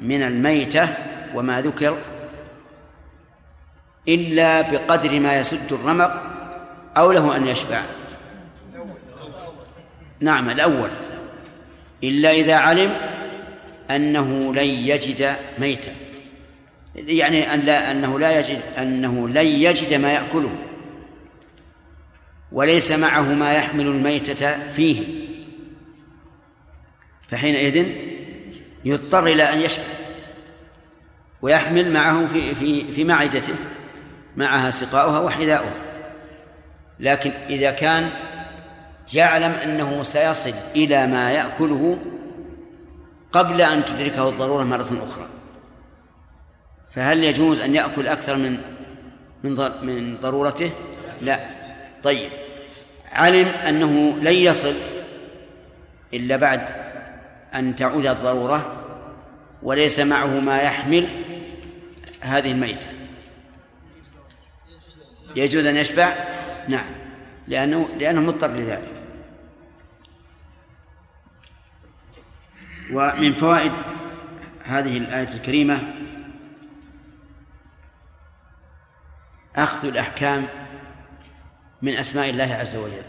[0.01, 0.87] من الميتة
[1.35, 1.97] وما ذكر؟
[4.07, 6.23] إلا بقدر ما يسد الرمق
[6.97, 7.83] أو له أن يشبع.
[10.19, 10.89] نعم الأول.
[12.03, 12.97] إلا إذا علم
[13.91, 15.91] أنه لن يجد ميتا.
[16.95, 20.55] يعني أن لا أنه لا يجد أنه لن يجد ما يأكله.
[22.51, 25.03] وليس معه ما يحمل الميتة فيه.
[27.29, 27.85] فحينئذ
[28.85, 29.83] يضطر إلى أن يشبع
[31.41, 33.53] ويحمل معه في في في معدته
[34.37, 35.75] معها سقاؤها وحذاؤها.
[36.99, 38.09] لكن إذا كان
[39.13, 41.99] يعلم أنه سيصل إلى ما يأكله
[43.31, 45.25] قبل أن تدركه الضرورة مرة أخرى.
[46.91, 48.57] فهل يجوز أن يأكل أكثر من
[49.43, 50.71] من من ضرورته؟
[51.21, 51.39] لا.
[52.03, 52.29] طيب.
[53.11, 54.73] علم أنه لن يصل
[56.13, 56.61] إلا بعد
[57.55, 58.75] أن تعود الضرورة
[59.63, 61.07] وليس معه ما يحمل
[62.21, 62.87] هذه الميتة.
[65.35, 66.13] يجوز أن يشبع؟
[66.67, 66.85] نعم.
[67.47, 68.98] لأنه لأنه مضطر لذلك.
[72.93, 73.71] ومن فوائد
[74.63, 75.81] هذه الآية الكريمة
[79.55, 80.47] أخذ الأحكام
[81.81, 83.03] من أسماء الله عز وجل.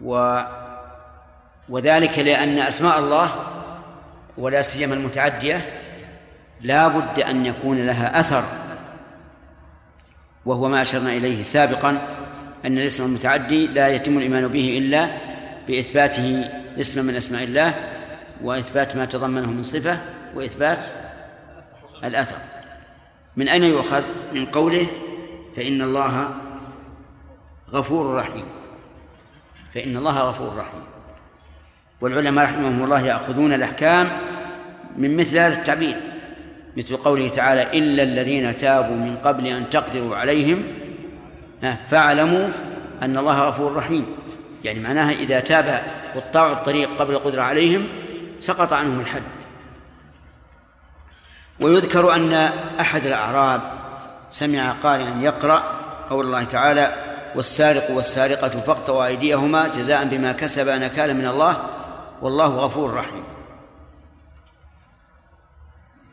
[0.00, 0.40] و
[1.68, 3.30] وذلك لأن أسماء الله
[4.38, 5.60] ولا سيما المتعدية
[6.60, 8.44] لا بد أن يكون لها أثر
[10.46, 11.90] وهو ما أشرنا إليه سابقا
[12.64, 15.08] أن الاسم المتعدي لا يتم الإيمان به إلا
[15.68, 16.50] بإثباته
[16.80, 17.74] اسما من أسماء الله
[18.42, 19.98] وإثبات ما تضمنه من صفة
[20.34, 20.78] وإثبات
[22.04, 22.36] الأثر.
[23.36, 24.86] من أين يؤخذ؟ من قوله
[25.56, 26.28] فإن الله
[27.72, 28.44] غفور رحيم.
[29.74, 30.82] فإن الله غفور رحيم.
[32.00, 34.08] والعلماء رحمهم الله يأخذون الأحكام
[34.96, 35.96] من مثل هذا التعبير
[36.76, 40.62] مثل قوله تعالى إلا الذين تابوا من قبل أن تقدروا عليهم
[41.88, 42.48] فاعلموا
[43.02, 44.06] أن الله غفور رحيم.
[44.66, 45.82] يعني معناها إذا تاب
[46.14, 47.88] قطاع الطريق قبل القدرة عليهم
[48.40, 49.22] سقط عنهم الحد.
[51.60, 52.32] ويذكر أن
[52.80, 53.60] أحد الأعراب
[54.30, 55.62] سمع قارئا يقرأ
[56.10, 56.94] قول الله تعالى
[57.36, 61.62] والسارق والسارقة فاقطعوا أيديهما جزاء بما كسبا نكالا من الله
[62.22, 63.24] والله غفور رحيم.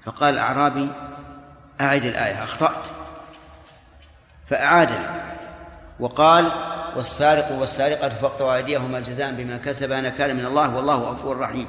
[0.06, 0.90] فقال الأعرابي
[1.82, 2.88] أعد الآية أخطأت.
[4.50, 5.24] فأعادها
[6.00, 11.68] وقال والسارق والسارقة فاقطعوا أيديهما جزاء بما كسبا نكالا من الله والله غفور رحيم.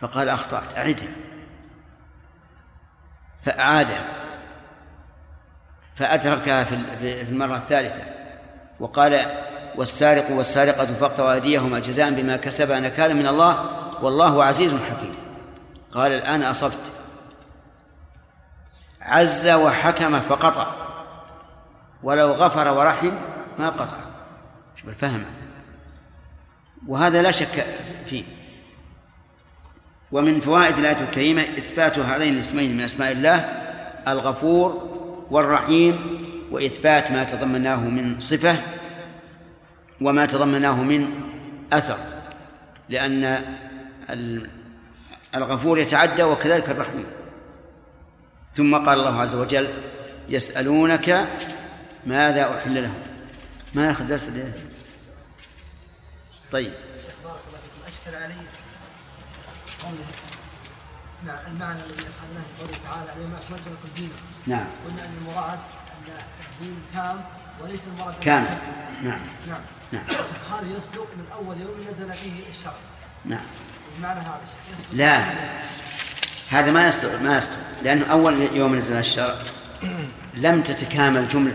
[0.00, 1.08] فقال أخطأت أعدها.
[3.44, 4.04] فأعادها
[5.94, 8.02] فأدركها في المرة الثالثة.
[8.80, 9.26] وقال
[9.76, 13.66] والسارق والسارقة فاقطعوا أيديهما جزاء بما كسبا نكالا من الله
[14.02, 15.14] والله عزيز حكيم.
[15.92, 16.92] قال الآن أصبت.
[19.02, 20.66] عز وحكم فقطع.
[22.02, 23.96] ولو غفر ورحم ما قطع.
[24.76, 25.24] شوف الفهم
[26.86, 27.66] وهذا لا شك
[28.06, 28.24] فيه.
[30.12, 33.36] ومن فوائد الآية الكريمة إثبات هذين الاسمين من أسماء الله
[34.08, 34.90] الغفور
[35.30, 35.98] والرحيم
[36.50, 38.56] وإثبات ما تضمناه من صفة
[40.00, 41.10] وما تضمناه من
[41.72, 41.98] أثر.
[42.88, 43.44] لأن
[45.34, 47.04] الغفور يتعدى وكذلك الرحيم.
[48.54, 49.68] ثم قال الله عز وجل
[50.28, 51.26] يسألونك
[52.06, 53.15] ماذا أحل لهم؟
[53.76, 54.52] ما ياخذ درس اليوم
[56.52, 56.72] طيب.
[57.02, 57.86] شيخ بارك الله فيكم.
[57.86, 58.34] أشكل علي
[59.82, 60.06] قوله.
[61.26, 64.16] مع المعنى الذي أخذناه في قوله تعالى اليوم أكملت لكم دينكم؟
[64.46, 64.66] نعم.
[64.86, 67.24] قلنا أن المراد أن الدين تام
[67.60, 68.58] وليس المراد كامل.
[69.02, 69.20] نعم.
[69.48, 69.60] نعم.
[69.92, 70.04] نعم.
[70.52, 72.72] هذا يصدق من أول يوم نزل فيه الشرع.
[73.24, 73.46] نعم.
[73.96, 74.40] المعنى هذا
[74.72, 75.24] يصدق لا.
[76.50, 79.36] هذا ما يستر ما يستر لأنه أول يوم نزل الشرع.
[80.36, 81.54] لم تتكامل جملة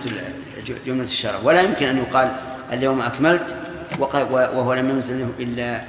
[0.86, 2.36] جملة الشرع ولا يمكن أن يقال
[2.72, 3.56] اليوم أكملت
[4.00, 5.84] وهو لم ينزل إلا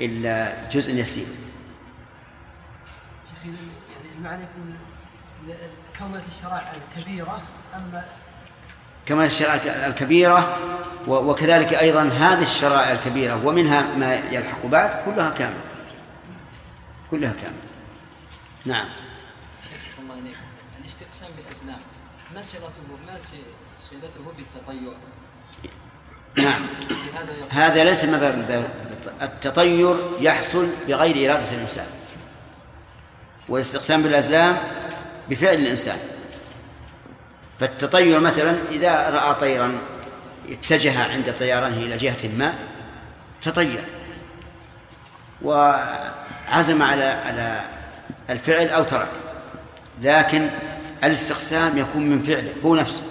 [0.00, 1.26] إلا جزء يسير.
[3.28, 4.76] شيخ إذن يعني المعنى يكون
[5.98, 7.42] كونت الشرائع الكبيرة
[7.74, 8.04] أما
[9.06, 10.56] كما الشرائع الكبيرة
[11.06, 15.60] و- وكذلك أيضا هذه الشرائع الكبيرة ومنها ما يلحق بعد كلها كاملة.
[17.10, 17.62] كلها كاملة.
[18.66, 20.40] نعم أحسن الله إليكم
[20.80, 21.78] الاستقسام بالأزلام
[22.34, 22.68] ما صلته
[23.06, 23.18] ما
[23.78, 24.92] صلته بالتطير
[26.36, 26.66] نعم.
[27.50, 28.64] هذا ليس من باب باب
[29.22, 31.86] التطير يحصل بغير إرادة الإنسان.
[33.48, 34.56] والاستقسام بالأزلام
[35.30, 35.96] بفعل الإنسان.
[37.60, 39.80] فالتطير مثلا إذا رأى طيرا
[40.48, 42.54] اتجه عند طيرانه إلى جهة ما
[43.42, 43.84] تطير
[45.42, 47.60] وعزم على على
[48.30, 49.08] الفعل أو ترك.
[50.02, 50.50] لكن
[51.04, 53.02] الاستقسام يكون من فعله هو نفسه.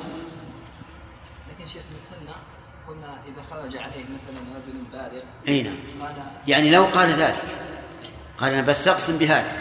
[1.49, 2.35] لكن شيخ مثلنا
[2.87, 5.75] قلنا إذا خرج عليه مثلا رجل بالغ أي نعم.
[6.47, 7.43] يعني لو قال ذلك
[8.37, 9.51] قال أنا بستقسم بهذا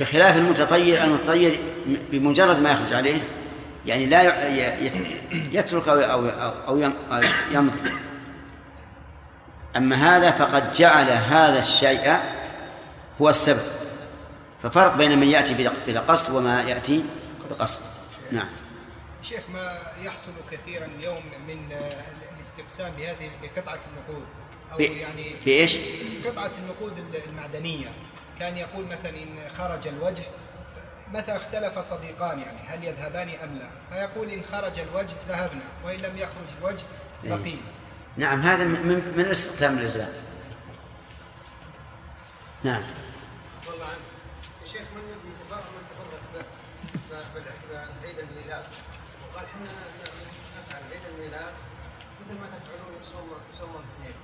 [0.00, 3.20] بخلاف المتطير المتطير بمجرد ما يخرج عليه
[3.86, 4.48] يعني لا
[5.32, 6.26] يترك أو أو
[6.68, 7.22] أو يم- أو
[7.52, 7.90] يمضي.
[9.76, 12.16] أما هذا فقد جعل هذا الشيء
[13.20, 13.60] هو السبب.
[14.62, 15.54] ففرق بين من يأتي
[15.86, 17.04] بلا- قصد وما يأتي
[17.50, 17.82] بقصد.
[18.32, 18.48] نعم.
[19.22, 21.72] شيخ ما يحصل كثيرا اليوم من
[22.36, 24.26] الاستقسام بهذه بقطعة النقود؟
[24.72, 25.78] أو يعني في إيش؟
[26.26, 26.92] قطعة النقود
[27.28, 27.88] المعدنية.
[28.38, 30.22] كان يقول مثلا إن خرج الوجه
[31.14, 36.16] متى اختلف صديقان يعني هل يذهبان أم لا؟ فيقول إن خرج الوجه ذهبنا وإن لم
[36.18, 36.84] يخرج الوجه
[37.24, 37.30] إيه.
[37.30, 37.60] بقينا
[38.16, 40.08] نعم هذا من من- استخدام الإسلام
[42.64, 42.82] نعم.
[48.50, 48.64] الميلاد
[49.32, 49.66] وقال إحنا
[50.58, 51.52] نفعل عيد الميلاد
[52.20, 54.16] مثل ما تفعلون يصوم يصوم الاثنين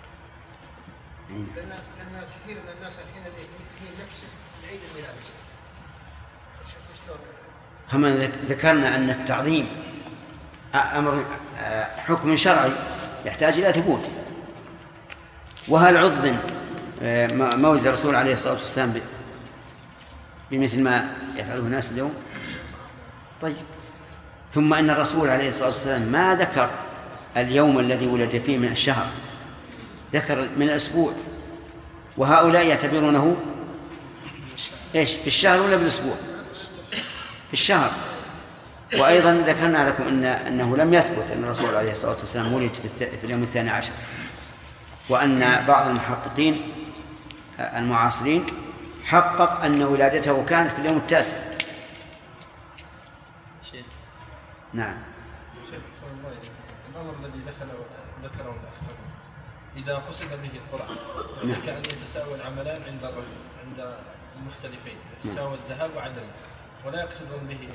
[1.56, 3.38] لأن لأن كثير من الناس الحين اللي
[3.78, 4.24] في نفس
[4.68, 5.14] عيد الميلاد
[7.92, 9.68] هم ذك- ذكرنا أن التعظيم
[10.74, 11.24] أمر
[11.58, 12.70] آه، حكم شرعي
[13.24, 14.10] يحتاج إلى ثبوت.
[15.68, 16.36] وهل عظم
[17.02, 17.26] آه،
[17.56, 18.94] مولد الرسول عليه الصلاة والسلام
[20.50, 22.14] بمثل ما يفعله الناس اليوم؟
[23.42, 23.56] طيب.
[24.56, 26.70] ثم أن الرسول عليه الصلاة والسلام ما ذكر
[27.36, 29.06] اليوم الذي ولد فيه من الشهر.
[30.12, 31.12] ذكر من الأسبوع.
[32.16, 33.36] وهؤلاء يعتبرونه
[34.94, 36.14] إيش؟ بالشهر ولا بالأسبوع؟
[37.50, 37.90] بالشهر
[38.98, 43.06] وأيضا ذكرنا لكم ان أنه لم يثبت أن الرسول عليه الصلاة والسلام ولد في.
[43.06, 43.92] في اليوم الثاني عشر.
[45.08, 46.62] وأن بعض المحققين
[47.60, 48.44] المعاصرين
[49.04, 51.36] حقق أن ولادته كانت في اليوم التاسع.
[54.76, 54.96] نعم.
[55.70, 56.50] شيخ صلى الله عليه
[56.90, 57.68] الأمر الذي دخل
[58.22, 58.96] ذكره الأخ
[59.76, 60.96] إذا قصد به القرآن
[61.44, 61.62] نعم.
[61.66, 63.36] كان يتساوى العملان عند الرجل
[63.66, 63.96] عند
[64.38, 66.28] المختلفين يتساوى الذهاب وعدم
[66.84, 67.68] ولا يقصدون به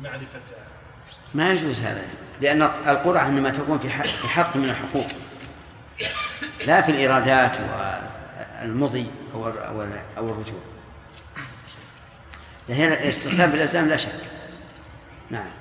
[0.00, 0.40] معرفة.
[1.34, 2.04] ما يجوز هذا
[2.40, 5.06] لأن القرعة إنما تكون في حق, في حق من الحقوق.
[6.66, 7.56] لا في الإيرادات
[8.62, 9.82] والمضي أو أو
[10.16, 10.60] أو الرجوع.
[12.68, 14.10] هنا استقسام بالألزام لا شك.
[15.30, 15.59] نعم.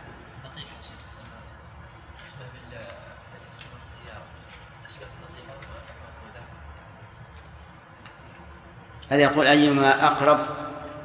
[9.10, 10.40] هذا يقول أيما أقرب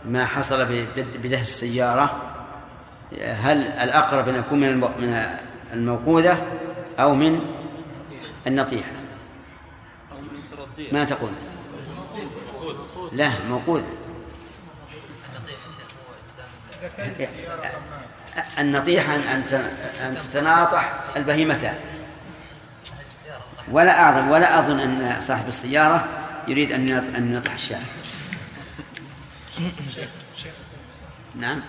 [0.04, 0.66] ما حصل
[0.96, 2.22] بدهس السيارة؟
[3.22, 5.26] هل الأقرب أن يكون من المو- من
[5.72, 6.38] الموقوذة
[7.00, 7.40] أو من
[8.46, 8.90] النطيحة؟
[10.92, 11.30] ما تقول؟
[13.12, 13.86] لا موقوذة
[18.58, 19.14] النطيحة
[20.06, 21.74] أن تتناطح البهيمتان
[23.72, 26.04] ولا أعظم ولا أظن أن صاحب السيارة
[26.48, 27.80] يريد أن أن ينطح الشاة
[29.94, 30.08] شيخ
[30.42, 30.52] شيخ.
[31.34, 31.60] نعم.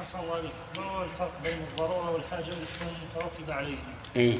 [0.00, 0.52] حسن الله عليك.
[0.76, 3.76] ما هو الفرق بين الضرورة والحاجة التي تكون مترتبة عليه؟
[4.16, 4.38] إيه.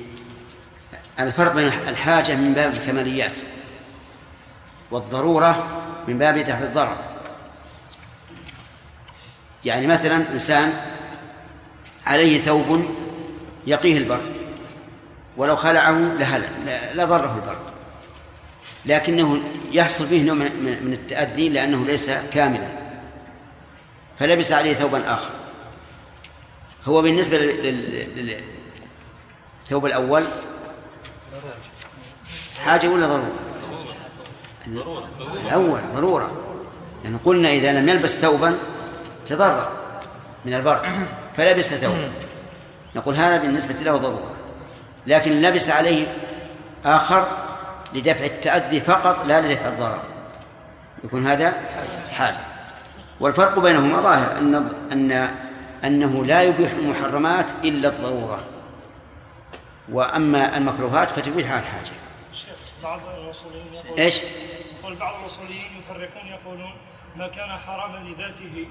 [1.20, 3.36] الفرق بين الحاجة من باب الكماليات
[4.90, 6.96] والضرورة من باب دفع الضرر.
[9.64, 10.72] يعني مثلا إنسان
[12.06, 12.86] عليه ثوب
[13.66, 14.32] يقيه البرد
[15.36, 16.44] ولو خلعه لهل
[16.94, 17.71] لضره البرد
[18.86, 19.40] لكنه
[19.72, 22.68] يحصل فيه نوع من التأذي لأنه ليس كاملا
[24.18, 25.30] فلبس عليه ثوبا آخر.
[26.84, 28.36] هو بالنسبة لل-
[29.62, 30.24] للثوب الأول
[32.64, 33.32] حاجة ولا ضرورة؟
[35.46, 36.32] الأول ضرورة.
[37.04, 38.58] يعني قلنا إذا لم يلبس ثوبا
[39.26, 39.72] تضرر
[40.44, 40.82] من البرد
[41.36, 42.10] فلبس ثوبا.
[42.96, 44.34] نقول هذا بالنسبة له ضرورة.
[45.06, 46.06] لكن لبس عليه
[46.84, 47.26] آخر
[47.94, 50.02] لدفع التأذي فقط لا لدفع الضرر.
[51.04, 51.52] يكون هذا
[52.12, 52.36] حاجة
[53.20, 54.54] والفرق بينهما ظاهر أن
[54.92, 55.12] أن
[55.84, 58.44] أنه لا يبيح المحرمات إلا الضرورة.
[59.92, 61.90] وأما المكروهات فتبيحها الحاجة.
[62.34, 64.20] شيخ بعض الاصوليين يقول إيش؟
[64.80, 66.72] يقول بعض الاصوليين يفرقون يقولون
[67.16, 68.66] ما كان حراما لذاته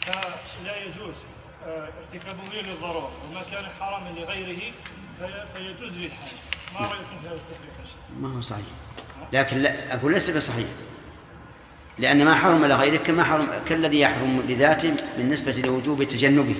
[0.00, 1.14] فلا يجوز
[1.66, 3.10] آه، ارتكابه للضرورة.
[3.30, 4.72] وما كان حراما لغيره
[5.18, 6.32] في- فيجوز للحاجة.
[6.74, 7.68] ما رايكم في هذا التفريق؟
[8.20, 8.64] ما هو صحيح.
[9.32, 10.68] لكن لا أقول ليس بصحيح.
[11.98, 16.56] لأن ما حرم لغيره كما حرم كالذي يحرم لذاته بالنسبة لوجوب تجنبه.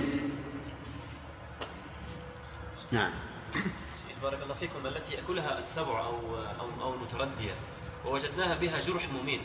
[2.92, 3.10] نعم.
[4.22, 7.54] بارك الله فيكم التي يأكلها السبع أو أو أو المتردية
[8.04, 9.40] ووجدناها بها جرح مميت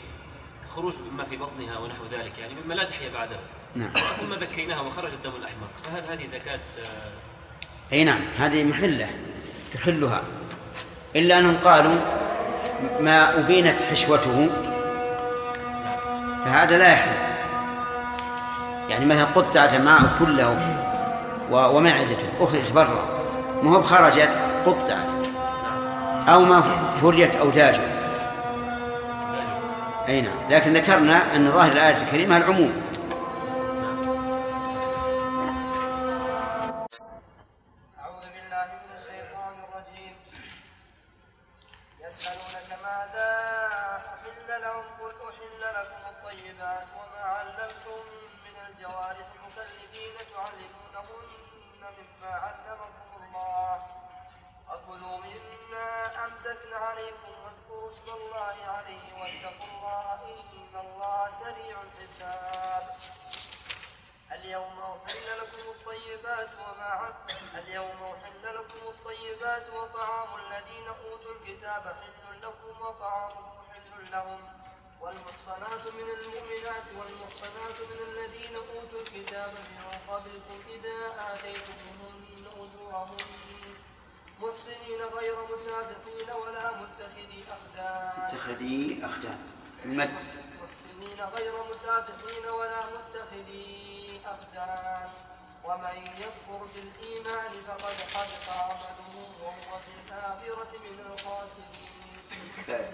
[0.66, 3.40] كخروج مما في بطنها ونحو ذلك يعني مما لا تحيا بعده
[3.76, 3.94] نعم.
[3.94, 5.68] ثم ذكيناها وخرج الدم الأحمر.
[5.84, 7.12] فهل هذه زكاة آه،
[7.94, 9.10] أي نعم هذه محلة
[9.74, 10.24] تحلها.
[11.16, 11.96] إلا أنهم قالوا
[13.00, 14.50] ما أبينت حشوته.
[16.46, 17.16] فهذا لا يحل.
[18.90, 20.58] يعني مثلا قطعت معه كله
[21.52, 23.06] ومعدته أخرج برا.
[23.64, 24.30] ما هو خرجت
[24.66, 25.28] قطعت.
[26.28, 26.64] أو ما
[27.02, 27.82] فريت أوداجه.
[30.08, 30.34] أي نعم.
[30.50, 32.72] لكن ذكرنا أن ظاهر الآية الكريمة العموم.
[56.44, 60.20] أمسكن عليكم واذكروا اسم الله عليه واتقوا الله
[60.54, 62.96] إن الله سريع الحساب.
[64.32, 67.14] اليوم أحل لكم الطيبات وما
[67.56, 74.42] اليوم أحل لكم الطيبات وطعام الذين أوتوا الكتاب حل لكم وطعامكم حل لهم.
[75.02, 81.00] والمحصنات من المؤمنات والمحصنات من الذين أوتوا الكتاب من قبلكم إذا
[81.34, 83.53] آتيتموهن أجورهن
[84.42, 88.26] محسنين غير مسابقين ولا متخذي أخدان.
[88.26, 89.38] اتخذي أخدان.
[89.86, 90.10] المد
[90.64, 95.10] محسنين غير مسابقين ولا متخذي أخدان.
[95.64, 102.88] ومن يكفر بالإيمان فقد حبط عمله وهو في الآخرة من الخاسرين.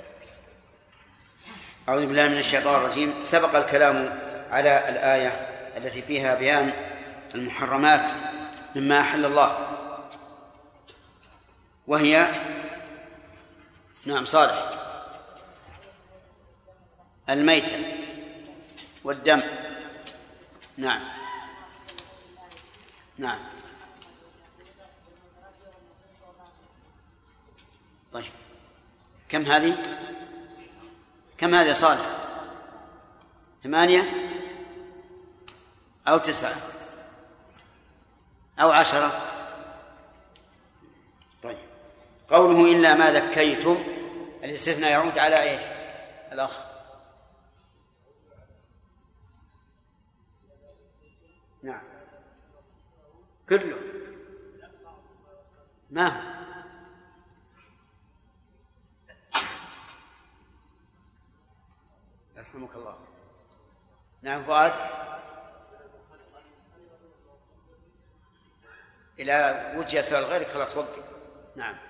[1.89, 3.13] أعوذ بالله من الشيطان الرجيم.
[3.23, 4.19] سبق الكلام
[4.51, 5.27] على الآية
[5.77, 6.73] التي فيها بيان
[7.35, 8.11] المحرمات
[8.75, 9.68] مما أحل الله.
[11.89, 12.29] وهي
[14.05, 14.71] نعم صالح.
[17.29, 17.77] الميتة
[19.03, 19.41] والدم.
[20.77, 21.01] نعم.
[23.17, 23.39] نعم.
[28.13, 28.23] طيب.
[29.29, 29.77] كم هذه؟
[31.37, 32.05] كم هذه صالح؟
[33.63, 34.03] ثمانية
[36.07, 36.55] أو تسعة
[38.59, 39.38] أو عشرة؟
[42.29, 43.83] قوله إلا ما ذكيتم
[44.43, 45.61] الاستثناء يعود على إيش؟
[46.31, 46.59] الأخ.
[51.63, 51.81] نعم.
[53.49, 53.77] كله.
[55.89, 56.35] ما
[62.37, 62.97] يرحمك الله.
[64.21, 64.73] نعم فؤاد.
[69.19, 71.03] إلى وجه سؤال غيرك خلاص وقف.
[71.55, 71.88] نعم.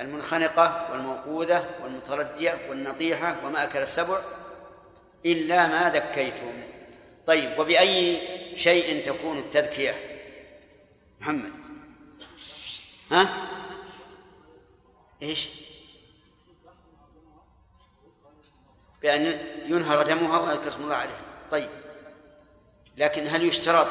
[0.00, 4.18] المنخنقة والموقوذة والمتردية والنطيحة وما أكل السبع
[5.26, 6.62] إلا ما ذكيتم.
[7.26, 8.20] طيب وبأي
[8.56, 9.94] شيء تكون التذكية؟
[11.20, 11.52] محمد.
[13.10, 13.48] ها؟
[15.22, 15.48] إيش؟
[19.02, 19.22] بأن
[19.66, 21.20] ينهر دمها ويذكر اسم الله عليه
[21.50, 21.70] طيب
[22.96, 23.86] لكن هل يشترط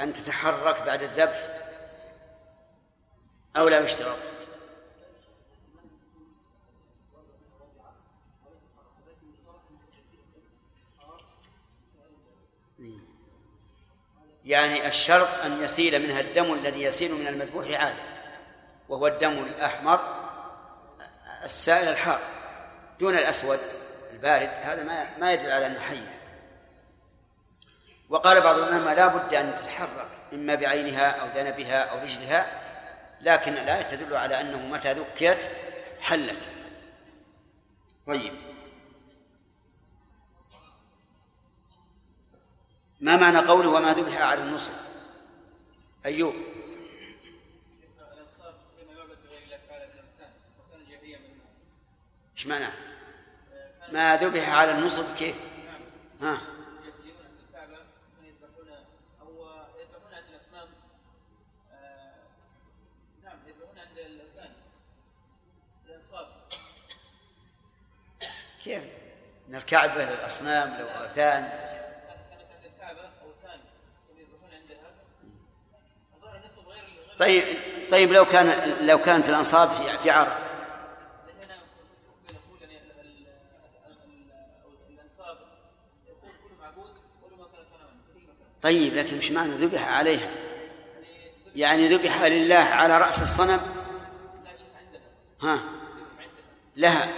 [0.00, 1.60] أن تتحرك بعد الذبح
[3.56, 4.18] أو لا يشترط؟
[14.48, 18.02] يعني الشرط أن يسيل منها الدم الذي يسيل من المذبوح عادة
[18.88, 20.00] وهو الدم الأحمر
[21.44, 22.20] السائل الحار
[23.00, 23.58] دون الأسود
[24.12, 26.18] البارد هذا ما ما يدل على أنه حية
[28.08, 32.46] وقال بعض العلماء لا بد أن تتحرك إما بعينها أو ذنبها أو رجلها
[33.20, 35.38] لكن الآية تدل على أنه متى ذكيت
[36.00, 36.48] حلت.
[38.06, 38.47] طيب.
[43.00, 44.72] ما معنى قوله وما ذبح على النصر
[46.06, 46.34] أيوب
[52.36, 52.72] إيش معناه؟
[53.92, 55.36] ما ذبح على النصب كيف؟
[56.22, 56.40] ها
[68.64, 68.82] كيف؟
[69.48, 71.68] من الكعبة للأصنام للأوثان
[77.18, 77.44] طيب
[77.90, 80.48] طيب لو كان لو كانت الأنصاب في في عرب.
[88.62, 90.30] طيب لكن مش معنى ذبح عليها.
[91.54, 93.60] يعني ذبح لله على رأس الصنم؟
[95.42, 95.60] ها؟
[96.76, 97.08] لها.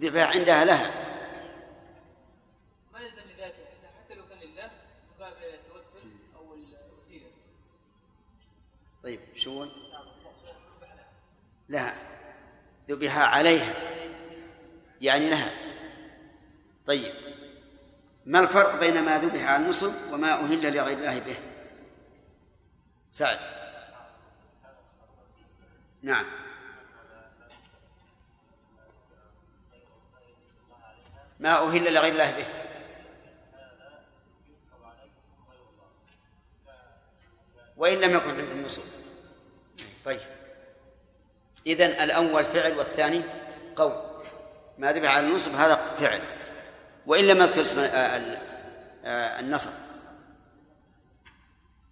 [0.00, 1.03] ذبح عندها لها.
[9.04, 9.66] طيب شو
[11.68, 11.94] لها.
[12.88, 13.74] ذبح عليها.
[15.00, 15.50] يعني لها.
[16.86, 17.14] طيب.
[18.26, 21.36] ما الفرق بين ما ذبح على النصب وما أهل لغير الله به؟
[23.10, 23.38] سعد.
[26.02, 26.26] نعم.
[31.40, 32.63] ما أهل لغير الله به.
[37.76, 38.82] وإن لم يكن عند النصب
[40.04, 40.20] طيب.
[41.66, 43.22] إذن الأول فعل والثاني
[43.76, 43.92] قول.
[44.78, 46.20] ما ذبح على النصب هذا فعل.
[47.06, 47.76] وإن لم يذكر اسم
[49.04, 49.70] النصب.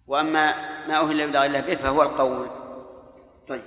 [0.07, 0.53] وأما
[0.87, 2.49] ما أهل بغير الله به فهو القول.
[3.47, 3.63] طيب.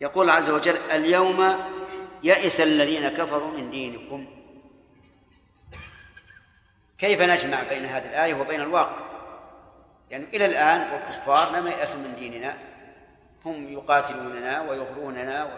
[0.00, 1.58] يقول عز وجل اليوم
[2.22, 4.41] يئس الذين كفروا من دينكم
[7.02, 8.96] كيف نجمع بين هذه الآية وبين الواقع؟
[10.10, 12.58] يعني إلى الآن والكفار لم ييأسوا من ديننا.
[13.44, 15.48] هم يقاتلوننا ويغروننا و...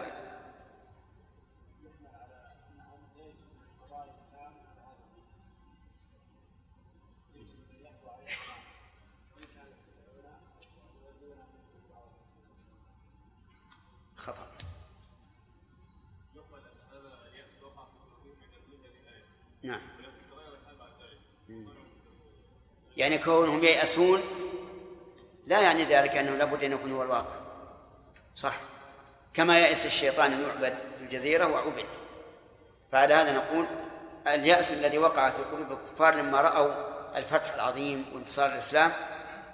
[19.63, 19.94] نعم.
[22.97, 24.21] يعني كونهم ييأسون
[25.47, 27.35] لا يعني ذلك أنه لابد أن يكون هو الواقع.
[28.35, 28.55] صح.
[29.33, 31.85] كما يأس الشيطان أن يعبد في الجزيرة وعبد.
[32.91, 33.65] فعلى هذا نقول
[34.27, 36.73] اليأس الذي وقع في قلوب الكفار لما رأوا
[37.17, 38.91] الفتح العظيم وانتصار الإسلام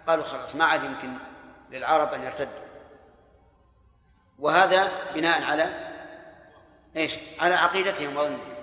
[0.08, 1.14] قالوا خلاص ما عاد يمكن
[1.72, 2.64] للعرب أن يرتدوا.
[4.40, 5.92] وهذا بناء على
[6.96, 8.56] إيش؟ على عقيدتهم وظنهم.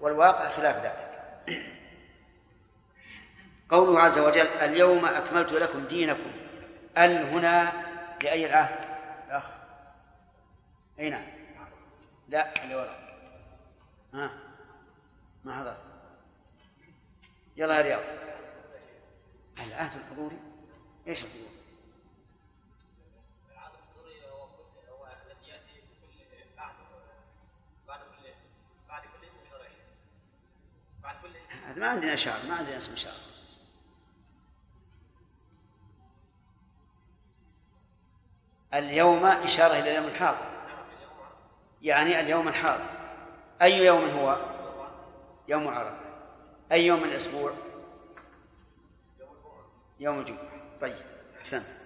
[0.00, 1.73] والواقع خلاف ذلك.
[3.70, 6.32] قوله عز وجل اليوم أكملت لكم دينكم.
[6.98, 7.72] ال هنا
[8.22, 8.84] لأي العهد
[9.26, 9.44] الأخ
[10.98, 11.24] أي نعم.
[12.28, 13.18] لا اللي وراء.
[14.14, 14.30] ها.
[15.44, 15.76] ما حضر.
[17.56, 18.02] يلا يا رياض.
[19.66, 20.38] العهد الحضوري.
[21.06, 21.54] إيش؟ الحضور؟
[31.76, 33.33] ما عندنا شعر ما عندنا اسم شعر.
[38.74, 40.46] اليوم إشارة إلى اليوم الحاضر.
[41.82, 42.84] يعني اليوم الحاضر.
[43.62, 44.38] أي يوم هو؟
[45.48, 45.98] يوم عرفة.
[46.72, 47.52] أي يوم الأسبوع؟
[50.00, 50.38] يوم الجمعة.
[50.80, 51.06] طيب
[51.38, 51.83] أحسنت.